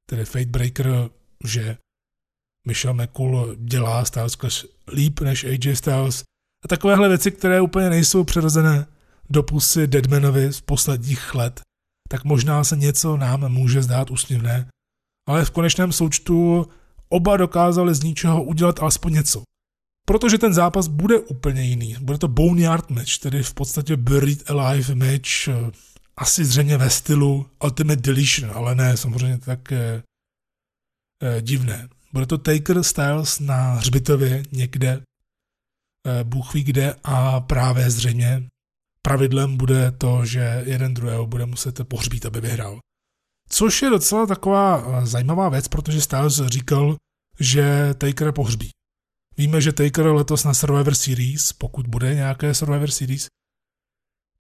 tedy 0.10 0.26
Fatebreaker, 0.26 1.10
že 1.44 1.78
Michel 2.68 2.94
McCool 2.94 3.56
dělá 3.56 4.06
Styles 4.06 4.66
líp 4.94 5.20
než 5.20 5.44
AJ 5.44 5.76
Styles 5.76 6.24
a 6.66 6.68
takovéhle 6.68 7.10
věci, 7.10 7.32
které 7.32 7.62
úplně 7.62 7.90
nejsou 7.90 8.24
přirozené 8.24 8.88
do 9.30 9.44
pusy 9.44 9.88
Deadmanovi 9.88 10.54
z 10.54 10.62
posledních 10.62 11.36
let, 11.36 11.62
tak 12.10 12.24
možná 12.24 12.64
se 12.64 12.76
něco 12.76 13.18
nám 13.18 13.52
může 13.52 13.84
zdát 13.84 14.12
úsměvné, 14.12 14.68
ale 15.28 15.46
v 15.46 15.52
konečném 15.52 15.92
součtu 15.92 16.68
oba 17.10 17.38
dokázali 17.38 17.96
z 17.96 18.04
ničeho 18.04 18.44
udělat 18.44 18.80
alespoň 18.80 19.14
něco. 19.14 19.44
Protože 20.08 20.38
ten 20.38 20.54
zápas 20.54 20.88
bude 20.88 21.20
úplně 21.20 21.62
jiný. 21.62 21.96
Bude 22.02 22.18
to 22.18 22.28
Boneyard 22.28 22.90
match, 22.90 23.18
tedy 23.18 23.44
v 23.44 23.54
podstatě 23.54 23.98
Buried 23.98 24.50
Alive 24.50 24.96
match, 24.96 25.48
eh, 25.48 25.72
asi 26.18 26.46
zřejmě 26.46 26.78
ve 26.78 26.90
stylu 26.90 27.50
Ultimate 27.64 28.02
Deletion, 28.02 28.52
ale 28.54 28.76
ne 28.76 28.98
samozřejmě 28.98 29.38
tak 29.38 29.72
eh, 29.72 30.04
eh, 31.24 31.42
divné. 31.42 31.90
Bude 32.14 32.26
to 32.26 32.38
Taker 32.38 32.84
Styles 32.84 33.40
na 33.40 33.74
hřbitově 33.74 34.44
někde, 34.52 35.02
eh, 36.08 36.24
Bůh 36.24 36.54
ví 36.54 36.64
kde 36.64 36.96
a 37.04 37.40
právě 37.40 37.92
zřejmě 37.92 38.48
pravidlem 39.08 39.58
bude 39.58 39.92
to, 39.92 40.26
že 40.26 40.64
jeden 40.66 40.94
druhého 40.94 41.28
bude 41.28 41.46
muset 41.46 41.88
pohřbít, 41.88 42.26
aby 42.26 42.42
vyhrál. 42.42 42.80
Což 43.50 43.82
je 43.82 43.90
docela 43.90 44.26
taková 44.26 44.84
eh, 44.84 45.06
zajímavá 45.06 45.50
věc, 45.50 45.68
protože 45.68 46.02
Styles 46.02 46.42
říkal, 46.46 46.96
že 47.40 47.94
Taker 47.98 48.32
pohřbí. 48.32 48.70
Víme, 49.38 49.62
že 49.62 49.74
Taker 49.74 50.06
letos 50.06 50.44
na 50.44 50.54
Survivor 50.54 50.96
Series, 50.96 51.54
pokud 51.54 51.88
bude 51.88 52.16
nějaké 52.16 52.54
Survivor 52.54 52.92
Series, 52.92 53.28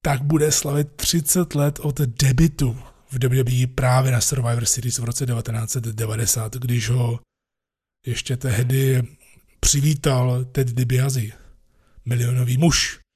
tak 0.01 0.24
bude 0.24 0.51
slavit 0.51 0.91
30 0.95 1.55
let 1.55 1.80
od 1.80 2.01
debitu 2.01 2.78
v 3.11 3.24
WWE 3.24 3.68
právě 3.76 4.11
na 4.11 4.22
Survivor 4.22 4.65
Series 4.65 4.99
v 4.99 5.03
roce 5.03 5.26
1990, 5.26 6.55
když 6.55 6.89
ho 6.89 7.20
ještě 8.05 8.38
tehdy 8.38 9.03
přivítal 9.59 10.45
Ted 10.45 10.68
DiBiase, 10.68 11.22
milionový 12.05 12.57
muž. 12.57 13.07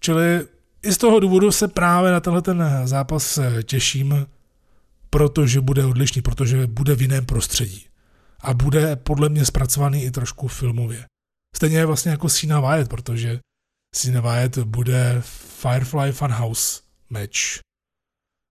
Čili 0.00 0.46
i 0.82 0.92
z 0.92 0.98
toho 0.98 1.20
důvodu 1.20 1.52
se 1.52 1.68
právě 1.68 2.12
na 2.12 2.20
tenhle 2.20 2.42
ten 2.42 2.64
zápas 2.84 3.38
těším, 3.62 4.26
protože 5.10 5.60
bude 5.60 5.84
odlišný, 5.84 6.22
protože 6.22 6.66
bude 6.66 6.94
v 6.94 7.02
jiném 7.02 7.26
prostředí. 7.26 7.86
A 8.40 8.54
bude 8.54 8.96
podle 8.96 9.28
mě 9.28 9.44
zpracovaný 9.44 10.04
i 10.04 10.10
trošku 10.10 10.48
filmově. 10.48 11.04
Stejně 11.56 11.86
vlastně 11.86 12.10
jako 12.10 12.28
Sina 12.28 12.60
Wyatt, 12.60 12.88
protože 12.88 13.40
Sina 13.94 14.20
Wyatt 14.20 14.58
bude 14.58 15.22
Firefly 15.60 16.12
Funhouse 16.12 16.80
match 17.10 17.60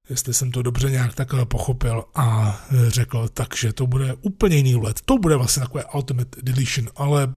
jestli 0.10 0.34
jsem 0.34 0.52
to 0.52 0.62
dobře 0.62 0.92
nějak 0.92 1.16
takhle 1.16 1.46
pochopil 1.46 2.06
a 2.16 2.60
řekl, 2.88 3.28
takže 3.28 3.74
to 3.74 3.88
bude 3.88 4.14
úplně 4.14 4.58
jiný 4.58 4.76
let. 4.76 5.02
To 5.06 5.18
bude 5.18 5.36
vlastně 5.36 5.62
takové 5.62 5.86
Ultimate 5.86 6.42
Deletion, 6.42 6.90
ale 6.96 7.34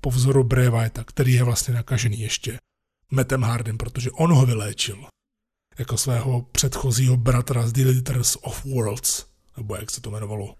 po 0.00 0.10
vzoru 0.10 0.44
Bray 0.44 0.68
White, 0.68 1.04
který 1.04 1.32
je 1.32 1.44
vlastně 1.44 1.74
nakažený 1.74 2.20
ještě 2.20 2.58
Metem 3.12 3.42
Hardem, 3.42 3.78
protože 3.78 4.10
on 4.10 4.32
ho 4.32 4.46
vyléčil 4.46 5.04
jako 5.78 5.96
svého 5.96 6.42
předchozího 6.52 7.16
bratra 7.16 7.66
z 7.66 7.72
Deleters 7.72 8.36
of 8.42 8.64
Worlds, 8.64 9.26
nebo 9.56 9.76
jak 9.76 9.90
se 9.90 10.00
to 10.00 10.10
jmenovalo. 10.10 10.54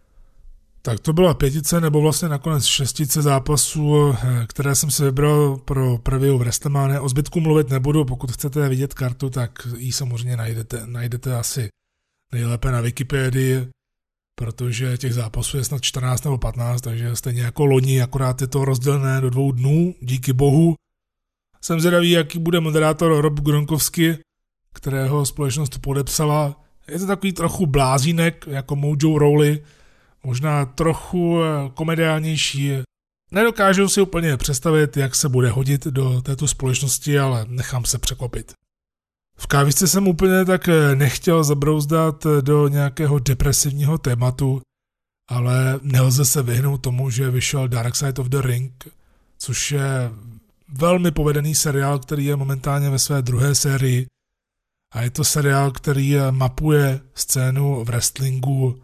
Tak 0.83 1.01
to 1.01 1.13
byla 1.13 1.35
pětice, 1.35 1.81
nebo 1.81 2.01
vlastně 2.01 2.29
nakonec 2.29 2.65
šestice 2.65 3.23
zápasů, 3.23 4.15
které 4.47 4.75
jsem 4.75 4.91
si 4.91 5.05
vybral 5.05 5.57
pro 5.57 5.99
první 5.99 6.31
v 6.31 6.39
WrestleMania. 6.39 7.01
O 7.01 7.09
zbytku 7.09 7.41
mluvit 7.41 7.71
nebudu, 7.71 8.05
pokud 8.05 8.33
chcete 8.33 8.69
vidět 8.69 8.95
kartu, 8.95 9.31
tak 9.31 9.67
ji 9.77 9.93
samozřejmě 9.93 10.37
najdete, 10.37 10.83
najdete 10.87 11.37
asi 11.37 11.69
nejlépe 12.33 12.73
na 12.73 12.81
Wikipedii, 12.81 13.69
protože 14.39 14.99
těch 14.99 15.15
zápasů 15.15 15.57
je 15.57 15.65
snad 15.65 15.83
14 15.83 16.25
nebo 16.25 16.39
15, 16.39 16.81
takže 16.81 17.17
stejně 17.17 17.43
jako 17.43 17.67
loni, 17.67 18.03
akorát 18.03 18.41
je 18.41 18.47
to 18.47 18.65
rozdělené 18.65 19.21
do 19.21 19.31
dvou 19.31 19.53
dnů, 19.53 19.95
díky 20.01 20.33
bohu. 20.33 20.75
Jsem 21.61 21.81
zvědavý, 21.81 22.11
jaký 22.11 22.39
bude 22.39 22.61
moderátor 22.61 23.21
Rob 23.23 23.41
Gronkowski, 23.41 24.19
kterého 24.73 25.27
společnost 25.27 25.79
podepsala. 25.79 26.65
Je 26.89 26.99
to 26.99 27.07
takový 27.07 27.33
trochu 27.33 27.67
blázínek, 27.67 28.45
jako 28.47 28.77
Mojo 28.77 29.19
Rowley, 29.19 29.63
možná 30.25 30.67
trochu 30.67 31.43
eh, 31.43 31.71
komediálnější. 31.75 32.73
Nedokážu 33.31 33.89
si 33.89 34.01
úplně 34.01 34.37
představit, 34.37 34.97
jak 34.97 35.15
se 35.15 35.29
bude 35.29 35.51
hodit 35.51 35.87
do 35.87 36.23
této 36.23 36.49
společnosti, 36.49 37.19
ale 37.19 37.45
nechám 37.49 37.85
se 37.85 37.99
překvapit. 37.99 38.53
V 39.37 39.47
kávičce 39.47 39.89
jsem 39.89 40.09
úplně 40.09 40.45
tak 40.45 40.69
eh, 40.69 40.95
nechtěl 40.97 41.45
zabrouzdat 41.45 42.27
eh, 42.27 42.43
do 42.43 42.69
nějakého 42.69 43.19
depresivního 43.19 43.99
tématu, 43.99 44.61
ale 45.29 45.81
nelze 45.83 46.25
se 46.25 46.43
vyhnout 46.43 46.79
tomu, 46.79 47.11
že 47.11 47.31
vyšel 47.31 47.69
Dark 47.69 47.97
Side 47.97 48.23
of 48.23 48.27
the 48.27 48.41
Ring, 48.41 48.89
což 49.39 49.73
je 49.73 50.11
velmi 50.69 51.11
povedený 51.11 51.55
seriál, 51.55 51.99
který 51.99 52.25
je 52.25 52.37
momentálně 52.37 52.91
ve 52.91 52.99
své 52.99 53.23
druhé 53.23 53.55
sérii. 53.55 54.07
A 54.95 55.03
je 55.03 55.11
to 55.11 55.25
seriál, 55.25 55.71
který 55.71 56.15
mapuje 56.31 57.01
scénu 57.15 57.85
v 57.85 57.87
wrestlingu 57.87 58.83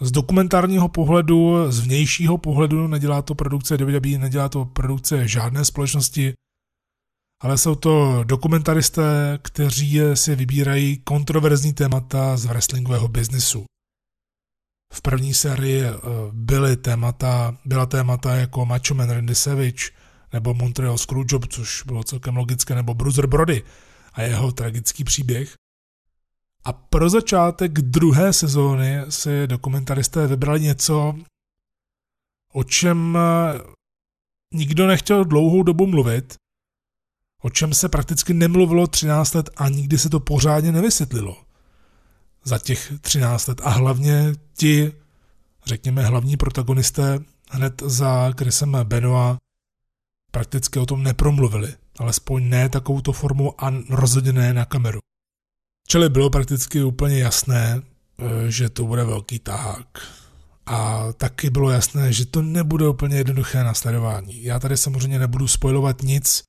z 0.00 0.10
dokumentárního 0.10 0.88
pohledu, 0.88 1.72
z 1.72 1.80
vnějšího 1.80 2.38
pohledu, 2.38 2.86
nedělá 2.86 3.22
to 3.22 3.34
produkce 3.34 3.76
WWE, 3.76 4.18
nedělá 4.18 4.48
to 4.48 4.64
produkce 4.64 5.28
žádné 5.28 5.64
společnosti, 5.64 6.32
ale 7.42 7.58
jsou 7.58 7.74
to 7.74 8.24
dokumentaristé, 8.24 9.38
kteří 9.42 10.00
si 10.14 10.34
vybírají 10.34 10.98
kontroverzní 10.98 11.72
témata 11.72 12.36
z 12.36 12.44
wrestlingového 12.44 13.08
biznisu. 13.08 13.64
V 14.92 15.02
první 15.02 15.34
sérii 15.34 15.82
eh, 15.82 15.92
byly 16.32 16.76
témata, 16.76 17.56
byla 17.64 17.86
témata 17.86 18.36
jako 18.36 18.66
Macho 18.66 18.94
Man 18.94 19.10
Randy 19.10 19.34
Savage 19.34 19.99
nebo 20.32 20.54
Montreal 20.54 20.98
Screwjob, 20.98 21.46
což 21.46 21.82
bylo 21.82 22.04
celkem 22.04 22.36
logické, 22.36 22.74
nebo 22.74 22.94
Bruiser 22.94 23.26
Brody 23.26 23.62
a 24.12 24.22
jeho 24.22 24.52
tragický 24.52 25.04
příběh. 25.04 25.54
A 26.64 26.72
pro 26.72 27.10
začátek 27.10 27.72
druhé 27.72 28.32
sezóny 28.32 28.98
si 29.08 29.46
dokumentaristé 29.46 30.26
vybrali 30.26 30.60
něco, 30.60 31.14
o 32.52 32.64
čem 32.64 33.18
eh, 33.18 33.60
nikdo 34.54 34.86
nechtěl 34.86 35.24
dlouhou 35.24 35.62
dobu 35.62 35.86
mluvit, 35.86 36.34
o 37.42 37.50
čem 37.50 37.74
se 37.74 37.88
prakticky 37.88 38.34
nemluvilo 38.34 38.86
13 38.86 39.34
let 39.34 39.50
a 39.56 39.68
nikdy 39.68 39.98
se 39.98 40.10
to 40.10 40.20
pořádně 40.20 40.72
nevysvětlilo 40.72 41.36
za 42.44 42.58
těch 42.58 42.92
13 43.00 43.46
let. 43.46 43.60
A 43.64 43.70
hlavně 43.70 44.32
ti, 44.56 44.92
řekněme, 45.66 46.02
hlavní 46.02 46.36
protagonisté 46.36 47.18
hned 47.50 47.82
za 47.86 48.32
Chrisem 48.38 48.76
Benoa 48.82 49.36
prakticky 50.30 50.78
o 50.78 50.86
tom 50.86 51.02
nepromluvili. 51.02 51.74
Alespoň 51.98 52.48
ne 52.48 52.68
takovouto 52.68 53.12
formou 53.12 53.54
a 53.58 53.72
rozhodně 53.90 54.32
ne 54.32 54.54
na 54.54 54.64
kameru. 54.64 55.00
Čili 55.88 56.08
bylo 56.08 56.30
prakticky 56.30 56.82
úplně 56.82 57.18
jasné, 57.18 57.82
eh, 58.18 58.50
že 58.50 58.68
to 58.68 58.84
bude 58.84 59.04
velký 59.04 59.38
tahák. 59.38 59.86
A 60.66 61.12
taky 61.12 61.50
bylo 61.50 61.70
jasné, 61.70 62.12
že 62.12 62.26
to 62.26 62.42
nebude 62.42 62.88
úplně 62.88 63.16
jednoduché 63.16 63.64
nasledování. 63.64 64.44
Já 64.44 64.58
tady 64.58 64.76
samozřejmě 64.76 65.18
nebudu 65.18 65.48
spojovat 65.48 66.02
nic 66.02 66.42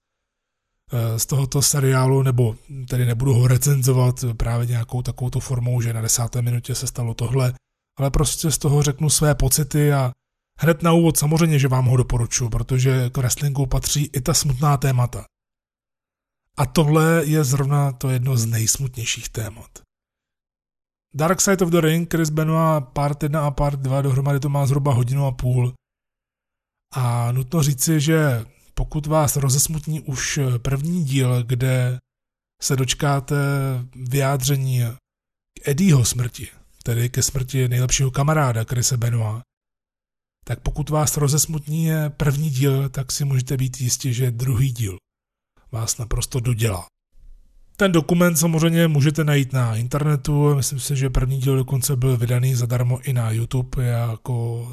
eh, 0.92 1.20
z 1.20 1.26
tohoto 1.26 1.62
seriálu, 1.62 2.24
nebo 2.24 2.56
tedy 2.90 3.06
nebudu 3.06 3.34
ho 3.34 3.48
recenzovat 3.48 4.16
právě 4.38 4.68
nějakou 4.68 5.02
takovou 5.02 5.40
formou, 5.40 5.82
že 5.82 5.94
na 5.94 6.02
desáté 6.02 6.42
minutě 6.42 6.76
se 6.76 6.88
stalo 6.88 7.14
tohle, 7.14 7.54
ale 8.00 8.12
prostě 8.12 8.52
z 8.52 8.58
toho 8.58 8.84
řeknu 8.84 9.10
své 9.10 9.36
pocity 9.36 9.94
a 9.94 10.12
hned 10.62 10.84
na 10.84 10.94
úvod 10.94 11.18
samozřejmě, 11.18 11.60
že 11.60 11.68
vám 11.68 11.86
ho 11.86 11.98
doporučuji, 11.98 12.50
protože 12.50 13.10
k 13.10 13.18
wrestlingu 13.18 13.66
patří 13.66 14.10
i 14.14 14.22
ta 14.22 14.34
smutná 14.34 14.78
témata. 14.78 15.26
A 16.58 16.66
tohle 16.66 17.26
je 17.26 17.44
zrovna 17.44 17.92
to 17.92 18.10
jedno 18.10 18.38
z 18.38 18.46
nejsmutnějších 18.46 19.30
témat. 19.30 19.80
Dark 21.14 21.42
Side 21.42 21.66
of 21.66 21.72
the 21.72 21.82
Ring, 21.82 22.14
Chris 22.14 22.30
Benoit, 22.30 22.86
part 22.94 23.24
1 23.24 23.48
a 23.48 23.52
part 23.52 23.80
2, 23.80 24.02
dohromady 24.02 24.40
to 24.40 24.50
má 24.50 24.66
zhruba 24.66 24.94
hodinu 24.94 25.26
a 25.26 25.32
půl. 25.32 25.74
A 26.94 27.32
nutno 27.32 27.64
říci, 27.64 28.00
že 28.00 28.46
pokud 28.74 29.06
vás 29.06 29.36
rozesmutní 29.36 30.02
už 30.02 30.40
první 30.62 31.04
díl, 31.04 31.44
kde 31.44 32.00
se 32.62 32.76
dočkáte 32.76 33.36
vyjádření 33.96 34.82
k 35.60 35.68
Eddieho 35.68 36.06
smrti, 36.06 36.48
tedy 36.84 37.10
ke 37.10 37.24
smrti 37.24 37.68
nejlepšího 37.68 38.12
kamaráda 38.12 38.66
Krise 38.66 38.98
Benoit, 38.98 39.44
tak 40.46 40.60
pokud 40.60 40.90
vás 40.90 41.18
rozesmutní 41.18 41.90
první 42.18 42.50
díl, 42.50 42.90
tak 42.90 43.12
si 43.12 43.26
můžete 43.26 43.58
být 43.58 43.82
jistí, 43.82 44.14
že 44.14 44.32
druhý 44.32 44.72
díl 44.72 44.98
vás 45.72 45.98
naprosto 45.98 46.40
dodělá. 46.40 46.86
Ten 47.78 47.92
dokument 47.92 48.36
samozřejmě 48.36 48.88
můžete 48.88 49.24
najít 49.24 49.54
na 49.54 49.76
internetu, 49.76 50.56
myslím 50.56 50.80
si, 50.80 50.96
že 50.96 51.10
první 51.10 51.40
díl 51.40 51.56
dokonce 51.56 51.96
byl 51.96 52.18
vydaný 52.18 52.56
zadarmo 52.56 53.00
i 53.00 53.14
na 53.14 53.32
YouTube 53.32 53.84
jako 53.84 54.68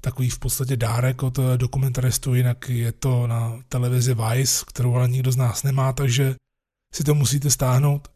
takový 0.00 0.30
v 0.30 0.38
podstatě 0.38 0.76
dárek 0.76 1.22
od 1.22 1.38
dokumentaristů, 1.56 2.34
jinak 2.34 2.68
je 2.68 2.92
to 2.92 3.26
na 3.26 3.58
televizi 3.68 4.14
Vice, 4.14 4.64
kterou 4.68 4.94
ale 4.94 5.08
nikdo 5.08 5.32
z 5.32 5.36
nás 5.36 5.62
nemá, 5.62 5.92
takže 5.92 6.34
si 6.94 7.04
to 7.04 7.14
musíte 7.14 7.50
stáhnout. 7.50 8.08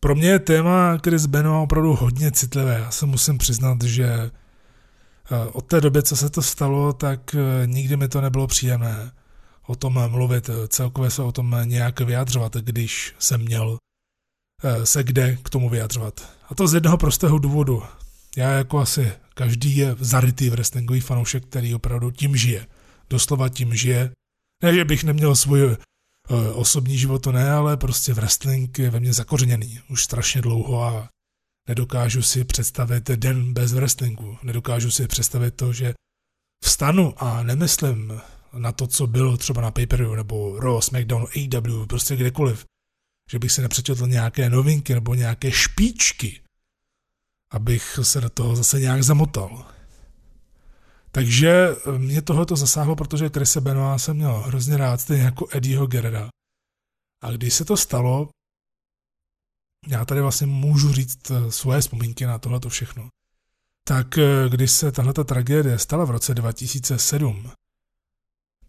Pro 0.00 0.14
mě 0.14 0.28
je 0.28 0.38
téma 0.38 0.98
Chris 0.98 1.26
Benoit 1.26 1.64
opravdu 1.64 1.94
hodně 1.94 2.32
citlivé. 2.32 2.78
Já 2.78 2.90
se 2.90 3.06
musím 3.06 3.38
přiznat, 3.38 3.82
že 3.82 4.30
od 5.52 5.66
té 5.66 5.80
doby, 5.80 6.02
co 6.02 6.16
se 6.16 6.30
to 6.30 6.42
stalo, 6.42 6.92
tak 6.92 7.34
eh, 7.34 7.66
nikdy 7.66 7.96
mi 7.96 8.08
to 8.08 8.20
nebylo 8.20 8.46
příjemné 8.46 9.12
o 9.66 9.76
tom 9.76 10.00
mluvit, 10.08 10.50
celkově 10.68 11.10
se 11.10 11.22
o 11.22 11.32
tom 11.32 11.56
nějak 11.64 12.00
vyjadřovat, 12.00 12.54
když 12.54 13.14
jsem 13.18 13.40
měl 13.40 13.78
eh, 14.64 14.86
se 14.86 15.04
kde 15.04 15.36
k 15.36 15.50
tomu 15.50 15.68
vyjadřovat. 15.68 16.32
A 16.48 16.54
to 16.54 16.68
z 16.68 16.74
jednoho 16.74 16.96
prostého 16.96 17.38
důvodu. 17.38 17.82
Já 18.36 18.50
jako 18.50 18.78
asi 18.78 19.12
každý 19.34 19.76
je 19.76 19.96
zarytý 19.98 20.50
wrestlingový 20.50 21.00
fanoušek, 21.00 21.44
který 21.46 21.74
opravdu 21.74 22.10
tím 22.10 22.36
žije. 22.36 22.66
Doslova 23.10 23.48
tím 23.48 23.74
žije. 23.74 24.10
Ne, 24.62 24.74
že 24.74 24.84
bych 24.84 25.04
neměl 25.04 25.36
svůj 25.36 25.76
Eh, 26.30 26.52
osobní 26.52 26.98
život 26.98 27.18
to 27.18 27.32
ne, 27.32 27.50
ale 27.50 27.76
prostě 27.76 28.14
wrestling 28.14 28.78
je 28.78 28.90
ve 28.90 29.00
mně 29.00 29.12
zakořeněný 29.12 29.80
už 29.90 30.04
strašně 30.04 30.42
dlouho 30.42 30.82
a 30.82 31.08
nedokážu 31.68 32.22
si 32.22 32.44
představit 32.44 33.10
den 33.10 33.52
bez 33.52 33.72
wrestlingu. 33.72 34.38
Nedokážu 34.42 34.90
si 34.90 35.06
představit 35.06 35.54
to, 35.54 35.72
že 35.72 35.94
vstanu 36.64 37.14
a 37.16 37.42
nemyslím 37.42 38.20
na 38.52 38.72
to, 38.72 38.86
co 38.86 39.06
bylo 39.06 39.36
třeba 39.36 39.62
na 39.62 39.70
pay 39.70 39.86
nebo 40.16 40.60
Raw, 40.60 40.80
SmackDown, 40.80 41.26
AEW, 41.36 41.86
prostě 41.86 42.16
kdekoliv. 42.16 42.64
Že 43.30 43.38
bych 43.38 43.52
si 43.52 43.62
nepřečetl 43.62 44.06
nějaké 44.06 44.50
novinky 44.50 44.94
nebo 44.94 45.14
nějaké 45.14 45.52
špičky, 45.52 46.40
abych 47.52 47.98
se 48.02 48.20
do 48.20 48.30
toho 48.30 48.56
zase 48.56 48.80
nějak 48.80 49.02
zamotal. 49.02 49.66
Takže 51.10 51.68
eh, 51.68 51.98
mě 51.98 52.22
tohle 52.22 52.46
to 52.46 52.56
zasáhlo, 52.56 52.96
protože 52.96 53.28
Chrise 53.28 53.60
Benoit 53.60 54.00
jsem 54.00 54.16
měl 54.16 54.32
hrozně 54.32 54.76
rád, 54.76 55.00
stejně 55.00 55.22
jako 55.22 55.48
Eddieho 55.52 55.86
Gerrera. 55.86 56.28
A 57.22 57.30
když 57.30 57.54
se 57.54 57.64
to 57.64 57.76
stalo, 57.76 58.28
já 59.86 60.04
tady 60.04 60.20
vlastně 60.20 60.46
můžu 60.46 60.92
říct 60.92 61.30
eh, 61.30 61.52
svoje 61.52 61.80
vzpomínky 61.80 62.26
na 62.26 62.38
tohleto 62.38 62.68
všechno. 62.68 63.08
Tak 63.84 64.18
eh, 64.18 64.48
když 64.48 64.70
se 64.70 64.92
tahle 64.92 65.12
tragédie 65.12 65.78
stala 65.78 66.04
v 66.04 66.10
roce 66.10 66.34
2007, 66.34 67.50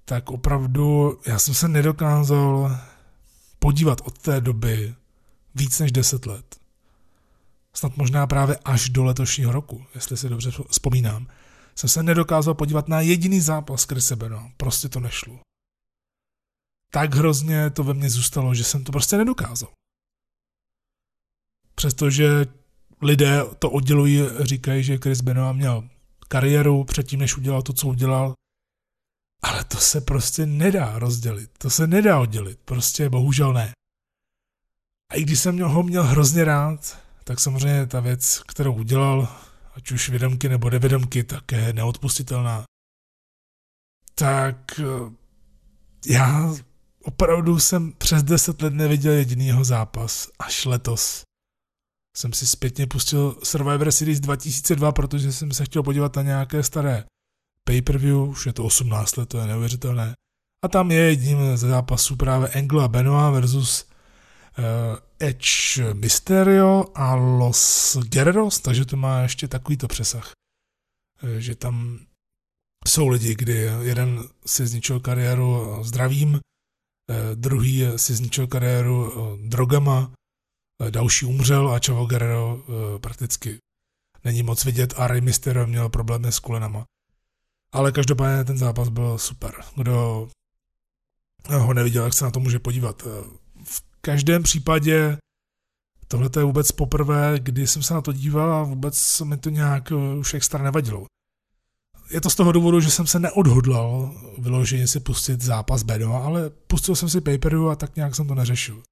tak 0.05 0.29
opravdu 0.29 1.19
já 1.25 1.39
jsem 1.39 1.53
se 1.53 1.67
nedokázal 1.67 2.79
podívat 3.59 4.01
od 4.03 4.17
té 4.17 4.41
doby 4.41 4.95
víc 5.55 5.79
než 5.79 5.91
10 5.91 6.25
let. 6.25 6.59
Snad 7.73 7.97
možná 7.97 8.27
právě 8.27 8.57
až 8.65 8.89
do 8.89 9.03
letošního 9.03 9.51
roku, 9.51 9.85
jestli 9.95 10.17
si 10.17 10.29
dobře 10.29 10.51
vzpomínám 10.69 11.27
jsem 11.79 11.89
se 11.89 12.03
nedokázal 12.03 12.53
podívat 12.53 12.87
na 12.87 13.01
jediný 13.01 13.41
zápas 13.41 13.83
Chrise. 13.83 14.17
Prostě 14.57 14.89
to 14.89 14.99
nešlo. 14.99 15.39
Tak 16.91 17.15
hrozně 17.15 17.69
to 17.69 17.83
ve 17.83 17.93
mně 17.93 18.09
zůstalo, 18.09 18.55
že 18.55 18.63
jsem 18.63 18.83
to 18.83 18.91
prostě 18.91 19.17
nedokázal. 19.17 19.69
Přestože 21.79 22.45
lidé 23.01 23.41
to 23.59 23.71
oddělují, 23.71 24.21
říkají, 24.39 24.83
že 24.83 24.97
Chris 24.97 25.21
Benoit 25.21 25.55
měl 25.55 25.89
kariéru 26.27 26.83
předtím, 26.83 27.19
než 27.19 27.37
udělal 27.37 27.61
to, 27.61 27.73
co 27.73 27.87
udělal, 27.87 28.33
ale 29.43 29.63
to 29.63 29.77
se 29.77 30.01
prostě 30.01 30.45
nedá 30.45 30.99
rozdělit. 30.99 31.51
To 31.57 31.69
se 31.69 31.87
nedá 31.87 32.19
oddělit. 32.19 32.59
Prostě 32.65 33.09
bohužel 33.09 33.53
ne. 33.53 33.71
A 35.11 35.15
i 35.15 35.21
když 35.21 35.39
jsem 35.39 35.59
ho 35.59 35.83
měl 35.83 36.03
hrozně 36.03 36.45
rád, 36.45 36.99
tak 37.23 37.39
samozřejmě 37.39 37.87
ta 37.87 37.99
věc, 37.99 38.39
kterou 38.47 38.73
udělal, 38.73 39.27
ať 39.73 39.91
už 39.91 40.09
vědomky 40.09 40.49
nebo 40.49 40.69
nevědomky, 40.69 41.23
také 41.23 41.73
neodpustitelná. 41.73 42.63
Tak 44.15 44.79
eh, 44.79 45.13
já 46.05 46.53
opravdu 47.03 47.59
jsem 47.59 47.93
přes 47.93 48.23
deset 48.23 48.61
let 48.61 48.73
neviděl 48.73 49.13
jedinýho 49.13 49.63
zápas, 49.63 50.27
až 50.39 50.65
letos. 50.65 51.28
Jsem 52.19 52.33
si 52.33 52.47
zpětně 52.47 52.87
pustil 52.87 53.35
Survivor 53.43 53.91
Series 53.91 54.19
2002, 54.19 54.91
protože 54.91 55.31
jsem 55.31 55.51
se 55.51 55.65
chtěl 55.65 55.83
podívat 55.83 56.15
na 56.15 56.21
nějaké 56.21 56.63
staré 56.63 57.03
pay-per-view, 57.63 58.29
už 58.29 58.45
je 58.45 58.53
to 58.53 58.63
18 58.63 59.17
let, 59.17 59.29
to 59.29 59.37
je 59.37 59.47
neuvěřitelné. 59.47 60.13
A 60.65 60.67
tam 60.67 60.91
je 60.91 60.99
jedním 60.99 61.57
ze 61.57 61.67
zápasů 61.67 62.15
právě 62.15 62.49
Angela 62.49 62.87
Benoit 62.87 63.33
versus 63.33 63.83
uh, 63.83 64.63
Edge 65.19 65.93
Mysterio 65.93 66.85
a 66.95 67.15
Los 67.15 67.97
Guerreros, 67.97 68.59
takže 68.59 68.85
to 68.85 68.97
má 68.97 69.21
ještě 69.21 69.47
takovýto 69.47 69.87
přesah. 69.87 70.31
Uh, 71.23 71.29
že 71.29 71.55
tam 71.55 71.99
jsou 72.87 73.07
lidi, 73.07 73.35
kdy 73.35 73.69
jeden 73.81 74.23
si 74.45 74.67
zničil 74.67 74.99
kariéru 74.99 75.83
zdravím, 75.83 76.33
uh, 76.33 76.39
druhý 77.35 77.83
si 77.95 78.15
zničil 78.15 78.47
kariéru 78.47 79.13
drogama, 79.47 80.11
další 80.89 81.25
umřel 81.25 81.73
a 81.73 81.79
Chavo 81.85 82.05
Guerrero 82.05 82.63
prakticky 83.01 83.57
není 84.23 84.43
moc 84.43 84.65
vidět 84.65 84.93
a 84.97 85.07
Rey 85.07 85.21
Mysterio 85.21 85.67
měl 85.67 85.89
problémy 85.89 86.31
s 86.31 86.39
kulenama. 86.39 86.85
Ale 87.73 87.91
každopádně 87.91 88.43
ten 88.43 88.57
zápas 88.57 88.89
byl 88.89 89.17
super. 89.17 89.51
Kdo 89.75 90.29
ho 91.49 91.73
neviděl, 91.73 92.03
jak 92.03 92.13
se 92.13 92.25
na 92.25 92.31
to 92.31 92.39
může 92.39 92.59
podívat 92.59 93.03
každém 94.01 94.43
případě 94.43 95.17
tohle 96.07 96.29
je 96.37 96.43
vůbec 96.43 96.71
poprvé, 96.71 97.39
kdy 97.39 97.67
jsem 97.67 97.83
se 97.83 97.93
na 97.93 98.01
to 98.01 98.13
díval 98.13 98.53
a 98.53 98.63
vůbec 98.63 99.19
mi 99.19 99.37
to 99.37 99.49
nějak 99.49 99.91
eh, 99.91 99.95
už 99.95 100.33
extra 100.33 100.63
nevadilo. 100.63 101.05
Je 102.11 102.21
to 102.21 102.29
z 102.29 102.35
toho 102.35 102.51
důvodu, 102.51 102.79
že 102.79 102.91
jsem 102.91 103.07
se 103.07 103.19
neodhodlal 103.19 104.15
vyloženě 104.37 104.87
si 104.87 104.99
pustit 104.99 105.41
zápas 105.41 105.83
Bedo, 105.83 106.13
ale 106.13 106.49
pustil 106.49 106.95
jsem 106.95 107.09
si 107.09 107.21
paperu 107.21 107.69
a 107.69 107.75
tak 107.75 107.95
nějak 107.95 108.15
jsem 108.15 108.27
to 108.27 108.35
neřešil. 108.35 108.83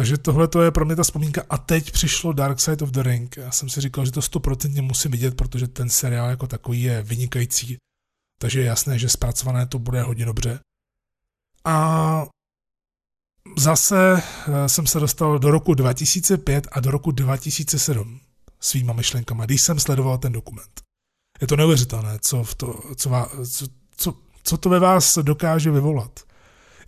Takže 0.00 0.18
tohle 0.18 0.48
to 0.48 0.62
je 0.62 0.70
pro 0.70 0.84
mě 0.84 0.96
ta 0.96 1.02
vzpomínka 1.02 1.42
a 1.50 1.58
teď 1.58 1.92
přišlo 1.92 2.32
Dark 2.32 2.60
Side 2.60 2.84
of 2.84 2.90
the 2.90 3.02
Ring. 3.02 3.36
Já 3.36 3.50
jsem 3.50 3.68
si 3.68 3.80
říkal, 3.80 4.04
že 4.06 4.12
to 4.12 4.22
stoprocentně 4.22 4.82
musím 4.82 5.10
vidět, 5.10 5.36
protože 5.36 5.68
ten 5.68 5.90
seriál 5.90 6.30
jako 6.30 6.46
takový 6.46 6.82
je 6.82 7.02
vynikající. 7.02 7.76
Takže 8.40 8.60
je 8.60 8.66
jasné, 8.66 8.98
že 8.98 9.08
zpracované 9.08 9.66
to 9.66 9.78
bude 9.78 10.02
hodně 10.02 10.24
dobře. 10.24 10.60
A 11.64 12.26
zase 13.58 14.22
eh, 14.22 14.68
jsem 14.68 14.86
se 14.86 15.00
dostal 15.00 15.38
do 15.38 15.50
roku 15.50 15.74
2005 15.74 16.68
a 16.72 16.80
do 16.80 16.90
roku 16.90 17.10
2007 17.10 18.20
svýma 18.60 18.92
myšlenkama, 18.92 19.44
když 19.44 19.62
jsem 19.62 19.80
sledoval 19.80 20.18
ten 20.18 20.32
dokument. 20.32 20.80
Je 21.40 21.46
to 21.46 21.56
neuvěřitelné, 21.56 22.18
co, 22.20 22.44
v 22.44 22.54
to, 22.54 22.80
co, 22.96 23.10
vás, 23.10 23.30
co, 23.50 23.66
co, 23.96 24.14
co 24.42 24.56
to 24.56 24.68
ve 24.68 24.78
vás 24.78 25.18
dokáže 25.18 25.70
vyvolat. 25.70 26.20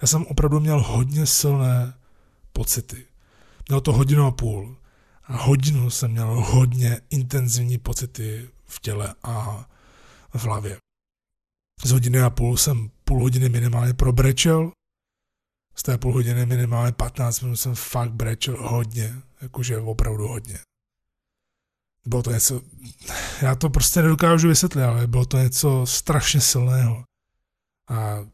Já 0.03 0.09
jsem 0.09 0.27
opravdu 0.27 0.61
měl 0.61 0.83
hodně 0.83 1.27
silné 1.27 2.02
pocity. 2.53 3.07
Měl 3.69 3.81
to 3.81 3.93
hodinu 3.93 4.27
a 4.27 4.31
půl. 4.31 4.77
A 5.25 5.37
hodinu 5.37 5.91
jsem 5.91 6.11
měl 6.11 6.27
hodně 6.27 7.01
intenzivní 7.11 7.79
pocity 7.79 8.51
v 8.67 8.81
těle 8.81 9.15
a 9.23 9.67
v 10.35 10.45
hlavě. 10.45 10.77
Z 11.85 11.91
hodiny 11.91 12.21
a 12.21 12.31
půl 12.31 12.57
jsem 12.57 12.91
půl 13.05 13.23
hodiny 13.23 13.49
minimálně 13.49 13.95
probrečel, 13.95 14.73
z 15.75 15.83
té 15.83 15.99
půl 15.99 16.13
hodiny 16.13 16.47
minimálně 16.47 16.93
15 16.93 17.41
minut 17.41 17.57
jsem 17.57 17.75
fakt 17.75 18.13
brečel 18.13 18.69
hodně, 18.69 19.15
jakože 19.41 19.79
opravdu 19.79 20.29
hodně. 20.29 20.59
Bylo 22.07 22.23
to 22.23 22.33
něco, 22.33 22.61
já 23.43 23.55
to 23.55 23.71
prostě 23.71 24.03
nedokážu 24.03 24.49
vysvětlit, 24.49 24.83
ale 24.83 25.07
bylo 25.07 25.25
to 25.25 25.39
něco 25.39 25.87
strašně 25.87 26.41
silného. 26.41 27.05
A 27.89 28.27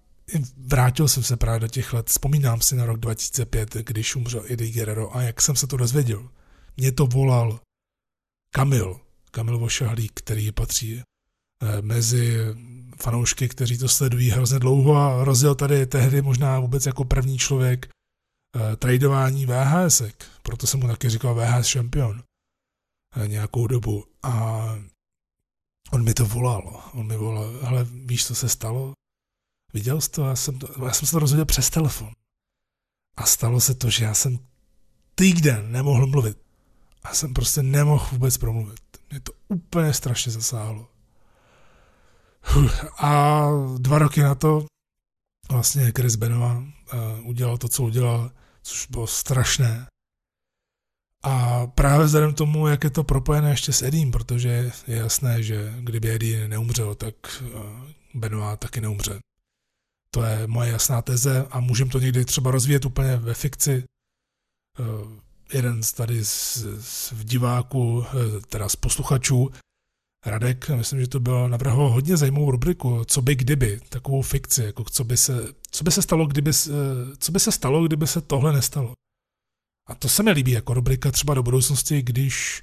vrátil 0.56 1.08
jsem 1.08 1.22
se 1.22 1.36
právě 1.36 1.60
do 1.60 1.68
těch 1.68 1.92
let, 1.92 2.06
vzpomínám 2.06 2.60
si 2.60 2.76
na 2.76 2.86
rok 2.86 2.98
2005, 3.00 3.74
když 3.74 4.16
umřel 4.16 4.44
Eddie 4.48 4.72
Guerrero 4.72 5.16
a 5.16 5.22
jak 5.22 5.42
jsem 5.42 5.56
se 5.56 5.66
to 5.66 5.76
dozvěděl. 5.76 6.28
Mě 6.76 6.92
to 6.92 7.06
volal 7.06 7.60
Kamil, 8.54 9.00
Kamil 9.30 9.58
Vošahlík, 9.58 10.12
který 10.14 10.52
patří 10.52 11.02
eh, 11.02 11.82
mezi 11.82 12.38
fanoušky, 13.02 13.48
kteří 13.48 13.78
to 13.78 13.88
sledují 13.88 14.30
hrozně 14.30 14.58
dlouho 14.58 14.96
a 14.96 15.24
rozjel 15.24 15.54
tady 15.54 15.86
tehdy 15.86 16.22
možná 16.22 16.60
vůbec 16.60 16.86
jako 16.86 17.04
první 17.04 17.38
člověk 17.38 17.88
uh, 18.56 18.76
tradování 18.76 19.46
VHS, 19.46 20.02
proto 20.42 20.66
jsem 20.66 20.80
mu 20.80 20.86
taky 20.86 21.08
říkal 21.08 21.34
VHS 21.34 21.66
šampion 21.66 22.22
uh, 23.16 23.28
nějakou 23.28 23.66
dobu 23.66 24.04
a 24.22 24.62
on 25.92 26.04
mi 26.04 26.14
to 26.14 26.26
volal, 26.26 26.82
on 26.92 27.06
mi 27.06 27.16
volal, 27.16 27.66
ale 27.66 27.84
víš, 27.84 28.26
co 28.26 28.34
se 28.34 28.48
stalo? 28.48 28.92
Viděl 29.72 30.00
jsi 30.00 30.10
to? 30.10 30.24
Já 30.24 30.36
jsem, 30.36 30.58
to, 30.58 30.84
já 30.84 30.92
jsem 30.92 31.06
se 31.06 31.12
to 31.12 31.18
rozhodl 31.18 31.44
přes 31.44 31.70
telefon. 31.70 32.10
A 33.16 33.26
stalo 33.26 33.60
se 33.60 33.74
to, 33.74 33.90
že 33.90 34.04
já 34.04 34.14
jsem 34.14 34.38
týden 35.14 35.72
nemohl 35.72 36.06
mluvit. 36.06 36.38
A 37.02 37.14
jsem 37.14 37.34
prostě 37.34 37.62
nemohl 37.62 38.06
vůbec 38.12 38.36
promluvit. 38.36 38.80
Mě 39.10 39.20
to 39.20 39.32
úplně 39.48 39.92
strašně 39.92 40.32
zasáhlo. 40.32 40.88
A 42.98 43.46
dva 43.78 43.98
roky 43.98 44.22
na 44.22 44.34
to 44.34 44.66
vlastně 45.50 45.92
Chris 45.96 46.16
Benova 46.16 46.62
eh, 46.92 46.96
udělal 47.22 47.58
to, 47.58 47.68
co 47.68 47.82
udělal, 47.82 48.30
což 48.62 48.86
bylo 48.86 49.06
strašné. 49.06 49.86
A 51.22 51.66
právě 51.66 52.06
vzhledem 52.06 52.34
tomu, 52.34 52.68
jak 52.68 52.84
je 52.84 52.90
to 52.90 53.04
propojené 53.04 53.50
ještě 53.50 53.72
s 53.72 53.82
Edím, 53.82 54.10
protože 54.10 54.72
je 54.86 54.96
jasné, 54.96 55.42
že 55.42 55.74
kdyby 55.80 56.10
Eddie 56.10 56.48
neumřel, 56.48 56.94
tak 56.94 57.14
eh, 57.42 57.94
Benoit 58.14 58.60
taky 58.60 58.80
neumře. 58.80 59.18
To 60.14 60.22
je 60.22 60.46
moje 60.46 60.72
jasná 60.72 61.02
teze 61.02 61.46
a 61.50 61.60
můžeme 61.60 61.90
to 61.90 61.98
někdy 61.98 62.24
třeba 62.24 62.50
rozvíjet 62.50 62.84
úplně 62.84 63.16
ve 63.16 63.34
fikci. 63.34 63.84
Eh, 64.78 64.82
jeden 65.52 65.82
z 65.82 65.92
tady 65.92 66.24
z, 66.24 66.56
z 66.80 67.24
diváků, 67.24 68.04
teda 68.48 68.68
z 68.68 68.76
posluchačů, 68.76 69.50
Radek, 70.26 70.68
myslím, 70.70 71.00
že 71.00 71.08
to 71.08 71.20
bylo, 71.20 71.48
navrhl 71.48 71.88
hodně 71.88 72.16
zajímavou 72.16 72.50
rubriku, 72.50 73.04
co 73.04 73.22
by 73.22 73.34
kdyby, 73.34 73.80
takovou 73.88 74.22
fikci, 74.22 74.62
jako 74.62 74.84
co 74.84 75.04
by 75.04 75.16
se, 75.16 75.54
co 75.70 75.84
by 75.84 75.90
se 75.90 76.02
stalo, 76.02 76.26
kdyby, 76.26 76.52
co 77.18 77.32
by 77.32 77.40
se 77.40 77.52
stalo, 77.52 77.86
kdyby 77.86 78.06
se 78.06 78.20
tohle 78.20 78.52
nestalo. 78.52 78.92
A 79.86 79.94
to 79.94 80.08
se 80.08 80.22
mi 80.22 80.30
líbí 80.30 80.50
jako 80.50 80.74
rubrika 80.74 81.10
třeba 81.10 81.34
do 81.34 81.42
budoucnosti, 81.42 82.02
když 82.02 82.62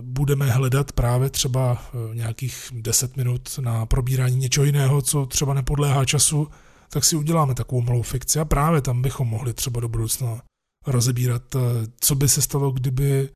budeme 0.00 0.50
hledat 0.50 0.92
právě 0.92 1.30
třeba 1.30 1.72
uh, 1.72 2.14
nějakých 2.14 2.68
10 2.72 3.16
minut 3.16 3.58
na 3.58 3.86
probírání 3.86 4.36
něčeho 4.36 4.64
jiného, 4.64 5.02
co 5.02 5.26
třeba 5.26 5.54
nepodléhá 5.54 6.04
času, 6.04 6.48
tak 6.90 7.04
si 7.04 7.16
uděláme 7.16 7.54
takovou 7.54 7.80
malou 7.80 8.02
fikci 8.02 8.40
a 8.40 8.44
právě 8.44 8.80
tam 8.80 9.02
bychom 9.02 9.28
mohli 9.28 9.54
třeba 9.54 9.80
do 9.80 9.88
budoucna 9.88 10.42
rozebírat, 10.86 11.54
uh, 11.54 11.62
co 12.00 12.14
by 12.14 12.28
se 12.28 12.42
stalo, 12.42 12.70
kdyby 12.70 13.28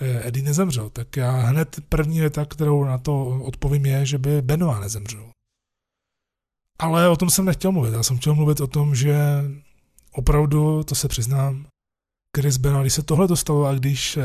Eddie 0.00 0.44
nezemřel. 0.44 0.90
Tak 0.90 1.16
já 1.16 1.30
hned 1.30 1.80
první 1.88 2.20
věta, 2.20 2.44
kterou 2.44 2.84
na 2.84 2.98
to 2.98 3.26
odpovím, 3.26 3.86
je, 3.86 4.06
že 4.06 4.18
by 4.18 4.42
Benoit 4.42 4.80
nezemřel. 4.80 5.30
Ale 6.78 7.08
o 7.08 7.16
tom 7.16 7.30
jsem 7.30 7.44
nechtěl 7.44 7.72
mluvit. 7.72 7.92
Já 7.92 8.02
jsem 8.02 8.18
chtěl 8.18 8.34
mluvit 8.34 8.60
o 8.60 8.66
tom, 8.66 8.94
že 8.94 9.18
opravdu, 10.12 10.82
to 10.84 10.94
se 10.94 11.08
přiznám, 11.08 11.66
Chris 12.36 12.56
Benoit, 12.56 12.82
když 12.82 12.94
se 12.94 13.02
tohle 13.02 13.28
dostalo 13.28 13.64
a 13.64 13.74
když 13.74 14.16
eh, 14.16 14.22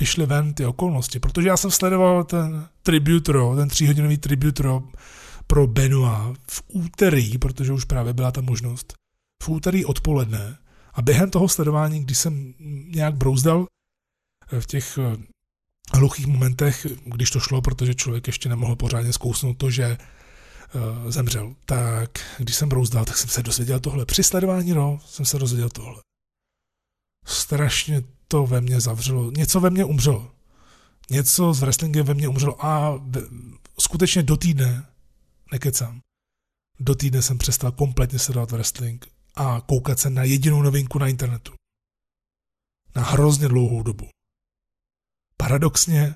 vyšly 0.00 0.26
ven 0.26 0.54
ty 0.54 0.66
okolnosti, 0.66 1.20
protože 1.20 1.48
já 1.48 1.56
jsem 1.56 1.70
sledoval 1.70 2.24
ten 2.24 2.68
tributro, 2.82 3.56
ten 3.56 3.68
tříhodinový 3.68 4.18
tributro 4.18 4.82
pro 5.46 5.66
Benoit 5.66 6.38
v 6.50 6.62
úterý, 6.68 7.38
protože 7.38 7.72
už 7.72 7.84
právě 7.84 8.12
byla 8.12 8.30
ta 8.30 8.40
možnost, 8.40 8.94
v 9.42 9.48
úterý 9.48 9.84
odpoledne 9.84 10.58
a 10.94 11.02
během 11.02 11.30
toho 11.30 11.48
sledování, 11.48 12.04
když 12.04 12.18
jsem 12.18 12.54
nějak 12.88 13.14
brouzdal 13.14 13.66
v 14.60 14.66
těch 14.66 14.98
eh, 14.98 15.16
hluchých 15.94 16.26
momentech, 16.26 16.86
když 17.04 17.30
to 17.30 17.40
šlo, 17.40 17.62
protože 17.62 17.94
člověk 17.94 18.26
ještě 18.26 18.48
nemohl 18.48 18.76
pořádně 18.76 19.12
zkousnout 19.12 19.58
to, 19.58 19.70
že 19.70 19.98
zemřel. 21.08 21.54
Tak 21.64 22.10
když 22.38 22.56
jsem 22.56 22.68
brouzdal, 22.68 23.04
tak 23.04 23.16
jsem 23.16 23.28
se 23.28 23.42
dozvěděl 23.42 23.80
tohle. 23.80 24.06
Při 24.06 24.22
sledování 24.22 24.72
no, 24.72 25.00
jsem 25.06 25.24
se 25.24 25.38
dozvěděl 25.38 25.68
tohle. 25.68 26.05
Strašně 27.26 28.02
to 28.28 28.46
ve 28.46 28.60
mně 28.60 28.80
zavřelo. 28.80 29.30
Něco 29.30 29.60
ve 29.60 29.70
mně 29.70 29.84
umřelo. 29.84 30.32
Něco 31.10 31.54
s 31.54 31.60
wrestlingem 31.60 32.06
ve 32.06 32.14
mně 32.14 32.28
umřelo 32.28 32.64
a 32.64 33.04
skutečně 33.80 34.22
do 34.22 34.36
týdne, 34.36 34.86
nekecám, 35.52 36.00
do 36.80 36.94
týdne 36.94 37.22
jsem 37.22 37.38
přestal 37.38 37.72
kompletně 37.72 38.18
sledovat 38.18 38.50
wrestling 38.50 39.06
a 39.34 39.60
koukat 39.60 39.98
se 39.98 40.10
na 40.10 40.22
jedinou 40.22 40.62
novinku 40.62 40.98
na 40.98 41.08
internetu. 41.08 41.52
Na 42.96 43.02
hrozně 43.02 43.48
dlouhou 43.48 43.82
dobu 43.82 44.08
paradoxně 45.36 46.14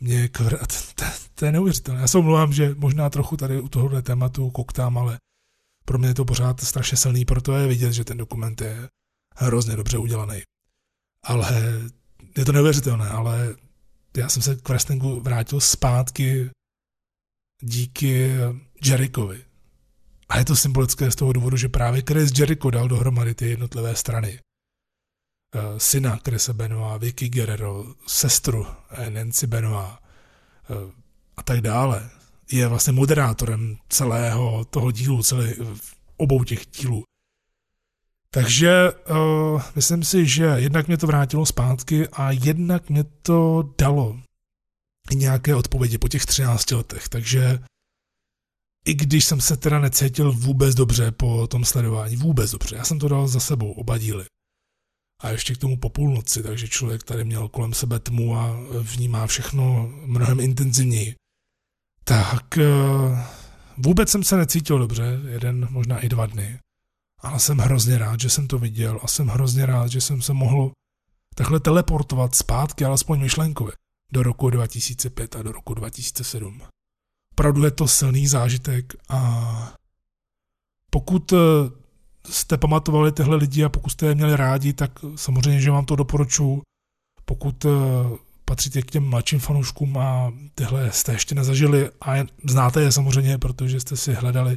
mě 0.00 0.28
kvr... 0.28 0.58
To, 0.94 1.04
to 1.34 1.44
je 1.44 1.52
neuvěřitelné. 1.52 2.00
Já 2.00 2.08
se 2.08 2.18
omlouvám, 2.18 2.52
že 2.52 2.74
možná 2.74 3.10
trochu 3.10 3.36
tady 3.36 3.60
u 3.60 3.68
tohohle 3.68 4.02
tématu 4.02 4.50
koktám, 4.50 4.98
ale 4.98 5.18
pro 5.84 5.98
mě 5.98 6.08
je 6.08 6.14
to 6.14 6.24
pořád 6.24 6.60
strašně 6.60 6.96
silný, 6.96 7.24
proto 7.24 7.56
je 7.56 7.66
vidět, 7.66 7.92
že 7.92 8.04
ten 8.04 8.18
dokument 8.18 8.60
je 8.60 8.88
hrozně 9.36 9.76
dobře 9.76 9.98
udělaný. 9.98 10.42
Ale 11.22 11.82
je 12.36 12.44
to 12.44 12.52
neuvěřitelné, 12.52 13.08
ale 13.08 13.56
já 14.16 14.28
jsem 14.28 14.42
se 14.42 14.56
k 14.56 14.68
wrestlingu 14.68 15.20
vrátil 15.20 15.60
zpátky 15.60 16.50
díky 17.62 18.30
Jerichovi. 18.84 19.44
A 20.28 20.38
je 20.38 20.44
to 20.44 20.56
symbolické 20.56 21.10
z 21.10 21.16
toho 21.16 21.32
důvodu, 21.32 21.56
že 21.56 21.68
právě 21.68 22.02
Chris 22.08 22.38
Jericho 22.38 22.70
dal 22.70 22.88
dohromady 22.88 23.34
ty 23.34 23.50
jednotlivé 23.50 23.96
strany. 23.96 24.40
Eh, 25.54 25.80
syna 25.80 26.18
Krise 26.18 26.52
Benoa, 26.52 26.96
Vicky 26.96 27.28
Guerrero, 27.28 27.94
sestru 28.06 28.66
Nancy 29.08 29.46
Benoa 29.46 30.02
eh, 30.70 30.92
a 31.36 31.42
tak 31.42 31.60
dále. 31.60 32.10
Je 32.52 32.66
vlastně 32.66 32.92
moderátorem 32.92 33.76
celého 33.88 34.64
toho 34.64 34.90
dílu, 34.90 35.22
celé, 35.22 35.54
obou 36.16 36.44
těch 36.44 36.66
dílů. 36.66 37.04
Takže 38.36 38.92
uh, 38.92 39.62
myslím 39.76 40.04
si, 40.04 40.26
že 40.26 40.44
jednak 40.44 40.86
mě 40.86 40.96
to 40.96 41.06
vrátilo 41.06 41.46
zpátky 41.46 42.08
a 42.08 42.30
jednak 42.30 42.90
mě 42.90 43.04
to 43.04 43.70
dalo 43.78 44.20
nějaké 45.14 45.54
odpovědi 45.54 45.98
po 45.98 46.08
těch 46.08 46.26
13 46.26 46.70
letech. 46.70 47.08
Takže 47.08 47.58
i 48.86 48.94
když 48.94 49.24
jsem 49.24 49.40
se 49.40 49.56
teda 49.56 49.78
necítil 49.78 50.32
vůbec 50.32 50.74
dobře 50.74 51.10
po 51.10 51.46
tom 51.46 51.64
sledování, 51.64 52.16
vůbec 52.16 52.50
dobře, 52.50 52.76
já 52.76 52.84
jsem 52.84 52.98
to 52.98 53.08
dal 53.08 53.28
za 53.28 53.40
sebou, 53.40 53.72
oba 53.72 53.98
díly 53.98 54.24
a 55.22 55.28
ještě 55.30 55.54
k 55.54 55.58
tomu 55.58 55.76
po 55.76 55.88
půlnoci, 55.88 56.42
takže 56.42 56.68
člověk 56.68 57.02
tady 57.02 57.24
měl 57.24 57.48
kolem 57.48 57.74
sebe 57.74 57.98
tmu 57.98 58.36
a 58.36 58.60
vnímá 58.80 59.26
všechno 59.26 59.92
mnohem 60.04 60.40
intenzivněji. 60.40 61.14
Tak 62.04 62.58
eh, 62.58 62.64
vůbec 63.76 64.10
jsem 64.10 64.24
se 64.24 64.36
necítil 64.36 64.78
dobře, 64.78 65.20
jeden, 65.28 65.68
možná 65.70 66.00
i 66.00 66.08
dva 66.08 66.26
dny. 66.26 66.58
Ale 67.26 67.40
jsem 67.40 67.58
hrozně 67.58 67.98
rád, 67.98 68.20
že 68.20 68.30
jsem 68.30 68.48
to 68.48 68.58
viděl 68.58 69.00
a 69.02 69.06
jsem 69.06 69.28
hrozně 69.28 69.66
rád, 69.66 69.90
že 69.90 70.00
jsem 70.00 70.22
se 70.22 70.32
mohl 70.32 70.72
takhle 71.34 71.60
teleportovat 71.60 72.34
zpátky, 72.34 72.84
alespoň 72.84 73.20
myšlenkově, 73.20 73.72
do 74.12 74.22
roku 74.22 74.50
2005 74.50 75.36
a 75.36 75.42
do 75.42 75.52
roku 75.52 75.74
2007. 75.74 76.62
Opravdu 77.34 77.64
je 77.64 77.70
to 77.70 77.88
silný 77.88 78.26
zážitek 78.26 78.92
a 79.08 79.72
pokud 80.90 81.32
eh, 81.32 81.36
jste 82.30 82.56
pamatovali 82.56 83.12
tyhle 83.12 83.36
lidi 83.36 83.64
a 83.64 83.68
pokud 83.68 83.90
jste 83.90 84.06
je 84.06 84.14
měli 84.14 84.36
rádi, 84.36 84.72
tak 84.72 84.90
samozřejmě, 85.16 85.60
že 85.60 85.70
vám 85.70 85.84
to 85.84 85.96
doporučuji. 85.96 86.62
Pokud 87.24 87.64
eh, 87.64 87.68
patříte 88.44 88.82
k 88.82 88.90
těm 88.90 89.08
mladším 89.08 89.38
fanouškům 89.38 89.98
a 89.98 90.32
tyhle 90.54 90.92
jste 90.92 91.12
ještě 91.12 91.34
nezažili 91.34 91.90
a 92.00 92.14
znáte 92.48 92.82
je 92.82 92.92
samozřejmě, 92.92 93.38
protože 93.38 93.80
jste 93.80 93.96
si 93.96 94.14
hledali 94.14 94.56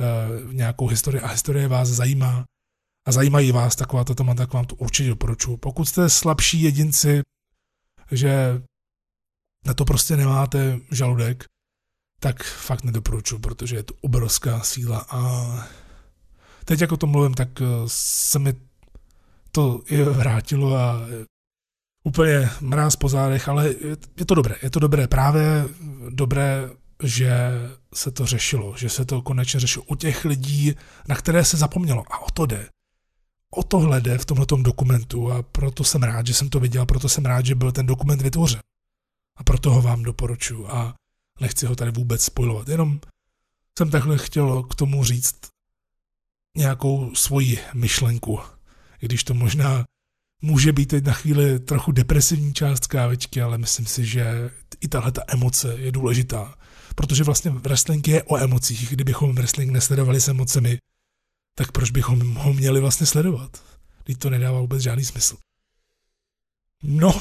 uh, 0.00 0.54
nějakou 0.54 0.86
historii. 0.86 1.20
A 1.20 1.26
historie 1.26 1.68
vás 1.68 1.88
zajímá. 1.88 2.44
A 3.06 3.12
zajímají 3.12 3.52
vás 3.52 3.76
taková 3.76 4.04
to 4.04 4.14
tak 4.14 4.52
vám 4.52 4.64
to 4.64 4.74
určitě 4.74 5.08
doporučuji. 5.08 5.56
Pokud 5.56 5.84
jste 5.84 6.10
slabší 6.10 6.62
jedinci, 6.62 7.22
že 8.10 8.62
na 9.66 9.74
to 9.74 9.84
prostě 9.84 10.16
nemáte 10.16 10.80
žaludek, 10.90 11.44
tak 12.20 12.42
fakt 12.42 12.84
nedoporučuji, 12.84 13.38
protože 13.38 13.76
je 13.76 13.82
to 13.82 13.94
obrovská 14.00 14.60
síla. 14.60 15.06
A 15.10 15.20
teď 16.64 16.80
jako 16.80 16.96
to 16.96 17.06
mluvím, 17.06 17.34
tak 17.34 17.48
eh, 17.60 17.66
se 17.86 18.38
mi 18.38 18.54
to 19.52 19.82
i 19.86 20.02
vrátilo 20.02 20.76
a 20.76 21.00
úplně 22.04 22.50
mráz 22.60 22.96
po 22.96 23.08
zádech, 23.08 23.48
ale 23.48 23.74
je 24.16 24.24
to 24.26 24.34
dobré, 24.34 24.54
je 24.62 24.70
to 24.70 24.80
dobré, 24.80 25.08
právě 25.08 25.64
dobré, 26.10 26.70
že 27.02 27.30
se 27.94 28.10
to 28.10 28.26
řešilo, 28.26 28.76
že 28.76 28.88
se 28.88 29.04
to 29.04 29.22
konečně 29.22 29.60
řešilo 29.60 29.84
u 29.88 29.94
těch 29.94 30.24
lidí, 30.24 30.74
na 31.08 31.16
které 31.16 31.44
se 31.44 31.56
zapomnělo 31.56 32.04
a 32.10 32.18
o 32.18 32.30
to 32.30 32.46
jde. 32.46 32.68
O 33.50 33.62
tohle 33.62 34.00
jde 34.00 34.18
v 34.18 34.24
tomhle 34.24 34.46
dokumentu 34.62 35.32
a 35.32 35.42
proto 35.42 35.84
jsem 35.84 36.02
rád, 36.02 36.26
že 36.26 36.34
jsem 36.34 36.48
to 36.48 36.60
viděl, 36.60 36.86
proto 36.86 37.08
jsem 37.08 37.24
rád, 37.24 37.46
že 37.46 37.54
byl 37.54 37.72
ten 37.72 37.86
dokument 37.86 38.22
vytvořen. 38.22 38.60
A 39.36 39.44
proto 39.44 39.70
ho 39.70 39.82
vám 39.82 40.02
doporučuji 40.02 40.66
a 40.66 40.94
nechci 41.40 41.66
ho 41.66 41.76
tady 41.76 41.90
vůbec 41.90 42.24
spojovat, 42.24 42.68
jenom 42.68 43.00
jsem 43.78 43.90
takhle 43.90 44.18
chtěl 44.18 44.62
k 44.62 44.74
tomu 44.74 45.04
říct 45.04 45.40
nějakou 46.56 47.14
svoji 47.14 47.58
myšlenku. 47.74 48.40
I 49.02 49.06
když 49.06 49.24
to 49.24 49.34
možná 49.34 49.84
může 50.42 50.72
být 50.72 50.86
teď 50.86 51.04
na 51.04 51.12
chvíli 51.12 51.60
trochu 51.60 51.92
depresivní 51.92 52.54
část 52.54 52.86
kávečky, 52.86 53.42
ale 53.42 53.58
myslím 53.58 53.86
si, 53.86 54.06
že 54.06 54.50
i 54.80 54.88
tahle 54.88 55.12
ta 55.12 55.22
emoce 55.28 55.74
je 55.78 55.92
důležitá. 55.92 56.54
Protože 56.94 57.24
vlastně 57.24 57.50
wrestling 57.50 58.08
je 58.08 58.22
o 58.22 58.36
emocích. 58.36 58.90
Kdybychom 58.90 59.34
wrestling 59.34 59.72
nesledovali 59.72 60.20
s 60.20 60.28
emocemi, 60.28 60.78
tak 61.54 61.72
proč 61.72 61.90
bychom 61.90 62.34
ho 62.34 62.52
měli 62.52 62.80
vlastně 62.80 63.06
sledovat? 63.06 63.62
Teď 64.04 64.18
to 64.18 64.30
nedává 64.30 64.60
vůbec 64.60 64.82
žádný 64.82 65.04
smysl. 65.04 65.36
No, 66.82 67.20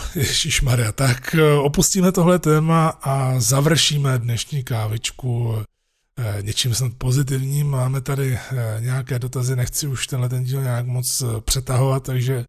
Maria, 0.64 0.92
tak 0.92 1.36
eh, 1.36 1.54
opustíme 1.54 2.12
tohle 2.12 2.40
téma 2.40 2.88
a 2.88 3.40
završíme 3.40 4.20
dnešní 4.20 4.64
kávičku 4.64 5.64
něčím 6.42 6.76
snad 6.76 6.92
pozitivním. 6.98 7.70
Máme 7.70 8.02
tady 8.02 8.40
nějaké 8.80 9.20
dotazy, 9.20 9.56
nechci 9.56 9.88
už 9.88 10.08
tenhle 10.08 10.30
ten 10.30 10.44
díl 10.44 10.62
nějak 10.62 10.86
moc 10.86 11.24
přetahovat, 11.40 12.04
takže 12.04 12.46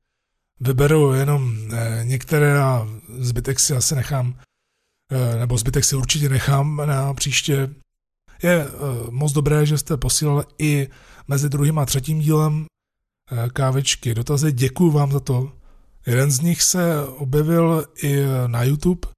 vyberu 0.62 1.12
jenom 1.12 1.56
některé 2.02 2.62
a 2.62 2.88
zbytek 3.18 3.60
si 3.60 3.76
asi 3.76 3.94
nechám, 3.94 4.34
nebo 5.38 5.58
zbytek 5.58 5.84
si 5.84 5.96
určitě 5.96 6.28
nechám 6.28 6.82
na 6.84 7.14
příště. 7.14 7.74
Je 8.42 8.66
moc 9.10 9.32
dobré, 9.32 9.66
že 9.66 9.78
jste 9.78 9.96
posílali 9.96 10.44
i 10.58 10.88
mezi 11.28 11.48
druhým 11.48 11.78
a 11.78 11.86
třetím 11.86 12.18
dílem 12.20 12.66
kávičky, 13.52 14.14
dotazy. 14.14 14.52
Děkuji 14.52 14.90
vám 14.90 15.12
za 15.12 15.20
to. 15.20 15.52
Jeden 16.06 16.30
z 16.30 16.40
nich 16.40 16.62
se 16.62 17.06
objevil 17.06 17.84
i 18.02 18.16
na 18.46 18.62
YouTube, 18.62 19.08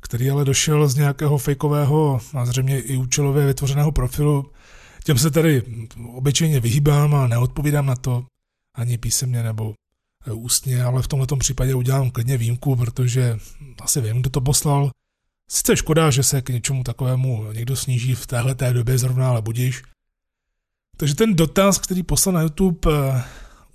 který 0.00 0.30
ale 0.30 0.44
došel 0.44 0.88
z 0.88 0.96
nějakého 0.96 1.38
fejkového 1.38 2.20
a 2.34 2.46
zřejmě 2.46 2.80
i 2.80 2.96
účelově 2.96 3.46
vytvořeného 3.46 3.92
profilu. 3.92 4.50
Těm 5.04 5.18
se 5.18 5.30
tady 5.30 5.62
obyčejně 6.06 6.60
vyhýbám 6.60 7.14
a 7.14 7.26
neodpovídám 7.26 7.86
na 7.86 7.96
to 7.96 8.24
ani 8.74 8.98
písemně 8.98 9.42
nebo 9.42 9.74
ústně, 10.32 10.84
ale 10.84 11.02
v 11.02 11.08
tomto 11.08 11.36
případě 11.36 11.74
udělám 11.74 12.10
klidně 12.10 12.36
výjimku, 12.36 12.76
protože 12.76 13.38
asi 13.80 14.00
vím, 14.00 14.20
kdo 14.20 14.30
to 14.30 14.40
poslal. 14.40 14.90
Sice 15.50 15.76
škoda, 15.76 16.10
že 16.10 16.22
se 16.22 16.42
k 16.42 16.48
něčemu 16.48 16.84
takovému 16.84 17.52
někdo 17.52 17.76
sníží 17.76 18.14
v 18.14 18.26
téhle 18.26 18.54
té 18.54 18.72
době 18.72 18.98
zrovna, 18.98 19.28
ale 19.28 19.42
budíš. 19.42 19.82
Takže 20.96 21.14
ten 21.14 21.36
dotaz, 21.36 21.78
který 21.78 22.02
poslal 22.02 22.32
na 22.32 22.42
YouTube 22.42 22.90
uh, 22.90 23.20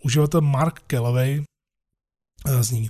uživatel 0.03 0.41
Mark 0.41 0.79
Kellaway, 0.87 1.39
uh, 1.39 2.61
zní 2.61 2.89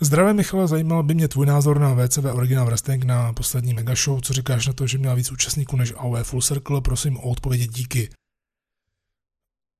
Zdravé 0.00 0.34
Michale, 0.34 0.68
zajímal 0.68 1.02
by 1.02 1.14
mě 1.14 1.28
tvůj 1.28 1.46
názor 1.46 1.80
na 1.80 1.94
WCW 1.94 2.26
Original 2.26 2.66
Wrestling 2.66 3.04
na 3.04 3.32
poslední 3.32 3.74
mega 3.74 3.94
show. 3.94 4.20
Co 4.20 4.32
říkáš 4.32 4.66
na 4.66 4.72
to, 4.72 4.86
že 4.86 4.98
měla 4.98 5.14
víc 5.14 5.32
účastníků 5.32 5.76
než 5.76 5.92
AOE 5.96 6.24
Full 6.24 6.42
Circle? 6.42 6.80
Prosím 6.80 7.16
o 7.16 7.30
odpovědi 7.30 7.66
díky. 7.66 8.10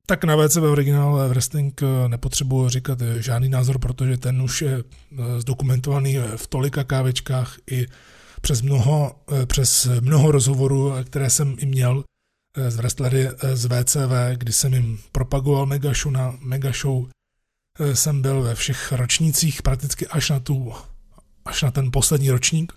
Tak 0.06 0.24
na 0.24 0.36
WCW 0.36 0.64
Original 0.64 1.28
Wrestling 1.28 1.82
eh, 1.82 2.08
nepotřebuji 2.08 2.68
říkat 2.68 2.98
žádný 3.16 3.48
názor, 3.48 3.78
protože 3.78 4.16
ten 4.16 4.42
už 4.42 4.62
je 4.62 4.84
zdokumentovaný 5.38 6.16
v 6.36 6.46
tolika 6.46 6.84
kávečkách 6.84 7.56
i 7.70 7.86
přes 8.40 8.62
mnoho, 8.62 9.20
přes 9.46 9.88
mnoho 10.00 10.30
rozhovorů, 10.30 10.92
které 11.04 11.30
jsem 11.30 11.56
i 11.58 11.66
měl 11.66 12.04
z 12.68 12.76
wrestlery 12.76 13.28
z 13.54 13.64
VCV, 13.64 14.12
kdy 14.36 14.52
jsem 14.52 14.74
jim 14.74 14.98
propagoval 15.12 15.66
mega 15.66 15.92
show 15.92 16.12
na 16.12 16.38
mega 16.40 16.72
show. 16.72 17.06
Eh, 17.78 17.96
jsem 17.96 18.22
byl 18.22 18.42
ve 18.42 18.54
všech 18.54 18.92
ročnících 18.92 19.62
prakticky 19.62 20.06
až 20.06 20.30
na, 20.30 20.40
tu, 20.40 20.72
až 21.44 21.62
na 21.62 21.70
ten 21.70 21.90
poslední 21.92 22.30
ročník. 22.30 22.72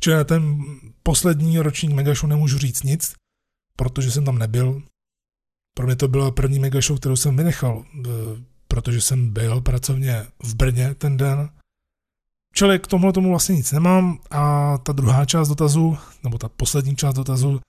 Čili 0.00 0.16
na 0.16 0.24
ten 0.24 0.64
poslední 1.02 1.58
ročník 1.58 1.92
mega 1.92 2.14
show 2.14 2.28
nemůžu 2.28 2.58
říct 2.58 2.82
nic, 2.82 3.14
protože 3.76 4.10
jsem 4.10 4.24
tam 4.24 4.38
nebyl. 4.38 4.82
Pro 5.78 5.86
mě 5.86 5.96
to 5.96 6.08
byla 6.08 6.30
první 6.30 6.58
mega 6.58 6.80
show, 6.80 6.98
kterou 6.98 7.16
jsem 7.16 7.36
vynechal, 7.36 7.84
eh, 7.84 8.08
protože 8.68 9.00
jsem 9.00 9.30
byl 9.30 9.60
pracovně 9.60 10.26
v 10.42 10.54
Brně 10.54 10.94
ten 10.94 11.16
den. 11.16 11.48
Čili 12.54 12.78
k 12.78 12.86
tomu 12.86 13.12
tomu 13.12 13.30
vlastně 13.30 13.54
nic 13.54 13.72
nemám 13.72 14.18
a 14.30 14.78
ta 14.78 14.92
druhá 14.92 15.24
část 15.24 15.48
dotazu, 15.48 15.98
nebo 16.24 16.38
ta 16.38 16.48
poslední 16.48 16.96
část 16.96 17.14
dotazu, 17.14 17.60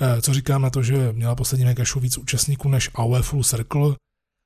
Eh, 0.00 0.22
co 0.22 0.34
říkám 0.34 0.62
na 0.62 0.70
to, 0.70 0.82
že 0.82 1.12
měla 1.12 1.34
poslední 1.34 1.64
Mega 1.64 1.84
Show 1.84 2.02
víc 2.02 2.18
účastníků 2.18 2.68
než 2.68 2.90
AOE 2.94 3.22
Full 3.22 3.44
Circle, 3.44 3.94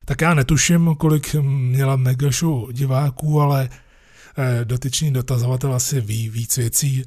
tak 0.05 0.21
já 0.21 0.35
netuším, 0.35 0.95
kolik 0.95 1.35
měla 1.43 1.97
Mega 1.97 2.31
Show 2.31 2.73
diváků, 2.73 3.41
ale 3.41 3.69
eh, 4.39 4.65
dotyčný 4.65 5.13
dotazovatel 5.13 5.75
asi 5.75 6.01
ví 6.01 6.29
víc 6.29 6.57
věcí. 6.57 7.05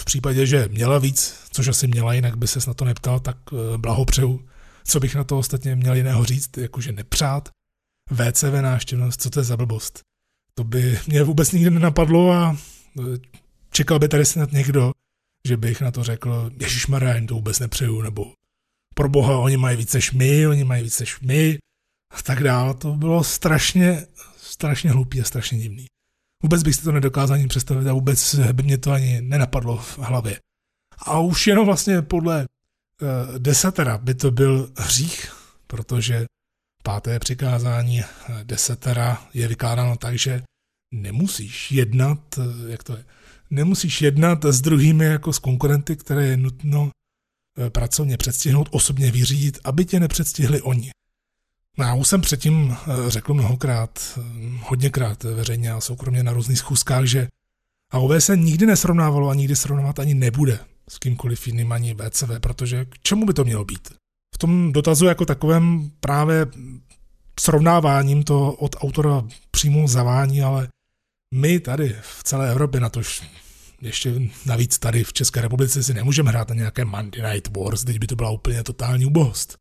V 0.00 0.04
případě, 0.04 0.46
že 0.46 0.68
měla 0.68 0.98
víc, 0.98 1.34
což 1.50 1.68
asi 1.68 1.86
měla, 1.86 2.14
jinak 2.14 2.38
by 2.38 2.46
se 2.46 2.58
na 2.66 2.74
to 2.74 2.84
neptal, 2.84 3.20
tak 3.20 3.36
blahopřeju. 3.76 4.40
Co 4.86 5.00
bych 5.00 5.14
na 5.14 5.24
to 5.24 5.38
ostatně 5.38 5.76
měl 5.76 5.94
jiného 5.94 6.24
říct, 6.24 6.56
jakože 6.56 6.92
nepřát. 6.92 7.48
VCV 8.10 8.52
náštěvnost, 8.60 9.22
co 9.22 9.30
to 9.30 9.40
je 9.40 9.44
za 9.44 9.56
blbost? 9.56 10.00
To 10.54 10.64
by 10.64 10.98
mě 11.06 11.22
vůbec 11.22 11.52
nikdy 11.52 11.70
nenapadlo 11.70 12.32
a 12.32 12.56
čekal 13.70 13.98
by 13.98 14.08
tady 14.08 14.24
snad 14.24 14.52
někdo, 14.52 14.92
že 15.46 15.56
bych 15.56 15.80
na 15.80 15.90
to 15.90 16.04
řekl, 16.04 16.50
Ježíš 16.60 16.86
Marén, 16.86 17.26
to 17.26 17.34
vůbec 17.34 17.58
nepřeju, 17.58 18.02
nebo 18.02 18.32
pro 18.94 19.08
boha, 19.08 19.38
oni 19.38 19.56
mají 19.56 19.76
více 19.76 19.96
než 19.96 20.12
my, 20.12 20.46
oni 20.46 20.64
mají 20.64 20.82
více 20.82 21.02
než 21.02 21.20
my, 21.20 21.58
a 22.14 22.22
tak 22.22 22.42
dále. 22.42 22.74
To 22.74 22.92
bylo 22.92 23.24
strašně, 23.24 24.06
strašně 24.36 24.90
hlupý 24.90 25.20
a 25.20 25.24
strašně 25.24 25.58
divný. 25.58 25.86
Vůbec 26.42 26.62
bych 26.62 26.74
si 26.74 26.82
to 26.82 26.92
nedokázal 26.92 27.34
ani 27.34 27.46
představit 27.46 27.88
a 27.88 27.92
vůbec 27.92 28.34
by 28.34 28.62
mě 28.62 28.78
to 28.78 28.92
ani 28.92 29.20
nenapadlo 29.20 29.76
v 29.76 29.98
hlavě. 29.98 30.40
A 30.98 31.18
už 31.18 31.46
jenom 31.46 31.66
vlastně 31.66 32.02
podle 32.02 32.46
desatera 33.38 33.98
by 33.98 34.14
to 34.14 34.30
byl 34.30 34.70
hřích, 34.76 35.32
protože 35.66 36.26
páté 36.82 37.18
přikázání 37.18 38.00
eh, 38.00 38.06
desetera 38.44 39.26
je 39.34 39.48
vykládáno 39.48 39.96
tak, 39.96 40.18
že 40.18 40.42
nemusíš 40.94 41.72
jednat, 41.72 42.18
eh, 42.38 42.70
jak 42.70 42.82
to 42.82 42.96
je, 42.96 43.04
nemusíš 43.50 44.02
jednat 44.02 44.44
s 44.44 44.60
druhými 44.60 45.04
jako 45.04 45.32
s 45.32 45.38
konkurenty, 45.38 45.96
které 45.96 46.26
je 46.26 46.36
nutno 46.36 46.90
eh, 47.58 47.70
pracovně 47.70 48.16
předstihnout, 48.16 48.68
osobně 48.70 49.10
vyřídit, 49.10 49.58
aby 49.64 49.84
tě 49.84 50.00
nepředstihli 50.00 50.62
oni. 50.62 50.90
No, 51.78 51.84
já 51.84 51.94
už 51.94 52.08
jsem 52.08 52.20
předtím 52.20 52.76
eh, 52.76 53.10
řekl 53.10 53.34
mnohokrát, 53.34 54.18
eh, 54.18 54.22
hodněkrát 54.60 55.22
veřejně 55.22 55.72
a 55.72 55.80
soukromě 55.80 56.22
na 56.22 56.32
různých 56.32 56.58
schůzkách, 56.58 57.04
že 57.04 57.28
AOV 57.90 58.10
se 58.24 58.36
nikdy 58.36 58.66
nesrovnávalo 58.66 59.28
a 59.28 59.34
nikdy 59.34 59.56
srovnávat 59.56 59.98
ani 59.98 60.14
nebude 60.14 60.58
s 60.90 60.98
kýmkoliv 60.98 61.46
jiným 61.46 61.72
ani 61.72 61.94
VCV, 61.94 62.30
protože 62.40 62.84
k 62.84 62.98
čemu 63.02 63.26
by 63.26 63.34
to 63.34 63.44
mělo 63.44 63.64
být? 63.64 63.88
V 64.34 64.38
tom 64.38 64.72
dotazu 64.72 65.06
jako 65.06 65.26
takovém 65.26 65.90
právě 66.00 66.46
srovnáváním 67.40 68.22
to 68.22 68.52
od 68.52 68.76
autora 68.78 69.24
přímo 69.50 69.88
zavání, 69.88 70.42
ale 70.42 70.68
my 71.34 71.60
tady 71.60 71.96
v 72.02 72.22
celé 72.22 72.50
Evropě 72.50 72.80
na 72.80 72.88
to 72.88 73.00
ještě 73.82 74.14
navíc 74.46 74.78
tady 74.78 75.04
v 75.04 75.12
České 75.12 75.40
republice 75.40 75.82
si 75.82 75.94
nemůžeme 75.94 76.30
hrát 76.30 76.48
na 76.48 76.54
nějaké 76.54 76.84
Monday 76.84 77.32
Night 77.32 77.56
Wars, 77.56 77.84
teď 77.84 77.98
by 77.98 78.06
to 78.06 78.16
byla 78.16 78.30
úplně 78.30 78.62
totální 78.62 79.06
ubohost. 79.06 79.56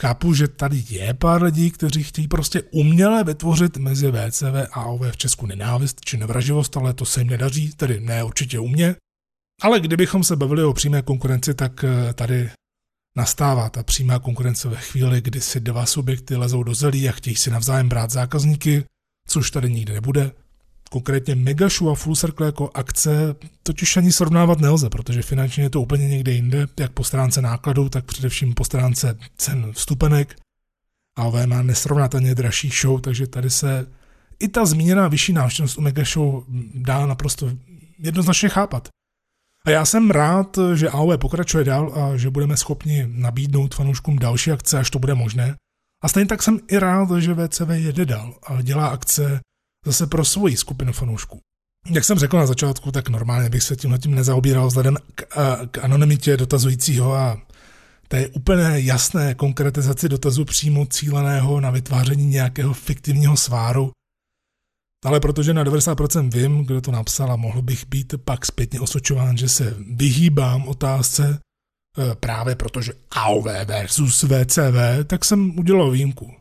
Chápu, 0.00 0.34
že 0.34 0.48
tady 0.48 0.84
je 0.88 1.14
pár 1.14 1.42
lidí, 1.42 1.70
kteří 1.70 2.02
chtějí 2.02 2.28
prostě 2.28 2.62
uměle 2.62 3.24
vytvořit 3.24 3.76
mezi 3.76 4.12
VCV 4.12 4.54
a 4.72 4.80
AOV 4.80 5.00
v 5.10 5.16
Česku 5.16 5.46
nenávist 5.46 6.00
či 6.04 6.16
nevraživost, 6.16 6.76
ale 6.76 6.94
to 6.94 7.04
se 7.04 7.20
jim 7.20 7.28
nedaří, 7.28 7.72
tedy 7.72 8.00
ne 8.00 8.24
určitě 8.24 8.58
u 8.58 8.68
mě. 8.68 8.96
Ale 9.62 9.80
kdybychom 9.80 10.24
se 10.24 10.36
bavili 10.36 10.64
o 10.64 10.72
přímé 10.72 11.02
konkurenci, 11.02 11.54
tak 11.54 11.84
eh, 11.84 12.12
tady 12.12 12.50
nastává 13.16 13.70
ta 13.70 13.82
přímá 13.82 14.18
konkurence 14.18 14.68
ve 14.68 14.76
chvíli, 14.76 15.20
kdy 15.20 15.40
si 15.40 15.60
dva 15.60 15.86
subjekty 15.86 16.36
lezou 16.36 16.62
do 16.62 16.74
zelí 16.74 17.08
a 17.08 17.12
chtějí 17.12 17.36
si 17.36 17.50
navzájem 17.50 17.88
brát 17.88 18.10
zákazníky, 18.10 18.84
což 19.28 19.50
tady 19.50 19.72
nikdy 19.72 19.92
nebude 19.92 20.32
konkrétně 20.90 21.34
Megashow 21.34 21.90
a 21.90 21.94
Full 21.94 22.16
Circle 22.16 22.46
jako 22.46 22.70
akce 22.74 23.36
totiž 23.62 23.96
ani 23.96 24.12
srovnávat 24.12 24.60
nelze, 24.60 24.90
protože 24.90 25.22
finančně 25.22 25.62
je 25.62 25.70
to 25.70 25.80
úplně 25.80 26.08
někde 26.08 26.32
jinde, 26.32 26.66
jak 26.80 26.92
po 26.92 27.04
stránce 27.04 27.42
nákladů, 27.42 27.88
tak 27.88 28.04
především 28.04 28.54
po 28.54 28.64
stránce 28.64 29.18
cen 29.36 29.72
vstupenek. 29.72 30.36
AOV 31.16 31.46
má 31.46 31.62
nesrovnatelně 31.62 32.34
dražší 32.34 32.70
show, 32.80 33.00
takže 33.00 33.26
tady 33.26 33.50
se 33.50 33.86
i 34.38 34.48
ta 34.48 34.64
zmíněná 34.64 35.08
vyšší 35.08 35.32
návštěvnost 35.32 35.78
u 35.78 35.80
Megashow 35.80 36.44
dá 36.74 37.06
naprosto 37.06 37.50
jednoznačně 37.98 38.48
chápat. 38.48 38.88
A 39.66 39.70
já 39.70 39.84
jsem 39.84 40.10
rád, 40.10 40.58
že 40.74 40.90
AOV 40.90 41.18
pokračuje 41.20 41.64
dál 41.64 41.92
a 41.94 42.16
že 42.16 42.30
budeme 42.30 42.56
schopni 42.56 43.06
nabídnout 43.08 43.74
fanouškům 43.74 44.18
další 44.18 44.52
akce, 44.52 44.78
až 44.78 44.90
to 44.90 44.98
bude 44.98 45.14
možné. 45.14 45.54
A 46.04 46.08
stejně 46.08 46.26
tak 46.26 46.42
jsem 46.42 46.60
i 46.70 46.78
rád, 46.78 47.08
že 47.18 47.34
VCV 47.34 47.68
jede 47.74 48.04
dál 48.04 48.34
a 48.46 48.62
dělá 48.62 48.86
akce 48.86 49.40
zase 49.86 50.06
pro 50.06 50.24
svoji 50.24 50.56
skupinu 50.56 50.92
fanoušků. 50.92 51.40
Jak 51.90 52.04
jsem 52.04 52.18
řekl 52.18 52.36
na 52.36 52.46
začátku, 52.46 52.92
tak 52.92 53.08
normálně 53.08 53.48
bych 53.48 53.62
se 53.62 53.76
tímhle 53.76 53.98
tím 53.98 54.14
nezaobíral 54.14 54.66
vzhledem 54.66 54.96
k, 55.14 55.24
k 55.70 55.84
anonymitě 55.84 56.36
dotazujícího 56.36 57.14
a 57.14 57.38
té 58.08 58.28
úplně 58.28 58.64
jasné 58.74 59.34
konkretizaci 59.34 60.08
dotazu 60.08 60.44
přímo 60.44 60.86
cíleného 60.86 61.60
na 61.60 61.70
vytváření 61.70 62.26
nějakého 62.26 62.74
fiktivního 62.74 63.36
sváru. 63.36 63.90
Ale 65.04 65.20
protože 65.20 65.54
na 65.54 65.64
90% 65.64 66.30
vím, 66.30 66.64
kdo 66.64 66.80
to 66.80 66.90
napsal 66.90 67.32
a 67.32 67.36
mohl 67.36 67.62
bych 67.62 67.86
být 67.86 68.14
pak 68.24 68.46
zpětně 68.46 68.80
osočován, 68.80 69.36
že 69.36 69.48
se 69.48 69.76
vyhýbám 69.90 70.68
otázce 70.68 71.38
e, 71.98 72.14
právě 72.14 72.54
protože 72.54 72.92
AOV 73.10 73.44
versus 73.44 74.22
VCV, 74.22 75.06
tak 75.06 75.24
jsem 75.24 75.58
udělal 75.58 75.90
výjimku. 75.90 76.32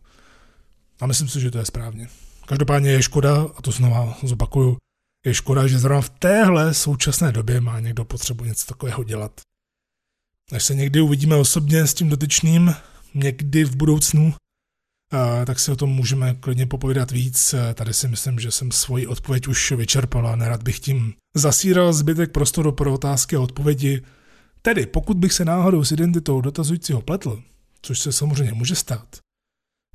A 1.01 1.07
myslím 1.07 1.27
si, 1.27 1.41
že 1.41 1.51
to 1.51 1.57
je 1.57 1.65
správně. 1.65 2.07
Každopádně 2.45 2.91
je 2.91 3.03
škoda, 3.03 3.47
a 3.55 3.61
to 3.61 3.71
znova 3.71 4.17
zopakuju, 4.23 4.77
je 5.25 5.33
škoda, 5.33 5.67
že 5.67 5.79
zrovna 5.79 6.01
v 6.01 6.09
téhle 6.09 6.73
současné 6.73 7.31
době 7.31 7.61
má 7.61 7.79
někdo 7.79 8.05
potřebu 8.05 8.43
něco 8.43 8.65
takového 8.65 9.03
dělat. 9.03 9.41
Až 10.51 10.63
se 10.63 10.75
někdy 10.75 11.01
uvidíme 11.01 11.35
osobně 11.35 11.87
s 11.87 11.93
tím 11.93 12.09
dotyčným, 12.09 12.75
někdy 13.13 13.63
v 13.63 13.75
budoucnu, 13.75 14.33
tak 15.45 15.59
si 15.59 15.71
o 15.71 15.75
tom 15.75 15.89
můžeme 15.89 16.33
klidně 16.33 16.65
popovídat 16.65 17.11
víc. 17.11 17.55
Tady 17.73 17.93
si 17.93 18.07
myslím, 18.07 18.39
že 18.39 18.51
jsem 18.51 18.71
svoji 18.71 19.07
odpověď 19.07 19.47
už 19.47 19.71
vyčerpal 19.71 20.27
a 20.27 20.35
nerad 20.35 20.63
bych 20.63 20.79
tím 20.79 21.13
zasíral 21.35 21.93
zbytek 21.93 22.31
prostoru 22.31 22.71
pro 22.71 22.93
otázky 22.93 23.35
a 23.35 23.39
odpovědi. 23.39 24.01
Tedy, 24.61 24.85
pokud 24.85 25.17
bych 25.17 25.33
se 25.33 25.45
náhodou 25.45 25.83
s 25.83 25.91
identitou 25.91 26.41
dotazujícího 26.41 27.01
pletl, 27.01 27.43
což 27.81 27.99
se 27.99 28.13
samozřejmě 28.13 28.53
může 28.53 28.75
stát, 28.75 29.17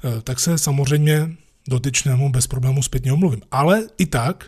eh, 0.04 0.22
tak 0.22 0.40
se 0.40 0.58
samozřejmě 0.58 1.36
dotyčnému 1.68 2.32
bez 2.32 2.46
problému 2.46 2.82
zpětně 2.82 3.12
omluvím. 3.12 3.42
Ale 3.50 3.82
i 3.98 4.06
tak 4.06 4.46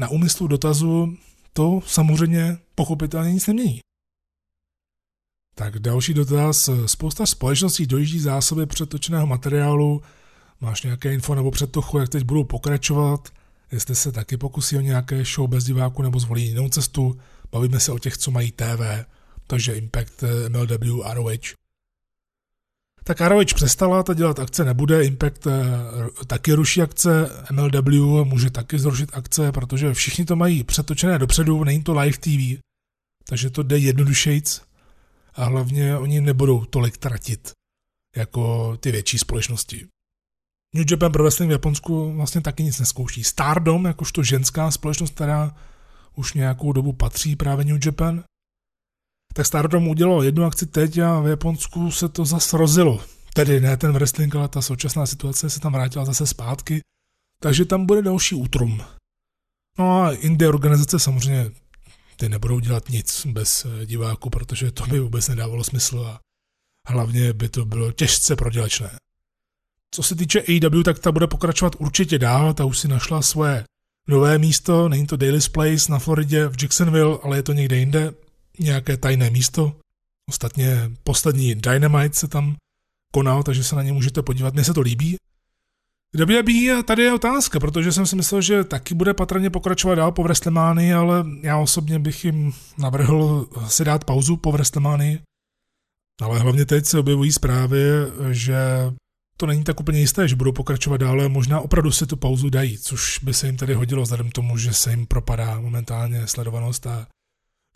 na 0.00 0.08
úmyslu 0.08 0.46
dotazu 0.46 1.16
to 1.52 1.80
samozřejmě 1.86 2.58
pochopitelně 2.74 3.32
nic 3.32 3.46
nemění. 3.46 3.80
Tak 5.54 5.78
další 5.78 6.14
dotaz. 6.14 6.70
Spousta 6.86 7.26
společností 7.26 7.86
dojíždí 7.86 8.20
zásoby 8.20 8.66
přetočeného 8.66 9.26
materiálu. 9.26 10.02
Máš 10.60 10.82
nějaké 10.82 11.14
info 11.14 11.34
nebo 11.34 11.50
předtochu, 11.50 11.98
jak 11.98 12.08
teď 12.08 12.24
budou 12.24 12.44
pokračovat? 12.44 13.28
Jestli 13.72 13.94
se 13.94 14.12
taky 14.12 14.36
pokusí 14.36 14.76
o 14.76 14.80
nějaké 14.80 15.24
show 15.24 15.50
bez 15.50 15.64
diváku 15.64 16.02
nebo 16.02 16.20
zvolí 16.20 16.46
jinou 16.46 16.68
cestu, 16.68 17.18
bavíme 17.52 17.80
se 17.80 17.92
o 17.92 17.98
těch, 17.98 18.16
co 18.16 18.30
mají 18.30 18.52
TV, 18.52 18.80
takže 19.46 19.74
Impact, 19.74 20.24
MLW, 20.48 21.02
ROH. 21.12 21.30
Tak 23.04 23.20
ROH 23.20 23.54
přestala, 23.54 24.02
ta 24.02 24.14
dělat 24.14 24.38
akce 24.38 24.64
nebude, 24.64 25.04
Impact 25.04 25.46
eh, 25.46 26.24
taky 26.26 26.52
ruší 26.52 26.82
akce, 26.82 27.30
MLW 27.52 28.24
může 28.24 28.50
taky 28.50 28.78
zrušit 28.78 29.10
akce, 29.12 29.52
protože 29.52 29.94
všichni 29.94 30.24
to 30.24 30.36
mají 30.36 30.64
přetočené 30.64 31.18
dopředu, 31.18 31.64
není 31.64 31.82
to 31.82 32.00
live 32.00 32.18
TV, 32.18 32.62
takže 33.28 33.50
to 33.50 33.62
jde 33.62 33.78
jednodušejc 33.78 34.62
a 35.34 35.44
hlavně 35.44 35.96
oni 35.96 36.20
nebudou 36.20 36.64
tolik 36.64 36.96
tratit 36.96 37.52
jako 38.16 38.76
ty 38.76 38.92
větší 38.92 39.18
společnosti. 39.18 39.86
New 40.74 40.86
Japan 40.90 41.12
Pro 41.12 41.22
Wrestling 41.22 41.48
v 41.48 41.52
Japonsku 41.52 42.12
vlastně 42.12 42.40
taky 42.40 42.62
nic 42.62 42.78
neskouší. 42.78 43.24
Stardom, 43.24 43.84
jakožto 43.84 44.22
ženská 44.22 44.70
společnost, 44.70 45.14
která 45.14 45.56
už 46.16 46.32
nějakou 46.32 46.72
dobu 46.72 46.92
patří 46.92 47.36
právě 47.36 47.64
New 47.64 47.86
Japan, 47.86 48.24
tak 49.34 49.46
Stardom 49.46 49.88
udělalo 49.88 50.22
jednu 50.22 50.44
akci 50.44 50.66
teď 50.66 50.98
a 50.98 51.20
v 51.20 51.26
Japonsku 51.26 51.90
se 51.90 52.08
to 52.08 52.24
zase 52.24 52.56
rozilo. 52.56 53.04
Tedy 53.34 53.60
ne 53.60 53.76
ten 53.76 53.92
wrestling, 53.92 54.34
ale 54.34 54.48
ta 54.48 54.62
současná 54.62 55.06
situace 55.06 55.50
se 55.50 55.60
tam 55.60 55.72
vrátila 55.72 56.04
zase 56.04 56.26
zpátky, 56.26 56.80
takže 57.38 57.64
tam 57.64 57.86
bude 57.86 58.02
další 58.02 58.34
útrum. 58.34 58.82
No 59.78 60.02
a 60.02 60.12
indie 60.12 60.48
organizace 60.48 60.98
samozřejmě 60.98 61.50
ty 62.22 62.28
nebudou 62.28 62.60
dělat 62.60 62.88
nic 62.88 63.26
bez 63.26 63.64
eh, 63.64 63.86
diváků, 63.86 64.30
protože 64.30 64.72
to 64.72 64.86
by 64.86 65.00
vůbec 65.00 65.28
nedávalo 65.28 65.64
smysl 65.64 66.06
a 66.06 66.20
hlavně 66.88 67.32
by 67.32 67.48
to 67.48 67.64
bylo 67.64 67.92
těžce 67.92 68.36
prodělečné. 68.36 68.90
Co 69.94 70.02
se 70.02 70.14
týče 70.14 70.40
AEW, 70.40 70.82
tak 70.82 70.98
ta 70.98 71.12
bude 71.12 71.26
pokračovat 71.26 71.76
určitě 71.78 72.18
dál, 72.18 72.54
ta 72.54 72.64
už 72.64 72.78
si 72.78 72.88
našla 72.88 73.22
svoje 73.22 73.64
nové 74.08 74.38
místo, 74.38 74.88
není 74.88 75.06
to 75.06 75.16
Daily's 75.16 75.48
Place 75.48 75.92
na 75.92 75.98
Floridě 75.98 76.48
v 76.48 76.62
Jacksonville, 76.62 77.18
ale 77.22 77.36
je 77.36 77.42
to 77.42 77.52
někde 77.52 77.76
jinde, 77.76 78.14
nějaké 78.58 78.96
tajné 78.96 79.30
místo. 79.30 79.76
Ostatně 80.28 80.90
poslední 81.04 81.54
Dynamite 81.54 82.14
se 82.14 82.28
tam 82.28 82.56
konal, 83.12 83.42
takže 83.42 83.64
se 83.64 83.76
na 83.76 83.82
ně 83.82 83.92
můžete 83.92 84.22
podívat, 84.22 84.54
mně 84.54 84.64
se 84.64 84.74
to 84.74 84.80
líbí. 84.80 85.16
WWE 86.14 86.82
tady 86.82 87.02
je 87.02 87.14
otázka, 87.14 87.60
protože 87.60 87.92
jsem 87.92 88.06
si 88.06 88.16
myslel, 88.16 88.40
že 88.40 88.64
taky 88.64 88.94
bude 88.94 89.14
patrně 89.14 89.50
pokračovat 89.50 89.94
dál 89.94 90.12
po 90.12 90.22
WrestleManii, 90.22 90.92
ale 90.92 91.24
já 91.42 91.58
osobně 91.58 91.98
bych 91.98 92.24
jim 92.24 92.52
navrhl 92.78 93.48
si 93.66 93.84
dát 93.84 94.04
pauzu 94.04 94.36
po 94.36 94.52
WrestleManii. 94.52 95.20
Ale 96.22 96.38
hlavně 96.38 96.64
teď 96.64 96.86
se 96.86 96.98
objevují 96.98 97.32
zprávy, 97.32 97.80
že 98.30 98.56
to 99.36 99.46
není 99.46 99.64
tak 99.64 99.80
úplně 99.80 100.00
jisté, 100.00 100.28
že 100.28 100.36
budou 100.36 100.52
pokračovat 100.52 100.96
dále, 100.96 101.28
možná 101.28 101.60
opravdu 101.60 101.92
si 101.92 102.06
tu 102.06 102.16
pauzu 102.16 102.50
dají, 102.50 102.78
což 102.78 103.18
by 103.18 103.34
se 103.34 103.46
jim 103.46 103.56
tady 103.56 103.74
hodilo 103.74 104.02
vzhledem 104.02 104.30
tomu, 104.30 104.58
že 104.58 104.72
se 104.72 104.90
jim 104.90 105.06
propadá 105.06 105.60
momentálně 105.60 106.26
sledovanost 106.26 106.86
a 106.86 107.06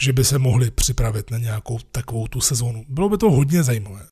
že 0.03 0.12
by 0.12 0.24
se 0.24 0.39
mohli 0.39 0.70
připravit 0.70 1.30
na 1.30 1.39
nějakou 1.39 1.78
takovou 1.78 2.26
tu 2.26 2.41
sezónu. 2.41 2.84
Bylo 2.89 3.09
by 3.09 3.18
to 3.18 3.30
hodně 3.30 3.62
zajímavé. 3.62 4.07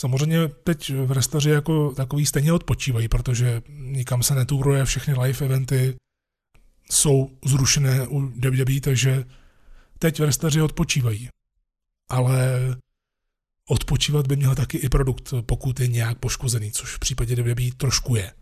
Samozřejmě 0.00 0.48
teď 0.48 0.92
v 0.94 1.12
restaři 1.12 1.50
jako 1.50 1.94
takový 1.94 2.26
stejně 2.26 2.52
odpočívají, 2.52 3.08
protože 3.08 3.62
nikam 3.68 4.22
se 4.22 4.34
netúruje, 4.34 4.84
všechny 4.84 5.14
live 5.14 5.46
eventy 5.46 5.94
jsou 6.90 7.30
zrušené 7.44 8.08
u 8.08 8.20
WWE, 8.20 8.80
takže 8.80 9.24
teď 9.98 10.20
v 10.20 10.24
restaři 10.24 10.62
odpočívají. 10.62 11.28
Ale 12.10 12.58
odpočívat 13.68 14.26
by 14.26 14.36
měl 14.36 14.54
taky 14.54 14.78
i 14.78 14.88
produkt, 14.88 15.34
pokud 15.46 15.80
je 15.80 15.88
nějak 15.88 16.18
poškozený, 16.18 16.72
což 16.72 16.96
v 16.96 16.98
případě 16.98 17.42
WWE 17.42 17.72
trošku 17.76 18.14
je. 18.14 18.32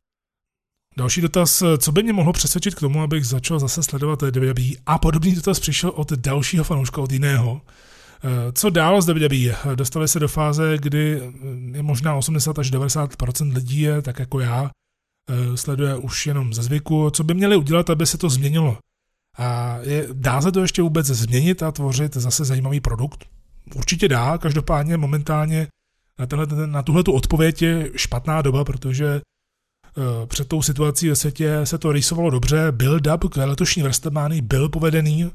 Další 0.96 1.20
dotaz, 1.20 1.62
co 1.78 1.92
by 1.92 2.02
mě 2.02 2.12
mohlo 2.12 2.32
přesvědčit 2.32 2.74
k 2.74 2.80
tomu, 2.80 3.02
abych 3.02 3.26
začal 3.26 3.58
zase 3.58 3.82
sledovat 3.82 4.22
WWE 4.22 4.70
a 4.86 4.98
podobný 4.98 5.34
dotaz 5.34 5.60
přišel 5.60 5.90
od 5.90 6.12
dalšího 6.12 6.64
fanouška, 6.64 7.00
od 7.00 7.12
jiného. 7.12 7.62
Co 8.52 8.70
dál 8.70 9.02
z 9.02 9.08
WWE? 9.08 9.74
Dostali 9.74 10.08
se 10.08 10.20
do 10.20 10.28
fáze, 10.28 10.78
kdy 10.78 11.22
je 11.72 11.82
možná 11.82 12.14
80 12.14 12.58
až 12.58 12.70
90 12.70 13.10
lidí 13.52 13.80
je, 13.80 14.02
tak 14.02 14.18
jako 14.18 14.40
já, 14.40 14.70
sleduje 15.54 15.96
už 15.96 16.26
jenom 16.26 16.54
ze 16.54 16.62
zvyku. 16.62 17.10
Co 17.10 17.24
by 17.24 17.34
měli 17.34 17.56
udělat, 17.56 17.90
aby 17.90 18.06
se 18.06 18.18
to 18.18 18.30
změnilo? 18.30 18.78
A 19.38 19.78
je, 19.82 20.06
dá 20.12 20.40
se 20.40 20.52
to 20.52 20.60
ještě 20.60 20.82
vůbec 20.82 21.06
změnit 21.06 21.62
a 21.62 21.72
tvořit 21.72 22.14
zase 22.14 22.44
zajímavý 22.44 22.80
produkt? 22.80 23.24
Určitě 23.74 24.08
dá, 24.08 24.38
každopádně 24.38 24.96
momentálně 24.96 25.68
na, 26.18 26.26
tenhle, 26.26 26.66
na 26.66 26.82
tuhle 26.82 27.04
tu 27.04 27.12
odpověď 27.12 27.62
je 27.62 27.90
špatná 27.96 28.42
doba, 28.42 28.64
protože 28.64 29.06
eh, 29.06 30.26
před 30.26 30.48
tou 30.48 30.62
situací 30.62 31.08
ve 31.08 31.16
světě 31.16 31.60
se 31.64 31.78
to 31.78 31.92
rýsovalo 31.92 32.30
dobře, 32.30 32.72
build-up 32.72 33.28
k 33.28 33.36
letošní 33.36 33.82
WrestleMania 33.82 34.42
byl 34.42 34.68
povedený, 34.68 35.30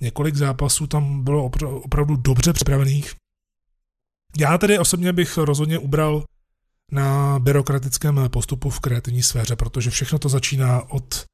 několik 0.00 0.34
zápasů 0.34 0.86
tam 0.86 1.24
bylo 1.24 1.50
opravdu 1.82 2.16
dobře 2.16 2.52
připravených. 2.52 3.14
Já 4.38 4.58
tedy 4.58 4.78
osobně 4.78 5.12
bych 5.12 5.36
rozhodně 5.36 5.78
ubral 5.78 6.24
na 6.92 7.38
byrokratickém 7.38 8.20
postupu 8.30 8.70
v 8.70 8.80
kreativní 8.80 9.22
sféře, 9.22 9.56
protože 9.56 9.90
všechno 9.90 10.18
to 10.18 10.28
začíná 10.28 10.90
od 10.90 11.24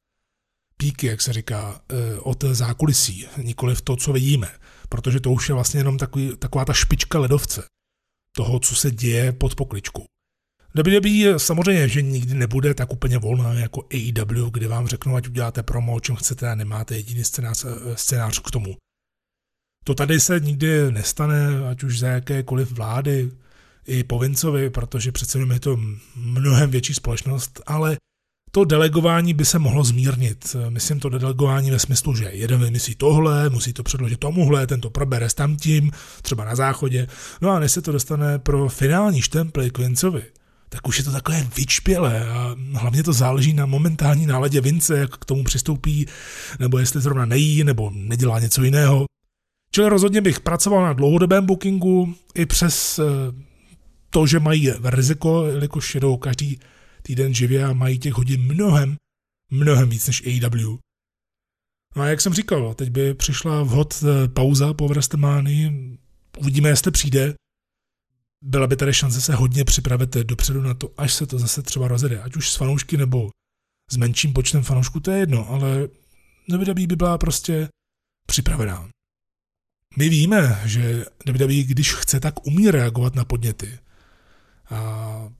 píky, 0.76 1.06
jak 1.06 1.22
se 1.22 1.32
říká, 1.32 1.80
eh, 1.90 2.18
od 2.18 2.44
zákulisí, 2.44 3.26
nikoli 3.42 3.74
v 3.74 3.82
to, 3.82 3.96
co 3.96 4.12
vidíme 4.12 4.48
protože 4.88 5.20
to 5.20 5.30
už 5.30 5.48
je 5.48 5.54
vlastně 5.54 5.80
jenom 5.80 5.98
takový, 5.98 6.36
taková 6.36 6.64
ta 6.64 6.72
špička 6.72 7.18
ledovce 7.18 7.66
toho, 8.36 8.60
co 8.60 8.74
se 8.74 8.90
děje 8.90 9.32
pod 9.32 9.54
pokličkou. 9.54 10.04
WWE 10.74 11.38
samozřejmě, 11.38 11.88
že 11.88 12.02
nikdy 12.02 12.34
nebude 12.34 12.74
tak 12.74 12.92
úplně 12.92 13.18
volná 13.18 13.52
jako 13.52 13.82
AEW, 13.92 14.50
kde 14.50 14.68
vám 14.68 14.86
řeknu, 14.86 15.16
ať 15.16 15.28
uděláte 15.28 15.62
promo, 15.62 15.94
o 15.94 16.00
čem 16.00 16.16
chcete 16.16 16.50
a 16.50 16.54
nemáte 16.54 16.96
jediný 16.96 17.24
scénář, 17.24 17.66
scénář 17.94 18.38
k 18.38 18.50
tomu. 18.50 18.76
To 19.84 19.94
tady 19.94 20.20
se 20.20 20.40
nikdy 20.40 20.92
nestane, 20.92 21.68
ať 21.70 21.82
už 21.82 21.98
za 21.98 22.08
jakékoliv 22.08 22.72
vlády, 22.72 23.30
i 23.86 24.04
po 24.04 24.18
Vincovi, 24.18 24.70
protože 24.70 25.12
přece 25.12 25.38
je 25.52 25.60
to 25.60 25.78
mnohem 26.16 26.70
větší 26.70 26.94
společnost, 26.94 27.60
ale 27.66 27.96
to 28.50 28.64
delegování 28.64 29.34
by 29.34 29.44
se 29.44 29.58
mohlo 29.58 29.84
zmírnit. 29.84 30.56
Myslím 30.68 31.00
to 31.00 31.08
delegování 31.08 31.70
ve 31.70 31.78
smyslu, 31.78 32.14
že 32.16 32.24
jeden 32.24 32.60
vymyslí 32.60 32.94
tohle, 32.94 33.50
musí 33.50 33.72
to 33.72 33.82
předložit 33.82 34.20
tomuhle, 34.20 34.66
ten 34.66 34.80
to 34.80 34.90
probere 34.90 35.28
s 35.28 35.34
tamtím, 35.34 35.90
třeba 36.22 36.44
na 36.44 36.54
záchodě. 36.54 37.06
No 37.40 37.50
a 37.50 37.58
než 37.58 37.72
se 37.72 37.82
to 37.82 37.92
dostane 37.92 38.38
pro 38.38 38.68
finální 38.68 39.22
štemply 39.22 39.70
k 39.70 39.78
Vincovi, 39.78 40.22
tak 40.74 40.88
už 40.88 40.98
je 40.98 41.04
to 41.04 41.12
takové 41.12 41.48
vyčpělé 41.56 42.28
a 42.28 42.56
hlavně 42.72 43.02
to 43.02 43.12
záleží 43.12 43.52
na 43.52 43.66
momentální 43.66 44.26
náladě 44.26 44.60
Vince, 44.60 44.98
jak 44.98 45.16
k 45.16 45.24
tomu 45.24 45.44
přistoupí, 45.44 46.06
nebo 46.58 46.78
jestli 46.78 47.00
zrovna 47.00 47.24
nejí, 47.24 47.64
nebo 47.64 47.90
nedělá 47.94 48.40
něco 48.40 48.62
jiného. 48.62 49.04
Čili 49.70 49.88
rozhodně 49.88 50.20
bych 50.20 50.40
pracoval 50.40 50.82
na 50.82 50.92
dlouhodobém 50.92 51.46
bookingu 51.46 52.14
i 52.34 52.46
přes 52.46 52.98
eh, 52.98 53.02
to, 54.10 54.26
že 54.26 54.38
mají 54.38 54.70
riziko, 54.84 55.46
jelikož 55.46 55.94
jedou 55.94 56.16
každý 56.16 56.58
týden 57.02 57.34
živě 57.34 57.64
a 57.64 57.72
mají 57.72 57.98
těch 57.98 58.14
hodin 58.14 58.42
mnohem, 58.42 58.96
mnohem 59.50 59.88
víc 59.88 60.06
než 60.06 60.22
AEW. 60.26 60.78
No 61.96 62.02
a 62.02 62.06
jak 62.06 62.20
jsem 62.20 62.34
říkal, 62.34 62.74
teď 62.74 62.90
by 62.90 63.14
přišla 63.14 63.62
vhod 63.62 63.94
eh, 64.02 64.28
pauza 64.28 64.74
po 64.74 64.88
WrestleManii, 64.88 65.98
uvidíme, 66.38 66.68
jestli 66.68 66.90
přijde. 66.90 67.34
Byla 68.46 68.66
by 68.66 68.76
tady 68.76 68.94
šance 68.94 69.20
se 69.20 69.34
hodně 69.34 69.64
připravit 69.64 70.14
dopředu 70.14 70.62
na 70.62 70.74
to, 70.74 70.90
až 70.96 71.14
se 71.14 71.26
to 71.26 71.38
zase 71.38 71.62
třeba 71.62 71.88
rozjede, 71.88 72.22
ať 72.22 72.36
už 72.36 72.50
s 72.50 72.56
fanoušky 72.56 72.96
nebo 72.96 73.30
s 73.90 73.96
menším 73.96 74.32
počtem 74.32 74.62
fanoušků, 74.62 75.00
to 75.00 75.10
je 75.10 75.18
jedno, 75.18 75.50
ale 75.50 75.88
WWE 76.48 76.86
by 76.86 76.96
byla 76.96 77.18
prostě 77.18 77.68
připravená. 78.26 78.88
My 79.96 80.08
víme, 80.08 80.62
že 80.64 81.04
WWE, 81.26 81.62
když 81.62 81.94
chce, 81.94 82.20
tak 82.20 82.46
umí 82.46 82.70
reagovat 82.70 83.14
na 83.14 83.24
podněty. 83.24 83.78
A 84.70 85.32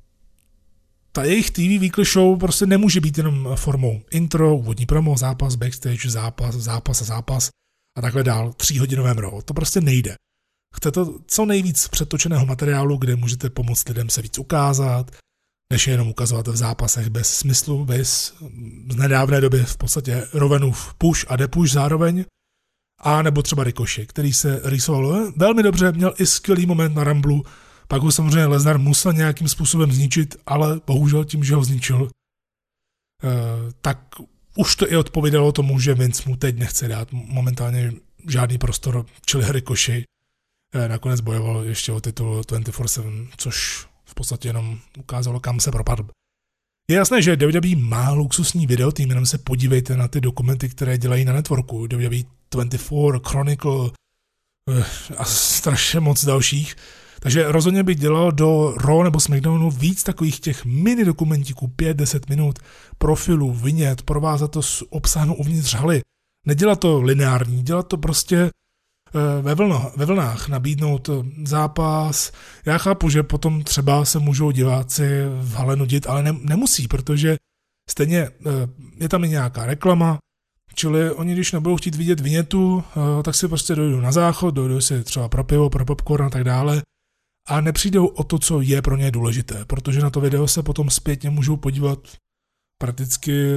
ta 1.12 1.24
jejich 1.24 1.50
TV 1.50 1.58
Weekly 1.58 2.04
Show 2.04 2.38
prostě 2.38 2.66
nemůže 2.66 3.00
být 3.00 3.18
jenom 3.18 3.48
formou 3.56 4.02
intro, 4.10 4.56
úvodní 4.56 4.86
promo, 4.86 5.16
zápas, 5.16 5.54
backstage, 5.54 6.10
zápas, 6.10 6.54
zápas 6.54 7.02
a 7.02 7.04
zápas 7.04 7.48
a 7.98 8.00
takhle 8.00 8.22
dál, 8.22 8.52
tříhodinové 8.52 9.14
mro. 9.14 9.42
To 9.42 9.54
prostě 9.54 9.80
nejde. 9.80 10.14
Chcete 10.74 11.00
co 11.26 11.44
nejvíc 11.44 11.88
přetočeného 11.88 12.46
materiálu, 12.46 12.96
kde 12.96 13.16
můžete 13.16 13.50
pomoct 13.50 13.88
lidem 13.88 14.10
se 14.10 14.22
víc 14.22 14.38
ukázat, 14.38 15.10
než 15.72 15.86
jenom 15.86 16.08
ukazovat 16.08 16.48
v 16.48 16.56
zápasech 16.56 17.10
bez 17.10 17.36
smyslu, 17.36 17.84
bez 17.84 18.34
z 18.90 18.96
nedávné 18.96 19.40
doby 19.40 19.64
v 19.64 19.76
podstatě 19.76 20.28
Rovenův 20.32 20.94
push 20.94 21.24
a 21.28 21.36
depush 21.36 21.72
zároveň. 21.72 22.24
A 23.00 23.22
nebo 23.22 23.42
třeba 23.42 23.64
Ricochet, 23.64 24.08
který 24.08 24.32
se 24.32 24.60
rýsoval 24.64 25.32
velmi 25.36 25.62
dobře, 25.62 25.92
měl 25.92 26.14
i 26.18 26.26
skvělý 26.26 26.66
moment 26.66 26.94
na 26.94 27.04
Ramblu, 27.04 27.44
pak 27.88 28.02
ho 28.02 28.12
samozřejmě 28.12 28.46
Lesnar 28.46 28.78
musel 28.78 29.12
nějakým 29.12 29.48
způsobem 29.48 29.92
zničit, 29.92 30.36
ale 30.46 30.80
bohužel 30.86 31.24
tím, 31.24 31.44
že 31.44 31.54
ho 31.54 31.64
zničil, 31.64 32.10
eh, 33.24 33.28
tak 33.80 33.98
už 34.56 34.76
to 34.76 34.92
i 34.92 34.96
odpovídalo 34.96 35.52
tomu, 35.52 35.80
že 35.80 35.94
Vince 35.94 36.22
mu 36.28 36.36
teď 36.36 36.58
nechce 36.58 36.88
dát 36.88 37.08
momentálně 37.12 37.92
žádný 38.28 38.58
prostor, 38.58 39.06
čili 39.26 39.44
eh, 39.44 40.04
nakonec 40.88 41.20
bojoval 41.20 41.64
ještě 41.64 41.92
o 41.92 42.00
titul 42.00 42.40
24-7, 42.40 43.28
což 43.36 43.86
v 44.04 44.14
podstatě 44.14 44.48
jenom 44.48 44.78
ukázalo, 44.98 45.40
kam 45.40 45.60
se 45.60 45.70
propadl. 45.70 46.06
Je 46.90 46.96
jasné, 46.96 47.22
že 47.22 47.36
WWE 47.36 47.76
má 47.76 48.10
luxusní 48.10 48.66
video, 48.66 48.92
tým 48.92 49.08
jenom 49.08 49.26
se 49.26 49.38
podívejte 49.38 49.96
na 49.96 50.08
ty 50.08 50.20
dokumenty, 50.20 50.68
které 50.68 50.98
dělají 50.98 51.24
na 51.24 51.32
networku. 51.32 51.86
WWE 51.92 52.16
24, 52.50 53.20
Chronicle 53.26 53.90
eh, 54.70 54.84
a 55.18 55.24
strašně 55.24 56.00
moc 56.00 56.24
dalších. 56.24 56.76
Takže 57.20 57.52
rozhodně 57.52 57.82
bych 57.82 57.96
dělal 57.96 58.32
do 58.32 58.74
Raw 58.76 59.04
nebo 59.04 59.20
SmackDownu 59.20 59.70
víc 59.70 60.02
takových 60.02 60.40
těch 60.40 60.64
mini 60.64 61.04
dokumentíků, 61.04 61.66
5-10 61.66 62.20
minut, 62.28 62.58
profilů, 62.98 63.52
vinět, 63.52 64.02
provázat 64.02 64.50
to 64.50 64.62
s 64.62 64.92
obsahem 64.92 65.34
uvnitř 65.38 65.74
haly. 65.74 66.00
Nedělat 66.46 66.80
to 66.80 67.02
lineární, 67.02 67.62
dělat 67.62 67.88
to 67.88 67.96
prostě 67.96 68.36
eh, 68.36 68.50
ve, 69.42 69.54
vlno, 69.54 69.92
ve 69.96 70.04
vlnách, 70.04 70.48
nabídnout 70.48 71.08
eh, 71.08 71.12
zápas. 71.44 72.32
Já 72.66 72.78
chápu, 72.78 73.08
že 73.08 73.22
potom 73.22 73.62
třeba 73.62 74.04
se 74.04 74.18
můžou 74.18 74.50
diváci 74.50 75.24
v 75.40 75.54
hale 75.54 75.76
nudit, 75.76 76.06
ale 76.06 76.22
ne, 76.22 76.32
nemusí, 76.32 76.88
protože 76.88 77.36
stejně 77.90 78.18
eh, 78.20 78.30
je 78.96 79.08
tam 79.08 79.24
i 79.24 79.28
nějaká 79.28 79.66
reklama, 79.66 80.18
Čili 80.74 81.10
oni, 81.10 81.32
když 81.32 81.52
nebudou 81.52 81.76
chtít 81.76 81.94
vidět 81.94 82.20
vinětu, 82.20 82.84
tak 83.24 83.34
si 83.34 83.48
prostě 83.48 83.74
dojdou 83.74 84.00
na 84.00 84.12
záchod, 84.12 84.54
dojdou 84.54 84.80
si 84.80 85.04
třeba 85.04 85.28
pro 85.28 85.44
pivo, 85.44 85.70
pro 85.70 85.84
popcorn 85.84 86.24
a 86.24 86.30
tak 86.30 86.44
dále 86.44 86.82
a 87.48 87.60
nepřijdou 87.60 88.06
o 88.06 88.24
to, 88.24 88.38
co 88.38 88.60
je 88.60 88.82
pro 88.82 88.96
ně 88.96 89.10
důležité, 89.10 89.64
protože 89.64 90.00
na 90.00 90.10
to 90.10 90.20
video 90.20 90.48
se 90.48 90.62
potom 90.62 90.90
zpětně 90.90 91.30
můžou 91.30 91.56
podívat 91.56 91.98
prakticky 92.82 93.48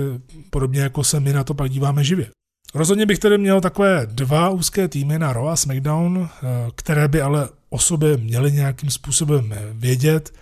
podobně 0.49 0.81
jako 0.81 1.03
se 1.03 1.19
my 1.19 1.33
na 1.33 1.43
to 1.43 1.53
pak 1.53 1.71
díváme 1.71 2.03
živě. 2.03 2.31
Rozhodně 2.73 3.05
bych 3.05 3.19
tedy 3.19 3.37
měl 3.37 3.61
takové 3.61 4.05
dva 4.05 4.49
úzké 4.49 4.87
týmy 4.87 5.19
na 5.19 5.33
Raw 5.33 5.49
a 5.49 5.55
SmackDown, 5.55 6.29
eh, 6.29 6.47
které 6.75 7.07
by 7.07 7.21
ale 7.21 7.49
o 7.69 7.79
sobě 7.79 8.17
měly 8.17 8.51
nějakým 8.51 8.89
způsobem 8.89 9.53
vědět, 9.73 10.33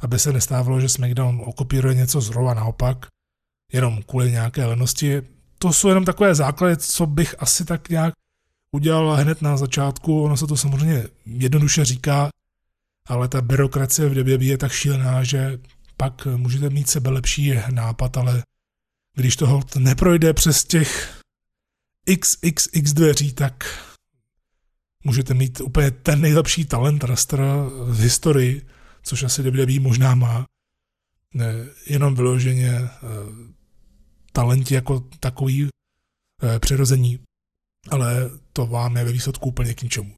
aby 0.00 0.18
se 0.18 0.32
nestávalo, 0.32 0.80
že 0.80 0.88
SmackDown 0.88 1.42
okopíruje 1.44 1.94
něco 1.94 2.20
z 2.20 2.30
Raw 2.30 2.48
a 2.48 2.54
naopak, 2.54 3.06
jenom 3.72 4.02
kvůli 4.02 4.30
nějaké 4.30 4.66
lenosti. 4.66 5.22
To 5.58 5.72
jsou 5.72 5.88
jenom 5.88 6.04
takové 6.04 6.34
základy, 6.34 6.76
co 6.76 7.06
bych 7.06 7.34
asi 7.38 7.64
tak 7.64 7.88
nějak 7.88 8.14
udělal 8.72 9.16
hned 9.16 9.42
na 9.42 9.56
začátku. 9.56 10.22
Ono 10.22 10.36
se 10.36 10.46
to 10.46 10.56
samozřejmě 10.56 11.04
jednoduše 11.26 11.84
říká, 11.84 12.28
ale 13.06 13.28
ta 13.28 13.40
byrokracie 13.40 14.08
v 14.08 14.12
WWE 14.12 14.44
je 14.44 14.58
tak 14.58 14.72
šílená, 14.72 15.24
že 15.24 15.58
pak 15.96 16.26
můžete 16.36 16.70
mít 16.70 16.88
sebe 16.88 17.10
lepší 17.10 17.54
nápad, 17.70 18.16
ale 18.16 18.42
když 19.14 19.36
toho 19.36 19.60
neprojde 19.78 20.32
přes 20.32 20.64
těch 20.64 21.17
XXX 22.16 22.92
dveří, 22.92 23.32
tak 23.32 23.84
můžete 25.04 25.34
mít 25.34 25.60
úplně 25.60 25.90
ten 25.90 26.20
nejlepší 26.20 26.64
talent 26.64 27.04
rastera 27.04 27.64
v 27.84 28.00
historii, 28.00 28.66
což 29.02 29.22
asi 29.22 29.42
WWE 29.42 29.80
možná 29.80 30.14
má, 30.14 30.46
ne, 31.34 31.54
jenom 31.86 32.14
vyloženě 32.14 32.70
e, 32.70 32.90
talenti 34.32 34.74
jako 34.74 35.00
takový 35.20 35.68
e, 36.42 36.58
přirození, 36.58 37.18
ale 37.90 38.30
to 38.52 38.66
vám 38.66 38.96
je 38.96 39.04
ve 39.04 39.12
výsledku 39.12 39.48
úplně 39.48 39.74
k 39.74 39.82
ničemu. 39.82 40.14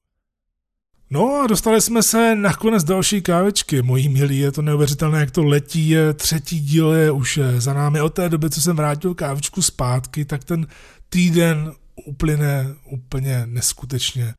No 1.12 1.40
a 1.44 1.46
dostali 1.46 1.80
jsme 1.80 2.02
se 2.02 2.34
nakonec 2.34 2.84
další 2.84 3.22
kávečky. 3.22 3.82
Mojí 3.82 4.08
milí, 4.08 4.38
je 4.38 4.52
to 4.52 4.62
neuvěřitelné, 4.62 5.20
jak 5.20 5.30
to 5.30 5.44
letí. 5.44 5.94
Třetí 6.14 6.60
díl 6.60 6.92
je 6.92 7.10
už 7.10 7.38
eh, 7.38 7.60
za 7.60 7.74
námi. 7.74 8.00
Od 8.00 8.14
té 8.14 8.28
doby, 8.28 8.50
co 8.50 8.60
jsem 8.60 8.76
vrátil 8.76 9.14
kávečku 9.14 9.62
zpátky, 9.62 10.24
tak 10.24 10.44
ten 10.44 10.66
týden 11.10 11.72
uplyne 12.06 12.66
úplně 12.84 13.46
neskutečně 13.46 14.34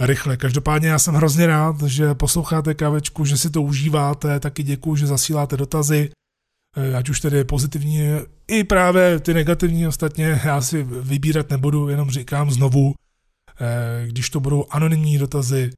rychle. 0.00 0.36
Každopádně 0.36 0.88
já 0.88 0.98
jsem 0.98 1.14
hrozně 1.14 1.46
rád, 1.46 1.82
že 1.82 2.14
posloucháte 2.14 2.74
kávečku, 2.74 3.24
že 3.24 3.38
si 3.38 3.50
to 3.50 3.62
užíváte, 3.62 4.40
taky 4.40 4.62
děkuji, 4.62 4.96
že 4.96 5.06
zasíláte 5.06 5.56
dotazy, 5.56 6.10
eh, 6.76 6.96
ať 6.96 7.08
už 7.08 7.20
tedy 7.20 7.44
pozitivní, 7.44 8.00
i 8.48 8.64
právě 8.64 9.20
ty 9.20 9.34
negativní 9.34 9.86
ostatně, 9.86 10.40
já 10.44 10.60
si 10.60 10.82
vybírat 10.82 11.50
nebudu, 11.50 11.88
jenom 11.88 12.10
říkám 12.10 12.50
znovu, 12.50 12.94
eh, 13.60 14.06
když 14.06 14.30
to 14.30 14.40
budou 14.40 14.66
anonymní 14.70 15.18
dotazy, 15.18 15.72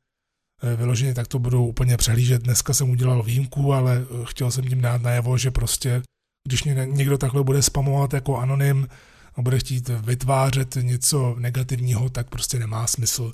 Eh, 0.64 0.76
vyloženě 0.76 1.14
tak 1.14 1.28
to 1.28 1.38
budou 1.38 1.66
úplně 1.66 1.96
přehlížet. 1.96 2.42
Dneska 2.42 2.74
jsem 2.74 2.90
udělal 2.90 3.22
výjimku, 3.22 3.72
ale 3.72 4.04
chtěl 4.24 4.50
jsem 4.50 4.64
tím 4.64 4.80
dát 4.80 5.02
najevo, 5.02 5.38
že 5.38 5.50
prostě, 5.50 6.02
když 6.48 6.64
někdo 6.64 7.18
takhle 7.18 7.44
bude 7.44 7.62
spamovat 7.62 8.12
jako 8.12 8.36
anonym 8.36 8.88
a 9.36 9.42
bude 9.42 9.58
chtít 9.58 9.88
vytvářet 9.88 10.74
něco 10.80 11.36
negativního, 11.38 12.08
tak 12.08 12.30
prostě 12.30 12.58
nemá 12.58 12.86
smysl 12.86 13.32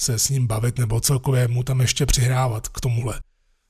se 0.00 0.18
s 0.18 0.28
ním 0.28 0.46
bavit 0.46 0.78
nebo 0.78 1.00
celkově 1.00 1.48
mu 1.48 1.62
tam 1.62 1.80
ještě 1.80 2.06
přihrávat 2.06 2.68
k 2.68 2.80
tomuhle. 2.80 3.20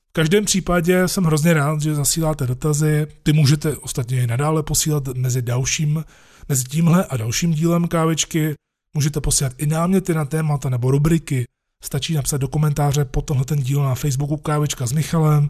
V 0.09 0.11
každém 0.11 0.45
případě 0.45 1.07
jsem 1.07 1.23
hrozně 1.23 1.53
rád, 1.53 1.81
že 1.81 1.95
zasíláte 1.95 2.47
dotazy. 2.47 3.07
Ty 3.23 3.33
můžete 3.33 3.77
ostatně 3.77 4.23
i 4.23 4.27
nadále 4.27 4.63
posílat 4.63 5.07
mezi 5.07 5.41
dalším, 5.41 6.05
mezi 6.49 6.63
tímhle 6.63 7.05
a 7.05 7.17
dalším 7.17 7.53
dílem 7.53 7.87
kávečky. 7.87 8.53
Můžete 8.93 9.21
posílat 9.21 9.53
i 9.57 9.65
náměty 9.65 10.13
na 10.13 10.25
témata 10.25 10.69
nebo 10.69 10.91
rubriky, 10.91 11.45
Stačí 11.83 12.13
napsat 12.13 12.37
do 12.37 12.47
komentáře 12.47 13.05
pod 13.05 13.21
tenhle 13.21 13.45
ten 13.45 13.59
díl 13.59 13.83
na 13.83 13.95
Facebooku 13.95 14.37
Kávečka 14.37 14.85
s 14.85 14.91
Michalem, 14.91 15.49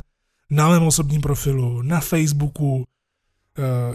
na 0.50 0.70
mém 0.70 0.84
osobním 0.84 1.22
profilu, 1.22 1.82
na 1.82 2.00
Facebooku, 2.00 2.86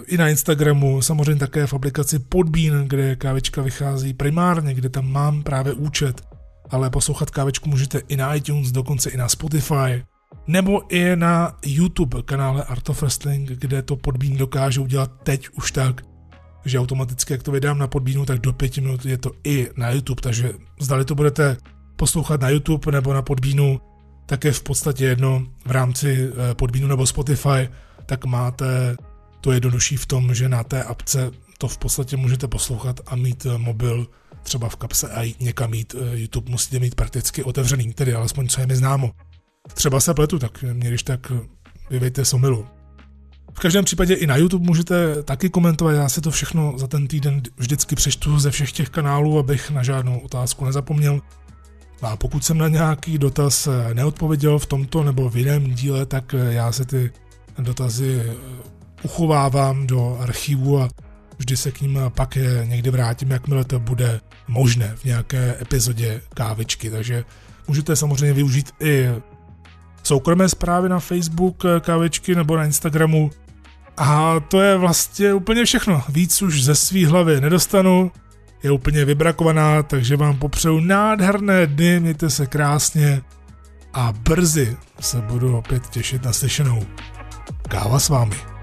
i 0.06 0.16
na 0.16 0.28
Instagramu, 0.28 1.02
samozřejmě 1.02 1.40
také 1.40 1.66
v 1.66 1.74
aplikaci 1.74 2.18
Podbean, 2.18 2.84
kde 2.88 3.16
kávečka 3.16 3.62
vychází 3.62 4.14
primárně, 4.14 4.74
kde 4.74 4.88
tam 4.88 5.12
mám 5.12 5.42
právě 5.42 5.72
účet, 5.72 6.22
ale 6.70 6.90
poslouchat 6.90 7.30
kávečku 7.30 7.68
můžete 7.68 7.98
i 8.08 8.16
na 8.16 8.34
iTunes, 8.34 8.72
dokonce 8.72 9.10
i 9.10 9.16
na 9.16 9.28
Spotify, 9.28 10.04
nebo 10.46 10.92
i 10.94 11.16
na 11.16 11.56
YouTube 11.66 12.22
kanále 12.22 12.64
Art 12.64 12.88
of 12.88 13.00
Wrestling, 13.00 13.50
kde 13.50 13.82
to 13.82 13.96
Podbean 13.96 14.36
dokáže 14.36 14.80
udělat 14.80 15.10
teď 15.22 15.48
už 15.48 15.72
tak, 15.72 16.02
že 16.64 16.78
automaticky, 16.78 17.32
jak 17.32 17.42
to 17.42 17.52
vydám 17.52 17.78
na 17.78 17.86
Podbeanu, 17.86 18.26
tak 18.26 18.40
do 18.40 18.52
pěti 18.52 18.80
minut 18.80 19.06
je 19.06 19.18
to 19.18 19.30
i 19.44 19.68
na 19.76 19.90
YouTube, 19.90 20.22
takže 20.22 20.52
zdali 20.80 21.04
to 21.04 21.14
budete 21.14 21.56
poslouchat 21.96 22.40
na 22.40 22.48
YouTube 22.48 22.92
nebo 22.92 23.14
na 23.14 23.22
Podbínu, 23.22 23.80
tak 24.26 24.44
je 24.44 24.52
v 24.52 24.62
podstatě 24.62 25.04
jedno. 25.04 25.46
V 25.66 25.70
rámci 25.70 26.30
eh, 26.30 26.54
Podbínu 26.54 26.88
nebo 26.88 27.06
Spotify, 27.06 27.68
tak 28.06 28.24
máte 28.24 28.96
to 29.44 29.52
jednodušší 29.52 29.96
v 29.96 30.06
tom, 30.06 30.34
že 30.34 30.48
na 30.48 30.64
té 30.64 30.82
apce 30.82 31.30
to 31.58 31.68
v 31.68 31.78
podstatě 31.78 32.16
můžete 32.16 32.48
poslouchat 32.48 33.00
a 33.06 33.16
mít 33.16 33.46
eh, 33.46 33.58
mobil 33.58 34.06
třeba 34.42 34.68
v 34.68 34.76
kapse 34.76 35.08
a 35.08 35.22
jít 35.22 35.40
někam 35.40 35.70
mít. 35.70 35.94
Eh, 35.94 36.18
YouTube 36.18 36.50
musíte 36.50 36.78
mít 36.78 36.94
prakticky 36.94 37.44
otevřený, 37.44 37.92
tedy 37.92 38.14
alespoň 38.14 38.48
co 38.48 38.60
je 38.60 38.66
mi 38.66 38.76
známo. 38.76 39.12
Třeba 39.74 40.00
se 40.00 40.14
pletu, 40.14 40.38
tak 40.38 40.62
mě 40.62 40.88
když 40.88 41.02
tak 41.02 41.32
vyvejte 41.90 42.24
somilu. 42.24 42.66
V 43.54 43.60
každém 43.60 43.84
případě 43.84 44.14
i 44.14 44.26
na 44.26 44.36
YouTube 44.36 44.66
můžete 44.66 45.22
taky 45.22 45.50
komentovat, 45.50 45.92
já 45.92 46.08
si 46.08 46.20
to 46.20 46.30
všechno 46.30 46.74
za 46.76 46.86
ten 46.86 47.06
týden 47.06 47.42
vždycky 47.56 47.94
přečtu 47.94 48.38
ze 48.38 48.50
všech 48.50 48.72
těch 48.72 48.90
kanálů, 48.90 49.38
abych 49.38 49.70
na 49.70 49.82
žádnou 49.82 50.18
otázku 50.18 50.64
nezapomněl. 50.64 51.20
A 52.02 52.16
pokud 52.16 52.44
jsem 52.44 52.58
na 52.58 52.68
nějaký 52.68 53.18
dotaz 53.18 53.66
eh, 53.66 53.94
neodpověděl 53.94 54.58
v 54.58 54.66
tomto 54.66 55.02
nebo 55.02 55.30
v 55.30 55.36
jiném 55.36 55.74
díle, 55.74 56.06
tak 56.06 56.34
eh, 56.34 56.52
já 56.52 56.72
se 56.72 56.84
ty 56.84 57.12
dotazy 57.58 58.22
eh, 58.24 58.34
uchovávám 59.04 59.86
do 59.86 60.18
archivu 60.20 60.82
a 60.82 60.88
vždy 61.38 61.56
se 61.56 61.70
k 61.70 61.80
ním 61.80 62.00
pak 62.08 62.38
někdy 62.64 62.90
vrátím, 62.90 63.30
jakmile 63.30 63.64
to 63.64 63.78
bude 63.78 64.20
možné 64.48 64.94
v 64.96 65.04
nějaké 65.04 65.56
epizodě 65.60 66.20
kávičky. 66.34 66.90
Takže 66.90 67.24
můžete 67.68 67.96
samozřejmě 67.96 68.32
využít 68.32 68.72
i 68.80 69.08
soukromé 70.02 70.48
zprávy 70.48 70.88
na 70.88 71.00
Facebook 71.00 71.62
kávičky 71.80 72.34
nebo 72.34 72.56
na 72.56 72.64
Instagramu. 72.64 73.30
A 73.96 74.40
to 74.40 74.60
je 74.60 74.76
vlastně 74.76 75.34
úplně 75.34 75.64
všechno. 75.64 76.02
Víc 76.08 76.42
už 76.42 76.64
ze 76.64 76.74
svý 76.74 77.04
hlavy 77.04 77.40
nedostanu 77.40 78.12
je 78.62 78.70
úplně 78.70 79.04
vybrakovaná, 79.04 79.82
takže 79.82 80.16
vám 80.16 80.38
popřeju 80.38 80.80
nádherné 80.80 81.66
dny, 81.66 82.00
mějte 82.00 82.30
se 82.30 82.46
krásně 82.46 83.22
a 83.94 84.12
brzy 84.12 84.76
se 85.00 85.20
budu 85.20 85.56
opět 85.56 85.88
těšit 85.88 86.24
na 86.24 86.32
slyšenou. 86.32 86.82
Káva 87.68 87.98
s 87.98 88.08
vámi. 88.08 88.53